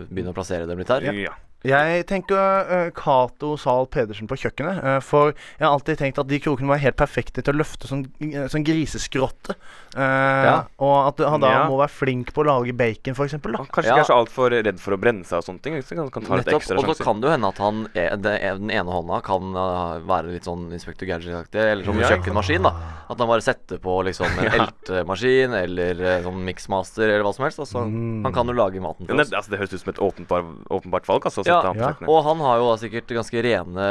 begynne 0.04 0.34
å 0.34 0.36
plassere 0.36 0.66
dem 0.68 0.82
litt 0.82 0.90
her. 0.92 1.06
Ja. 1.16 1.32
Jeg 1.66 2.06
tenker 2.06 2.36
uh, 2.70 2.90
Cato 2.96 3.56
Zahl 3.60 3.86
Pedersen 3.92 4.28
på 4.30 4.38
kjøkkenet. 4.38 4.78
Uh, 4.84 5.00
for 5.04 5.32
jeg 5.32 5.64
har 5.66 5.72
alltid 5.74 5.98
tenkt 6.00 6.18
at 6.22 6.28
de 6.30 6.38
krokene 6.42 6.68
var 6.70 6.78
helt 6.82 6.96
perfekte 6.96 7.42
til 7.42 7.54
å 7.54 7.60
løfte 7.60 7.88
sånn, 7.90 8.04
sånn 8.52 8.64
griseskrotte. 8.66 9.56
Eh, 9.96 10.60
Og 10.82 10.96
at 11.08 11.20
han 11.24 11.40
da 11.40 11.50
Ja. 11.50 11.60
må 11.70 11.78
være 11.80 11.88
flink 11.92 12.32
på 12.36 12.42
å 12.44 12.46
lage 12.46 12.74
bacon, 12.76 13.14
f.eks. 13.16 13.36
Kanskje 13.40 13.88
ikke 13.88 14.02
er 14.04 14.08
så 14.10 14.18
altfor 14.20 14.50
redd 14.52 14.78
for 14.82 14.92
å 14.92 14.98
brenne 15.00 15.24
seg 15.24 15.38
og 15.40 15.44
sånne 15.46 15.62
ting. 15.64 15.78
Så 15.82 15.96
kan, 15.96 16.10
kan 16.12 16.22
ta 16.26 16.36
litt 16.36 16.46
Nettopp, 16.50 16.84
og 16.84 16.96
så 16.96 17.04
kan 17.06 17.20
det 17.22 17.28
jo 17.28 17.32
hende 17.32 17.48
at 17.48 17.58
han 17.62 17.80
er, 17.94 18.16
det, 18.20 18.34
er- 18.42 18.58
den 18.60 18.70
ene 18.70 18.92
hånda 18.92 19.22
kan 19.24 19.56
uh, 19.56 19.98
være 20.06 20.34
litt 20.34 20.44
sånn 20.48 20.66
Inspector 20.76 21.08
Gadget-aktig, 21.08 21.60
eller 21.72 21.84
som 21.88 21.98
Ja, 22.00 22.10
kjøkkenmaskin. 22.12 22.62
da 22.68 22.74
At 23.08 23.18
han 23.18 23.28
bare 23.30 23.40
setter 23.44 23.78
på 23.82 23.96
liksom 24.04 24.26
en 24.36 24.44
Ja. 24.52 24.66
eltemaskin 24.66 25.54
eller 25.56 26.00
uh, 26.04 26.22
sånn 26.28 26.44
mixmaster 26.44 27.08
eller 27.08 27.24
hva 27.26 27.32
som 27.34 27.44
helst. 27.48 27.58
Altså, 27.64 27.80
Han 27.86 28.32
kan 28.36 28.46
jo 28.46 28.52
lage 28.56 28.80
maten 28.84 29.06
Ja, 29.08 29.14
for 29.14 29.16
det, 29.16 29.26
oss. 29.26 29.32
altså, 29.32 29.50
det 29.54 29.58
høres 29.62 29.72
ut 29.74 29.80
som 29.80 29.92
et 29.94 30.02
åpenbar, 30.10 30.44
åpenbart 30.70 31.08
valg. 31.08 31.24
Altså, 31.30 31.42
Ja, 31.64 31.72
kjøkkenet. 31.72 32.08
og 32.08 32.24
han 32.24 32.38
har 32.44 32.58
jo 32.58 32.68
da 32.70 32.76
sikkert 32.82 33.06
ganske 33.16 33.42
rene 33.42 33.88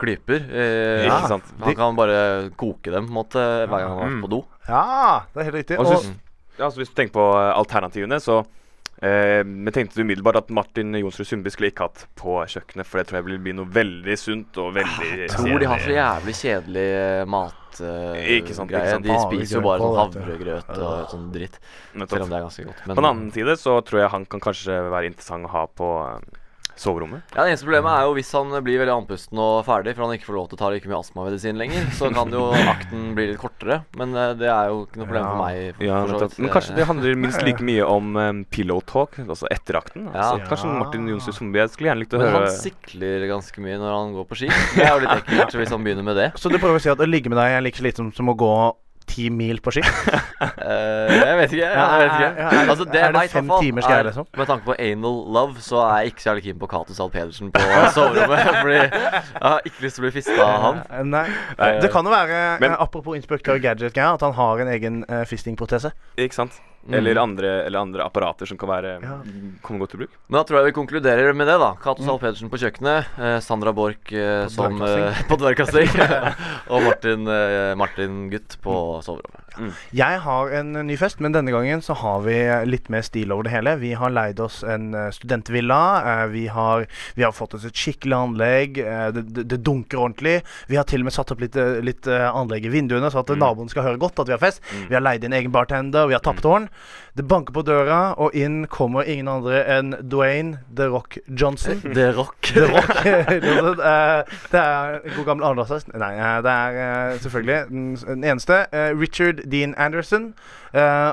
klyper. 0.00 0.40
Eh, 0.50 1.06
Ikke 1.06 1.28
sant? 1.28 1.44
Han 1.60 1.74
kan 1.74 1.96
bare 1.96 2.50
koke 2.56 2.90
dem 2.94 3.06
måte, 3.08 3.38
hver 3.68 3.68
gang 3.78 3.88
han 3.88 3.98
har 3.98 4.08
Mm. 4.08 4.20
vært 4.20 4.26
på 4.26 4.30
do. 4.30 4.44
Ja, 4.68 5.20
det 5.34 5.40
er 5.40 5.44
helt 5.50 5.60
riktig. 5.62 5.78
Og 5.78 5.86
Og, 5.86 5.96
så, 6.02 6.14
ja, 6.58 6.68
så 6.70 6.76
hvis 6.80 6.88
du 6.88 6.94
tenker 6.94 7.12
på 7.12 7.26
eh, 7.36 7.52
alternativene, 7.58 8.20
så 8.20 8.44
eh, 9.02 9.42
Vi 9.44 9.70
tenkte 9.74 10.00
umiddelbart 10.00 10.36
at 10.36 10.50
Martin 10.50 10.92
Jonsrud 10.94 11.26
Sundby 11.26 11.50
skulle 11.50 11.70
ikke 11.72 11.88
hatt 11.88 12.06
på 12.16 12.38
kjøkkenet, 12.46 12.86
for 12.86 12.98
det 12.98 13.06
tror 13.08 13.18
jeg 13.20 13.24
vil 13.26 13.38
bli 13.38 13.52
noe 13.52 13.66
veldig 13.66 14.16
sunt 14.18 14.56
og 14.62 14.72
veldig 14.74 15.10
Jeg 15.28 15.30
tror 15.34 15.58
de 15.60 15.66
har 15.66 15.78
så 15.78 15.90
jævlig 15.92 16.34
kjedelig 16.38 16.86
eh, 16.94 17.24
mat 17.26 17.80
eh, 17.80 18.38
Ikke 18.38 18.54
sant, 18.54 18.70
ikke 18.70 18.90
sant. 18.94 19.04
De 19.04 19.18
spiser 19.18 19.58
jo 19.58 19.64
bare 19.66 19.80
sånn 19.82 19.98
Havregrøt, 19.98 20.70
og 20.78 21.10
sånn 21.10 21.26
dritt. 21.34 21.58
Selv 21.92 22.22
om 22.22 22.30
det 22.30 22.38
er 22.38 22.46
ganske 22.46 22.64
godt. 22.70 22.80
På 22.86 22.94
den 22.94 23.04
annen 23.10 23.32
side 23.34 23.56
så 23.58 23.76
tror 23.84 24.00
jeg 24.04 24.10
han 24.14 24.24
kan 24.30 24.40
kanskje 24.40 24.78
være 24.94 25.10
interessant 25.10 25.44
å 25.44 25.52
ha 25.52 25.66
på 25.66 25.90
eh, 26.06 26.40
soverommet. 26.80 27.22
Ja, 27.34 27.44
Det 27.44 27.52
eneste 27.54 27.66
problemet 27.68 27.92
er 27.94 28.06
jo 28.08 28.14
hvis 28.16 28.30
han 28.36 28.52
blir 28.64 28.80
veldig 28.82 28.94
andpusten 28.94 29.40
og 29.40 29.64
ferdig, 29.66 29.94
for 29.96 30.06
han 30.06 30.14
ikke 30.16 30.28
får 30.28 30.36
lov 30.38 30.48
til 30.50 30.58
å 30.58 30.60
ta 30.62 30.70
like 30.74 30.90
mye 30.90 30.98
astmamedisin 31.00 31.60
lenger, 31.60 31.86
så 31.98 32.10
kan 32.14 32.32
jo 32.34 32.44
akten 32.74 33.06
bli 33.16 33.28
litt 33.30 33.40
kortere. 33.42 33.80
Men 34.00 34.14
eh, 34.18 34.32
det 34.40 34.50
er 34.50 34.70
jo 34.72 34.84
ikke 34.86 35.00
noe 35.02 35.08
problem 35.10 35.28
for 35.30 35.42
meg. 35.44 35.60
For, 35.78 35.86
Ja, 35.86 36.00
for 36.04 36.14
så 36.14 36.28
vidt. 36.28 36.38
Men 36.44 36.54
kanskje 36.56 36.76
det 36.78 36.88
handler 36.90 37.20
minst 37.26 37.42
like 37.46 37.64
mye 37.70 37.86
om 37.88 38.14
um, 38.20 38.44
pillow 38.54 38.82
talk, 38.90 39.18
altså 39.24 39.48
etter 39.54 39.78
akten. 39.80 40.08
Ja. 40.10 40.30
Altså, 40.30 40.48
kanskje 40.50 40.72
Martin 40.78 41.08
Jonsrud 41.10 41.38
Sundby 41.38 41.62
Jeg 41.62 41.72
skulle 41.74 41.90
gjerne 41.92 42.04
likt 42.04 42.14
å 42.16 42.20
Men 42.22 42.30
høre 42.32 42.44
han 42.48 42.56
sikler 42.58 43.26
ganske 43.30 43.64
mye 43.64 43.78
når 43.80 43.94
han 43.98 44.14
går 44.18 44.28
på 44.30 44.40
ski. 44.42 44.50
Det 44.74 44.84
er 44.86 44.92
jo 44.94 45.02
litt 45.04 45.14
ekkelt 45.18 45.56
hvis 45.62 45.74
han 45.74 45.84
begynner 45.86 46.06
med 46.06 46.18
det. 46.20 46.30
så 46.40 46.50
du 46.52 46.58
prøver 46.58 46.80
å 46.80 46.84
si 46.84 46.90
at 46.92 47.00
å 47.00 47.08
ligge 47.08 47.30
med 47.32 47.38
deg 47.40 47.58
er 47.58 47.64
like 47.64 47.78
slitsomt 47.80 48.16
som 48.18 48.28
å 48.32 48.36
gå 48.38 48.52
ti 49.06 49.28
mil 49.30 49.60
på 49.64 49.70
ski? 49.74 49.82
Eh, 50.44 51.10
jeg 51.14 51.36
vet 51.38 51.52
ikke. 51.56 51.68
Jeg 51.70 52.00
vet 52.00 52.14
ikke. 52.14 52.48
Altså, 52.70 52.84
det 52.92 53.00
er 53.00 53.12
det 53.14 53.22
fem 53.32 53.48
timers 53.62 53.86
greie, 53.88 54.02
liksom? 54.06 54.26
Med 54.36 54.46
tanke 54.50 54.64
på 54.66 54.74
anal 54.78 55.16
love, 55.36 55.54
så 55.64 55.78
er 55.86 56.02
jeg 56.02 56.12
ikke 56.12 56.22
så 56.24 56.28
jævlig 56.30 56.42
keen 56.44 56.58
på 56.60 56.68
Cato 56.68 56.96
Zahl 56.96 57.10
Pedersen 57.14 57.50
på 57.54 57.62
soverommet. 57.96 58.50
fordi 58.60 58.74
jeg 58.74 59.22
har 59.40 59.64
ikke 59.64 59.86
lyst 59.86 59.96
til 59.98 60.02
å 60.02 60.06
bli 60.06 60.12
fista 60.18 60.36
av 60.44 60.60
han. 60.66 60.82
Eh, 60.90 61.02
Nei. 61.14 61.24
Eh, 61.56 61.80
Det 61.84 61.90
kan 61.94 62.04
jo 62.04 62.12
være, 62.12 62.42
Men- 62.60 62.76
apropos 62.78 63.16
Inspector 63.16 63.58
Gadget-greia, 63.58 64.14
at 64.18 64.26
han 64.26 64.36
har 64.36 64.64
en 64.66 64.68
egen 64.74 65.00
uh, 65.08 65.24
fistingprotese. 65.24 65.92
Ikke 66.18 66.34
sant? 66.42 66.60
Mm. 66.84 66.94
Eller, 66.98 67.16
andre, 67.16 67.50
eller 67.64 67.80
andre 67.80 68.04
apparater 68.04 68.48
som 68.48 68.58
kan 68.60 68.68
være 68.68 68.90
komme 69.64 69.80
godt 69.80 69.94
til 69.94 70.02
bruk. 70.02 70.16
Men 70.28 70.36
da 70.36 70.42
tror 70.44 70.58
jeg 70.60 70.68
vi 70.68 70.74
konkluderer 70.76 71.36
med 71.36 71.48
det, 71.48 71.56
da. 71.62 71.70
Cato 71.80 72.04
Zahl 72.04 72.20
Pedersen 72.20 72.50
på 72.52 72.60
kjøkkenet. 72.60 73.14
Eh, 73.16 73.38
Sandra 73.44 73.72
Borch 73.72 74.12
eh, 74.12 74.44
som 74.52 74.76
dvergkasting. 74.76 75.08
eh, 75.08 75.24
på 75.30 75.38
og 76.74 76.84
Martin, 76.84 77.24
eh, 77.28 77.72
Martin 77.80 78.20
Gutt 78.32 78.58
på 78.64 78.76
soverommet. 79.06 79.43
Jeg 79.94 80.20
har 80.24 80.52
en 80.58 80.74
eh, 80.76 80.84
ny 80.86 80.96
fest, 81.00 81.20
men 81.22 81.34
denne 81.34 81.52
gangen 81.54 81.82
så 81.84 81.96
har 82.00 82.24
vi 82.26 82.36
eh, 82.42 82.64
litt 82.68 82.90
mer 82.92 83.04
stil 83.06 83.32
over 83.34 83.46
det 83.46 83.54
hele. 83.54 83.76
Vi 83.80 83.92
har 83.98 84.12
leid 84.12 84.40
oss 84.42 84.62
en 84.66 84.92
eh, 84.98 85.10
studentvilla. 85.14 85.80
Vi 86.32 86.46
har, 86.52 86.86
vi 87.14 87.26
har 87.26 87.34
fått 87.36 87.56
oss 87.58 87.66
et 87.68 87.78
skikkelig 87.78 88.16
anlegg. 88.16 88.80
Det, 89.14 89.24
det, 89.30 89.46
det 89.52 89.60
dunker 89.66 90.02
ordentlig. 90.02 90.36
Vi 90.70 90.78
har 90.78 90.88
til 90.88 91.04
og 91.04 91.10
med 91.10 91.16
satt 91.16 91.32
opp 91.34 91.42
litt, 91.44 91.58
litt 91.84 92.08
anlegg 92.08 92.66
i 92.66 92.72
vinduene, 92.72 93.10
så 93.12 93.22
at 93.22 93.32
naboen 93.38 93.70
skal 93.72 93.86
høre 93.86 94.00
godt 94.00 94.22
at 94.22 94.30
vi 94.30 94.36
har 94.36 94.42
fest. 94.42 94.62
Vi 94.88 94.96
har 94.96 95.04
leid 95.04 95.24
inn 95.24 95.36
egen 95.36 95.54
bartender, 95.54 96.08
vi 96.10 96.16
har 96.16 96.24
tappetårn. 96.24 96.68
Det 97.14 97.22
banker 97.30 97.54
på 97.54 97.62
døra, 97.62 98.14
og 98.18 98.34
inn 98.34 98.64
kommer 98.66 99.06
ingen 99.06 99.28
andre 99.30 99.60
enn 99.70 99.92
Dwayne 100.10 100.58
The 100.74 100.88
Rock 100.90 101.18
Johnson. 101.30 101.78
The 101.94 102.08
Rock. 102.16 102.40
The 102.50 102.66
Rock 103.62 103.78
Det 104.52 104.58
er 104.60 104.98
god 105.14 105.28
gammel 105.28 105.46
Anders 105.46 105.86
Nei, 105.94 106.10
eh, 106.18 106.40
det 106.42 106.54
er 106.54 106.80
eh, 107.12 107.20
selvfølgelig 107.22 107.60
den, 107.70 108.24
eneste. 108.24 108.64
eh, 108.72 108.90
Richard 108.98 109.44
Dean 109.50 109.74
Anderson 109.78 110.34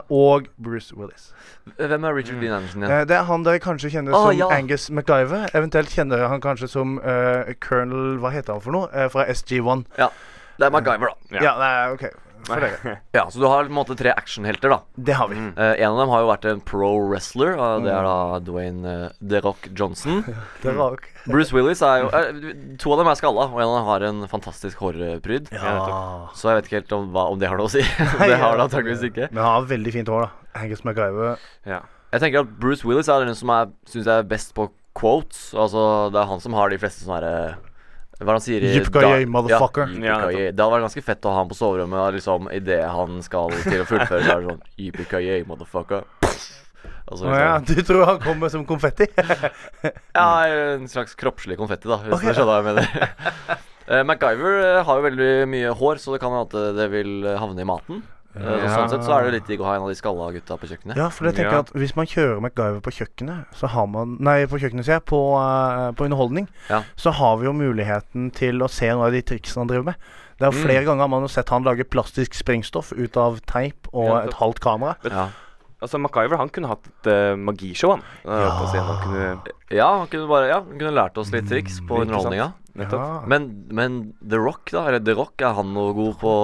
og 0.10 0.48
Bruce 0.58 0.98
Willis. 0.98 1.36
Hvem 1.78 2.04
er 2.04 2.16
Richard 2.18 2.42
Dean 2.42 2.54
Anderson 2.54 2.82
Ja? 2.84 3.04
Det 3.06 3.16
er 3.16 3.24
han 3.30 3.46
dere 3.46 3.60
kanskje 3.62 3.92
kjenner 3.94 4.16
Ah, 4.18 4.32
som 4.32 4.40
ja. 4.40 4.50
Angus 4.58 4.90
MacGyver. 4.90 5.46
Eventuelt 5.54 5.94
kjenner 5.94 6.18
dere 6.18 6.32
han 6.34 6.42
kanskje 6.42 6.68
som 6.68 6.98
uh, 6.98 7.54
Colonel 7.62 8.18
Hva 8.18 8.34
heter 8.34 8.58
han 8.58 8.66
for 8.66 8.74
noe? 8.74 8.90
Uh, 8.90 9.06
fra 9.14 9.28
SG1. 9.30 9.86
Ja. 10.02 10.10
Det 10.58 10.66
er 10.66 10.74
MacGyver, 10.74 11.14
da. 11.14 11.38
Ja, 11.46 11.54
det 11.62 11.70
er 11.70 11.94
ok. 11.94 12.31
For 12.48 12.64
dere. 12.64 12.96
Ja, 13.18 13.26
Så 13.30 13.42
du 13.42 13.46
har 13.48 13.66
på 13.68 13.72
en 13.72 13.78
måte 13.78 13.96
tre 14.00 14.14
actionhelter, 14.14 14.72
da. 14.74 14.80
Det 14.96 15.16
har 15.18 15.30
vi. 15.32 15.38
Eh, 15.38 15.74
en 15.84 15.92
av 15.92 16.00
dem 16.02 16.12
har 16.14 16.24
jo 16.24 16.30
vært 16.32 16.48
en 16.52 16.64
pro 16.66 16.92
wrestler. 17.10 17.56
og 17.60 17.86
det 17.86 17.94
er 17.94 18.08
da 18.08 18.40
Dwayne 18.48 18.96
uh, 19.08 19.16
The 19.20 19.42
Rock 19.46 19.70
Johnson. 19.78 20.24
The 20.64 20.76
Rock. 20.78 21.08
Bruce 21.26 21.54
Willis 21.54 21.84
er 21.86 22.02
jo 22.02 22.12
eh, 22.18 22.30
To 22.82 22.96
av 22.96 23.04
dem 23.04 23.12
er 23.12 23.20
skalla, 23.20 23.48
og 23.52 23.62
en 23.62 23.70
av 23.70 23.78
dem 23.78 23.90
har 23.92 24.08
en 24.10 24.28
fantastisk 24.32 24.82
hårpryd. 24.82 25.52
Ja. 25.54 25.78
Så 26.38 26.52
jeg 26.52 26.60
vet 26.60 26.70
ikke 26.70 26.80
helt 26.82 26.98
om, 26.98 27.10
hva, 27.16 27.28
om 27.34 27.42
det 27.42 27.52
har 27.52 27.62
noe 27.62 27.70
å 27.70 27.74
si. 27.74 27.84
det 28.22 28.38
har 28.42 28.58
det 28.58 28.68
antakeligvis 28.68 29.08
ikke. 29.12 29.32
Men 29.32 29.44
han 29.44 29.58
har 29.60 29.72
veldig 29.72 29.96
fint 29.98 30.12
hår, 30.12 30.28
da. 30.28 30.54
Angus 30.62 30.86
MacGyver. 30.88 31.42
Ja. 31.70 31.84
Jeg 32.12 32.26
tenker 32.26 32.44
at 32.44 32.56
Bruce 32.60 32.88
Willis 32.88 33.08
er 33.08 33.24
den 33.24 33.38
som 33.40 33.52
syns 33.88 34.04
jeg 34.04 34.12
er 34.12 34.28
best 34.28 34.56
på 34.58 34.68
quotes. 34.98 35.52
Altså 35.56 36.10
Det 36.12 36.20
er 36.20 36.28
han 36.28 36.42
som 36.44 36.56
har 36.58 36.72
de 36.72 36.80
fleste 36.82 37.06
sånne 37.06 37.22
herre 37.22 37.71
hva 38.22 38.30
er 38.30 38.32
det 38.32 38.38
han 38.38 38.44
sier 38.46 38.64
i 38.64 38.72
Yippee-ki-yay, 38.76 39.26
motherfucker. 39.34 39.88
Ja, 39.98 40.18
yippee-ki-yay. 40.22 40.52
det 40.54 40.62
hadde 40.64 40.74
vært 40.76 40.86
ganske 40.88 41.04
fett 41.08 41.26
å 41.26 41.34
ha 41.34 41.40
han 41.42 41.50
på 41.50 41.58
soverommet. 41.58 42.14
Liksom 42.18 42.50
Idet 42.54 42.82
han 42.94 43.22
skal 43.26 43.56
til 43.66 43.82
å 43.82 43.88
fullføre, 43.90 44.22
så 44.24 44.36
er 44.36 44.44
det 44.44 44.52
sånn 44.52 44.62
Yippee-ki-yay, 44.86 45.46
motherfucker. 45.50 46.06
Altså, 47.12 47.26
Å 47.28 47.36
ja, 47.36 47.56
du 47.66 47.74
tror 47.84 48.06
han 48.08 48.22
kommer 48.24 48.52
som 48.54 48.64
konfetti? 48.70 49.08
Ja, 50.18 50.30
en 50.48 50.88
slags 50.92 51.18
kroppslig 51.20 51.58
konfetti, 51.60 51.90
da, 51.92 51.98
hvis 52.06 52.16
okay. 52.16 52.32
du 52.32 52.38
skjønner 52.40 52.54
hva 52.54 52.62
jeg 52.62 52.70
mener. 52.72 53.60
Eh, 53.92 54.04
MacGyver 54.08 54.54
eh, 54.62 54.78
har 54.88 55.00
jo 55.00 55.04
veldig 55.04 55.30
mye 55.52 55.72
hår, 55.76 55.98
så 56.00 56.14
det 56.14 56.20
kan 56.22 56.32
hende 56.32 56.46
at 56.46 56.54
det- 56.54 56.76
det 56.78 56.86
vil 56.94 57.26
eh, 57.28 57.40
havne 57.42 57.60
i 57.60 57.66
maten. 57.68 58.04
Eh, 58.36 58.42
så 58.42 58.58
Ja. 58.64 58.70
Sånn 58.78 58.90
sett 58.90 59.04
så 59.04 59.18
er 59.18 59.24
det 59.26 59.34
litt 59.34 59.48
digg 59.48 59.60
å 59.60 59.66
ha 59.66 59.76
en 59.76 59.82
av 59.82 59.90
de 59.90 59.96
skalla 59.96 60.32
gutta 60.32 60.58
på 60.58 60.68
kjøkkenet. 60.70 60.96
Ja, 60.96 61.10
for 61.10 61.26
jeg 61.26 61.36
tenker 61.36 61.60
at 61.60 61.72
hvis 61.76 61.96
man 61.96 62.06
kjører 62.08 62.40
MacGyver 62.42 62.80
på 62.82 62.92
kjøkkenet, 62.96 63.46
så 63.54 63.68
har 63.68 63.88
man 63.88 64.18
Nei, 64.20 64.46
på 64.46 64.60
kjøkkenet, 64.62 64.86
sier 64.88 65.00
jeg. 65.00 65.06
På, 65.06 65.36
uh, 65.36 65.92
på 65.92 66.06
underholdning. 66.08 66.48
Ja. 66.70 66.84
Så 66.96 67.12
har 67.12 67.38
vi 67.38 67.46
jo 67.46 67.54
muligheten 67.54 68.32
til 68.32 68.62
å 68.64 68.70
se 68.72 68.88
noen 68.88 69.08
av 69.08 69.12
de 69.12 69.22
triksene 69.22 69.66
han 69.66 69.68
driver 69.68 69.84
med. 69.92 69.96
Det 70.40 70.48
er 70.48 70.52
jo 70.52 70.58
Mm. 70.58 70.66
Flere 70.66 70.86
ganger 70.86 71.02
har 71.02 71.08
man 71.10 71.22
har 71.22 71.28
sett 71.30 71.50
han 71.50 71.64
lage 71.64 71.84
plastisk 71.84 72.34
sprengstoff 72.34 72.94
ut 72.94 73.16
av 73.18 73.40
teip 73.46 73.88
og 73.94 74.08
Ja, 74.08 74.22
et 74.26 74.34
halvt 74.34 74.60
kamera. 74.60 74.96
Ja. 75.04 75.28
Altså, 75.82 75.98
MacGyver 75.98 76.38
han 76.38 76.50
kunne 76.50 76.68
hatt 76.70 76.86
et 76.88 77.08
uh, 77.10 77.36
magishow, 77.36 77.92
han. 77.96 78.02
Ja. 78.24 78.50
Han 78.50 79.02
kunne, 79.04 79.42
Ja, 79.72 79.98
han 79.98 80.08
kunne 80.08 80.28
bare 80.30 80.48
Ja, 80.48 80.60
han 80.62 80.78
kunne 80.78 80.94
lært 80.94 81.18
oss 81.18 81.32
litt 81.32 81.48
triks 81.50 81.80
på 81.82 81.98
mm, 81.98 82.02
underholdninga. 82.06 82.54
Nettopp. 82.80 83.02
Ja. 83.02 83.24
Men, 83.28 83.48
men 83.76 84.00
The 84.24 84.40
Rock, 84.40 84.72
da? 84.72 84.86
Eller 84.88 85.04
The 85.04 85.16
Rock, 85.18 85.42
er 85.44 85.58
han 85.58 85.74
noe 85.76 85.96
god 85.98 86.20
på 86.22 86.36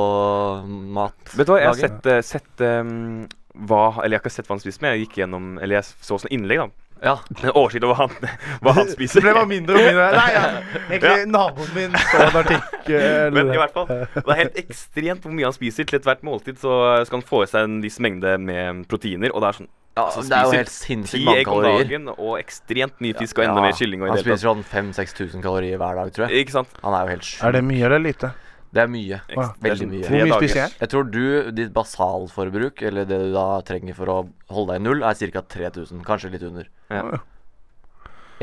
mat? 0.97 1.19
Vet 1.33 1.47
du 1.47 1.53
hva, 1.53 1.61
jeg 1.61 1.71
har 1.71 1.79
sett, 1.79 2.09
eh, 2.11 2.23
sett 2.25 2.63
um, 2.65 3.27
hva 3.67 3.83
Eller 4.01 4.17
jeg 4.17 4.19
har 4.19 4.25
ikke 4.25 4.35
sett 4.35 4.49
hva 4.49 4.57
han 4.57 4.63
spiser, 4.63 4.83
men 4.83 4.95
jeg 4.95 5.05
gikk 5.05 5.21
gjennom 5.21 5.55
Eller 5.61 5.79
jeg 5.79 5.87
så 5.93 6.19
sånn 6.19 6.33
innlegg, 6.35 6.65
da. 6.65 6.86
Ja. 7.03 7.15
Oversikt 7.53 7.85
over 7.85 7.93
hva 7.95 8.07
han, 8.07 8.35
hva 8.65 8.73
han 8.79 8.89
spiser. 8.91 9.21
Det 9.21 9.27
ble 9.27 9.33
bare 9.37 9.49
mindre 9.51 9.77
og 9.77 9.85
mindre. 9.85 10.07
Nei, 10.17 10.27
ja. 10.33 10.43
Egentlig 10.91 11.27
naboen 11.33 11.73
min 11.75 11.97
så 12.01 12.21
en 12.25 12.37
artikkel 12.41 13.33
Men 13.37 13.51
i 13.53 13.59
hvert 13.59 13.75
fall, 13.75 13.89
det 14.15 14.23
er 14.25 14.39
helt 14.43 14.61
ekstremt 14.63 15.25
hvor 15.25 15.35
mye 15.37 15.49
han 15.49 15.55
spiser. 15.57 15.87
Til 15.89 15.99
ethvert 15.99 16.23
måltid 16.27 16.61
så 16.61 16.77
skal 17.07 17.21
han 17.21 17.27
få 17.27 17.43
i 17.45 17.49
seg 17.51 17.67
en 17.67 17.77
viss 17.83 17.99
mengde 18.03 18.37
med 18.41 18.85
proteiner, 18.91 19.33
og 19.35 19.43
det 19.43 19.51
er 19.51 19.59
sånn 19.61 19.69
Ja, 19.97 20.07
så 20.13 20.21
det 20.25 20.35
er 20.37 20.45
jo 20.49 20.57
helt 20.59 20.73
sinnssykt 20.73 21.25
mange 21.25 21.45
kalorier. 21.47 21.85
dagen, 21.85 22.09
og 22.15 22.35
ekstremt 22.41 22.99
mye 23.01 23.17
fisk 23.17 23.39
og 23.39 23.47
enda 23.47 23.63
mer 23.65 23.77
kylling. 23.77 24.03
Og 24.05 24.11
han 24.13 24.19
spiser 24.21 24.43
sånn 24.45 24.65
5000-6000 24.69 25.41
kalorier 25.45 25.79
hver 25.81 25.97
dag, 26.01 26.11
tror 26.13 26.27
jeg. 26.27 26.43
Ikke 26.45 26.53
sant? 26.59 26.75
Han 26.83 26.93
er 26.97 27.07
jo 27.07 27.15
helt 27.15 27.25
sjuk. 27.29 27.39
Er 27.47 27.57
det 27.57 27.63
mye 27.65 27.87
eller 27.89 28.03
lite? 28.03 28.33
Det 28.77 28.83
er 28.83 28.91
mye. 28.93 29.17
Ekstra. 29.25 29.47
Veldig 29.65 29.87
mye. 29.89 30.03
Hvor 30.05 30.27
mye 30.27 30.37
spiser 30.37 30.59
jeg? 30.61 30.73
Jeg 30.83 30.91
tror 30.93 31.07
du, 31.09 31.23
ditt 31.57 31.71
basalforbruk, 31.73 32.83
eller 32.85 33.07
det 33.09 33.17
du 33.23 33.31
da 33.33 33.47
trenger 33.65 33.97
for 33.97 34.13
å 34.13 34.17
holde 34.53 34.75
deg 34.75 34.83
i 34.83 34.85
null, 34.85 35.01
er 35.07 35.33
ca. 35.33 35.43
3000. 35.57 36.03
Kanskje 36.05 36.31
litt 36.35 36.45
under. 36.45 36.69
Ja. 36.93 37.21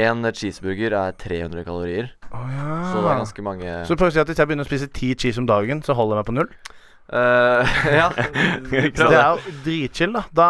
En 0.05 0.27
cheeseburger 0.35 0.97
er 0.99 1.15
300 1.23 1.63
kalorier. 1.67 2.11
ja. 2.35 2.79
Så 2.91 2.99
det 2.99 3.11
er 3.13 3.21
ganske 3.21 3.43
mange 3.47 3.75
Så 3.87 3.95
prøv 3.95 4.11
å 4.11 4.15
si 4.15 4.19
at 4.19 4.27
hvis 4.27 4.41
jeg 4.43 4.51
begynner 4.51 4.67
å 4.67 4.71
spise 4.73 4.91
ti 4.91 5.13
cheese 5.15 5.39
om 5.39 5.47
dagen, 5.47 5.85
så 5.87 5.95
holder 5.95 6.19
jeg 6.19 6.25
meg 6.25 6.31
på 6.33 6.35
null? 6.41 6.51
Uh, 7.05 7.63
ja. 8.01 8.09
Det 8.73 9.07
er 9.07 9.29
jo 9.37 9.55
dritchill, 9.63 10.17
da. 10.17 10.25
Da 10.35 10.49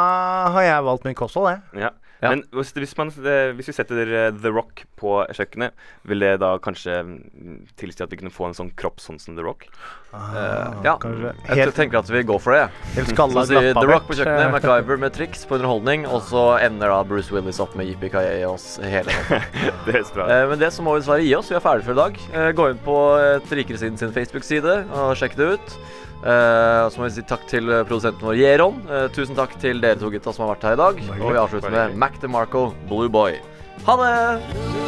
har 0.55 0.65
jeg 0.65 0.89
valgt 0.89 1.05
min 1.05 1.19
kosthold, 1.19 1.51
jeg. 1.53 1.85
Ja. 1.85 1.93
Ja. 2.25 2.33
Men 2.33 2.45
hvis, 2.57 2.73
hvis, 2.73 2.95
man, 2.97 3.11
eh, 3.21 3.51
hvis 3.57 3.69
vi 3.69 3.77
setter 3.77 4.01
eh, 4.09 4.31
The 4.33 4.53
Rock 4.55 4.87
på 5.01 5.19
kjøkkenet, 5.37 5.75
vil 6.09 6.25
det 6.25 6.39
da 6.41 6.55
kanskje 6.63 7.03
mm, 7.05 7.59
tilsi 7.81 8.05
at 8.05 8.13
vi 8.15 8.21
kunne 8.23 8.33
få 8.33 8.49
en 8.49 8.57
sånn 8.57 8.73
kropp 8.79 9.03
sånn 9.05 9.21
som 9.21 9.37
The 9.37 9.45
Rock? 9.45 9.67
Eh, 10.15 10.79
ja, 10.87 10.95
kanskje. 11.03 11.35
jeg 11.49 11.59
Helt- 11.59 11.77
tenker 11.77 12.01
at 12.01 12.11
vi 12.11 12.23
går 12.23 12.41
for 12.41 12.57
det. 12.57 12.69
Helt 12.95 13.13
skalla, 13.13 13.45
Så 13.45 13.53
sier 13.53 13.75
The. 13.75 13.87
Rock 13.91 14.07
på 14.09 14.17
kjøkkenet, 14.17 14.55
MacGyver 14.55 15.01
med 15.05 15.13
triks 15.17 15.45
på 15.45 15.59
underholdning, 15.59 16.07
og 16.07 16.23
så 16.31 16.45
ender 16.65 16.89
da 16.95 17.03
Bruce 17.05 17.35
Willis 17.35 17.61
opp 17.61 17.77
med 17.77 17.91
yippee 17.91 18.47
oss 18.49 18.79
hele. 18.81 19.13
Det 19.85 19.93
høres 19.99 20.15
bra 20.15 20.25
ut. 20.25 20.31
Eh, 20.31 20.47
men 20.49 20.59
det 20.63 20.73
så 20.73 20.85
må 20.87 20.95
vi 20.95 21.03
dessverre 21.03 21.27
gi 21.27 21.35
oss. 21.37 21.51
Vi 21.53 21.59
er 21.59 21.65
ferdige 21.65 21.89
for 21.91 21.93
i 21.93 22.01
dag. 22.01 22.23
Uh, 22.33 22.51
gå 22.57 22.71
inn 22.71 22.81
på 22.87 22.97
uh, 23.19 23.43
Trikeresiden 23.51 24.01
sin 24.01 24.15
Facebook-side 24.15 24.79
og 24.95 25.13
sjekk 25.19 25.37
det 25.37 25.51
ut. 25.59 25.77
Eh, 26.25 26.81
og 26.87 26.93
så 26.93 27.01
må 27.01 27.09
vi 27.09 27.17
si 27.19 27.25
takk 27.29 27.45
til 27.51 27.69
eh, 27.69 27.83
produsenten 27.85 28.25
vår 28.25 28.39
Jeron. 28.41 28.79
Uh, 28.89 29.07
tusen 29.13 29.37
takk 29.37 29.53
til 29.61 29.83
dere 29.85 30.01
to 30.01 30.09
gutta 30.13 30.33
som 30.33 30.47
har 30.47 30.55
vært 30.55 30.65
her 30.71 30.79
i 30.79 30.81
dag. 30.81 31.03
Og 31.21 31.27
vi 31.29 31.43
avslutter 31.43 31.75
med 31.75 31.99
Mac 32.01 32.17
DeMarco, 32.23 32.71
Blue 32.89 33.13
Boy. 33.13 33.37
Ha 33.85 33.99
det! 34.01 34.15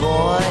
Boy, 0.00 0.44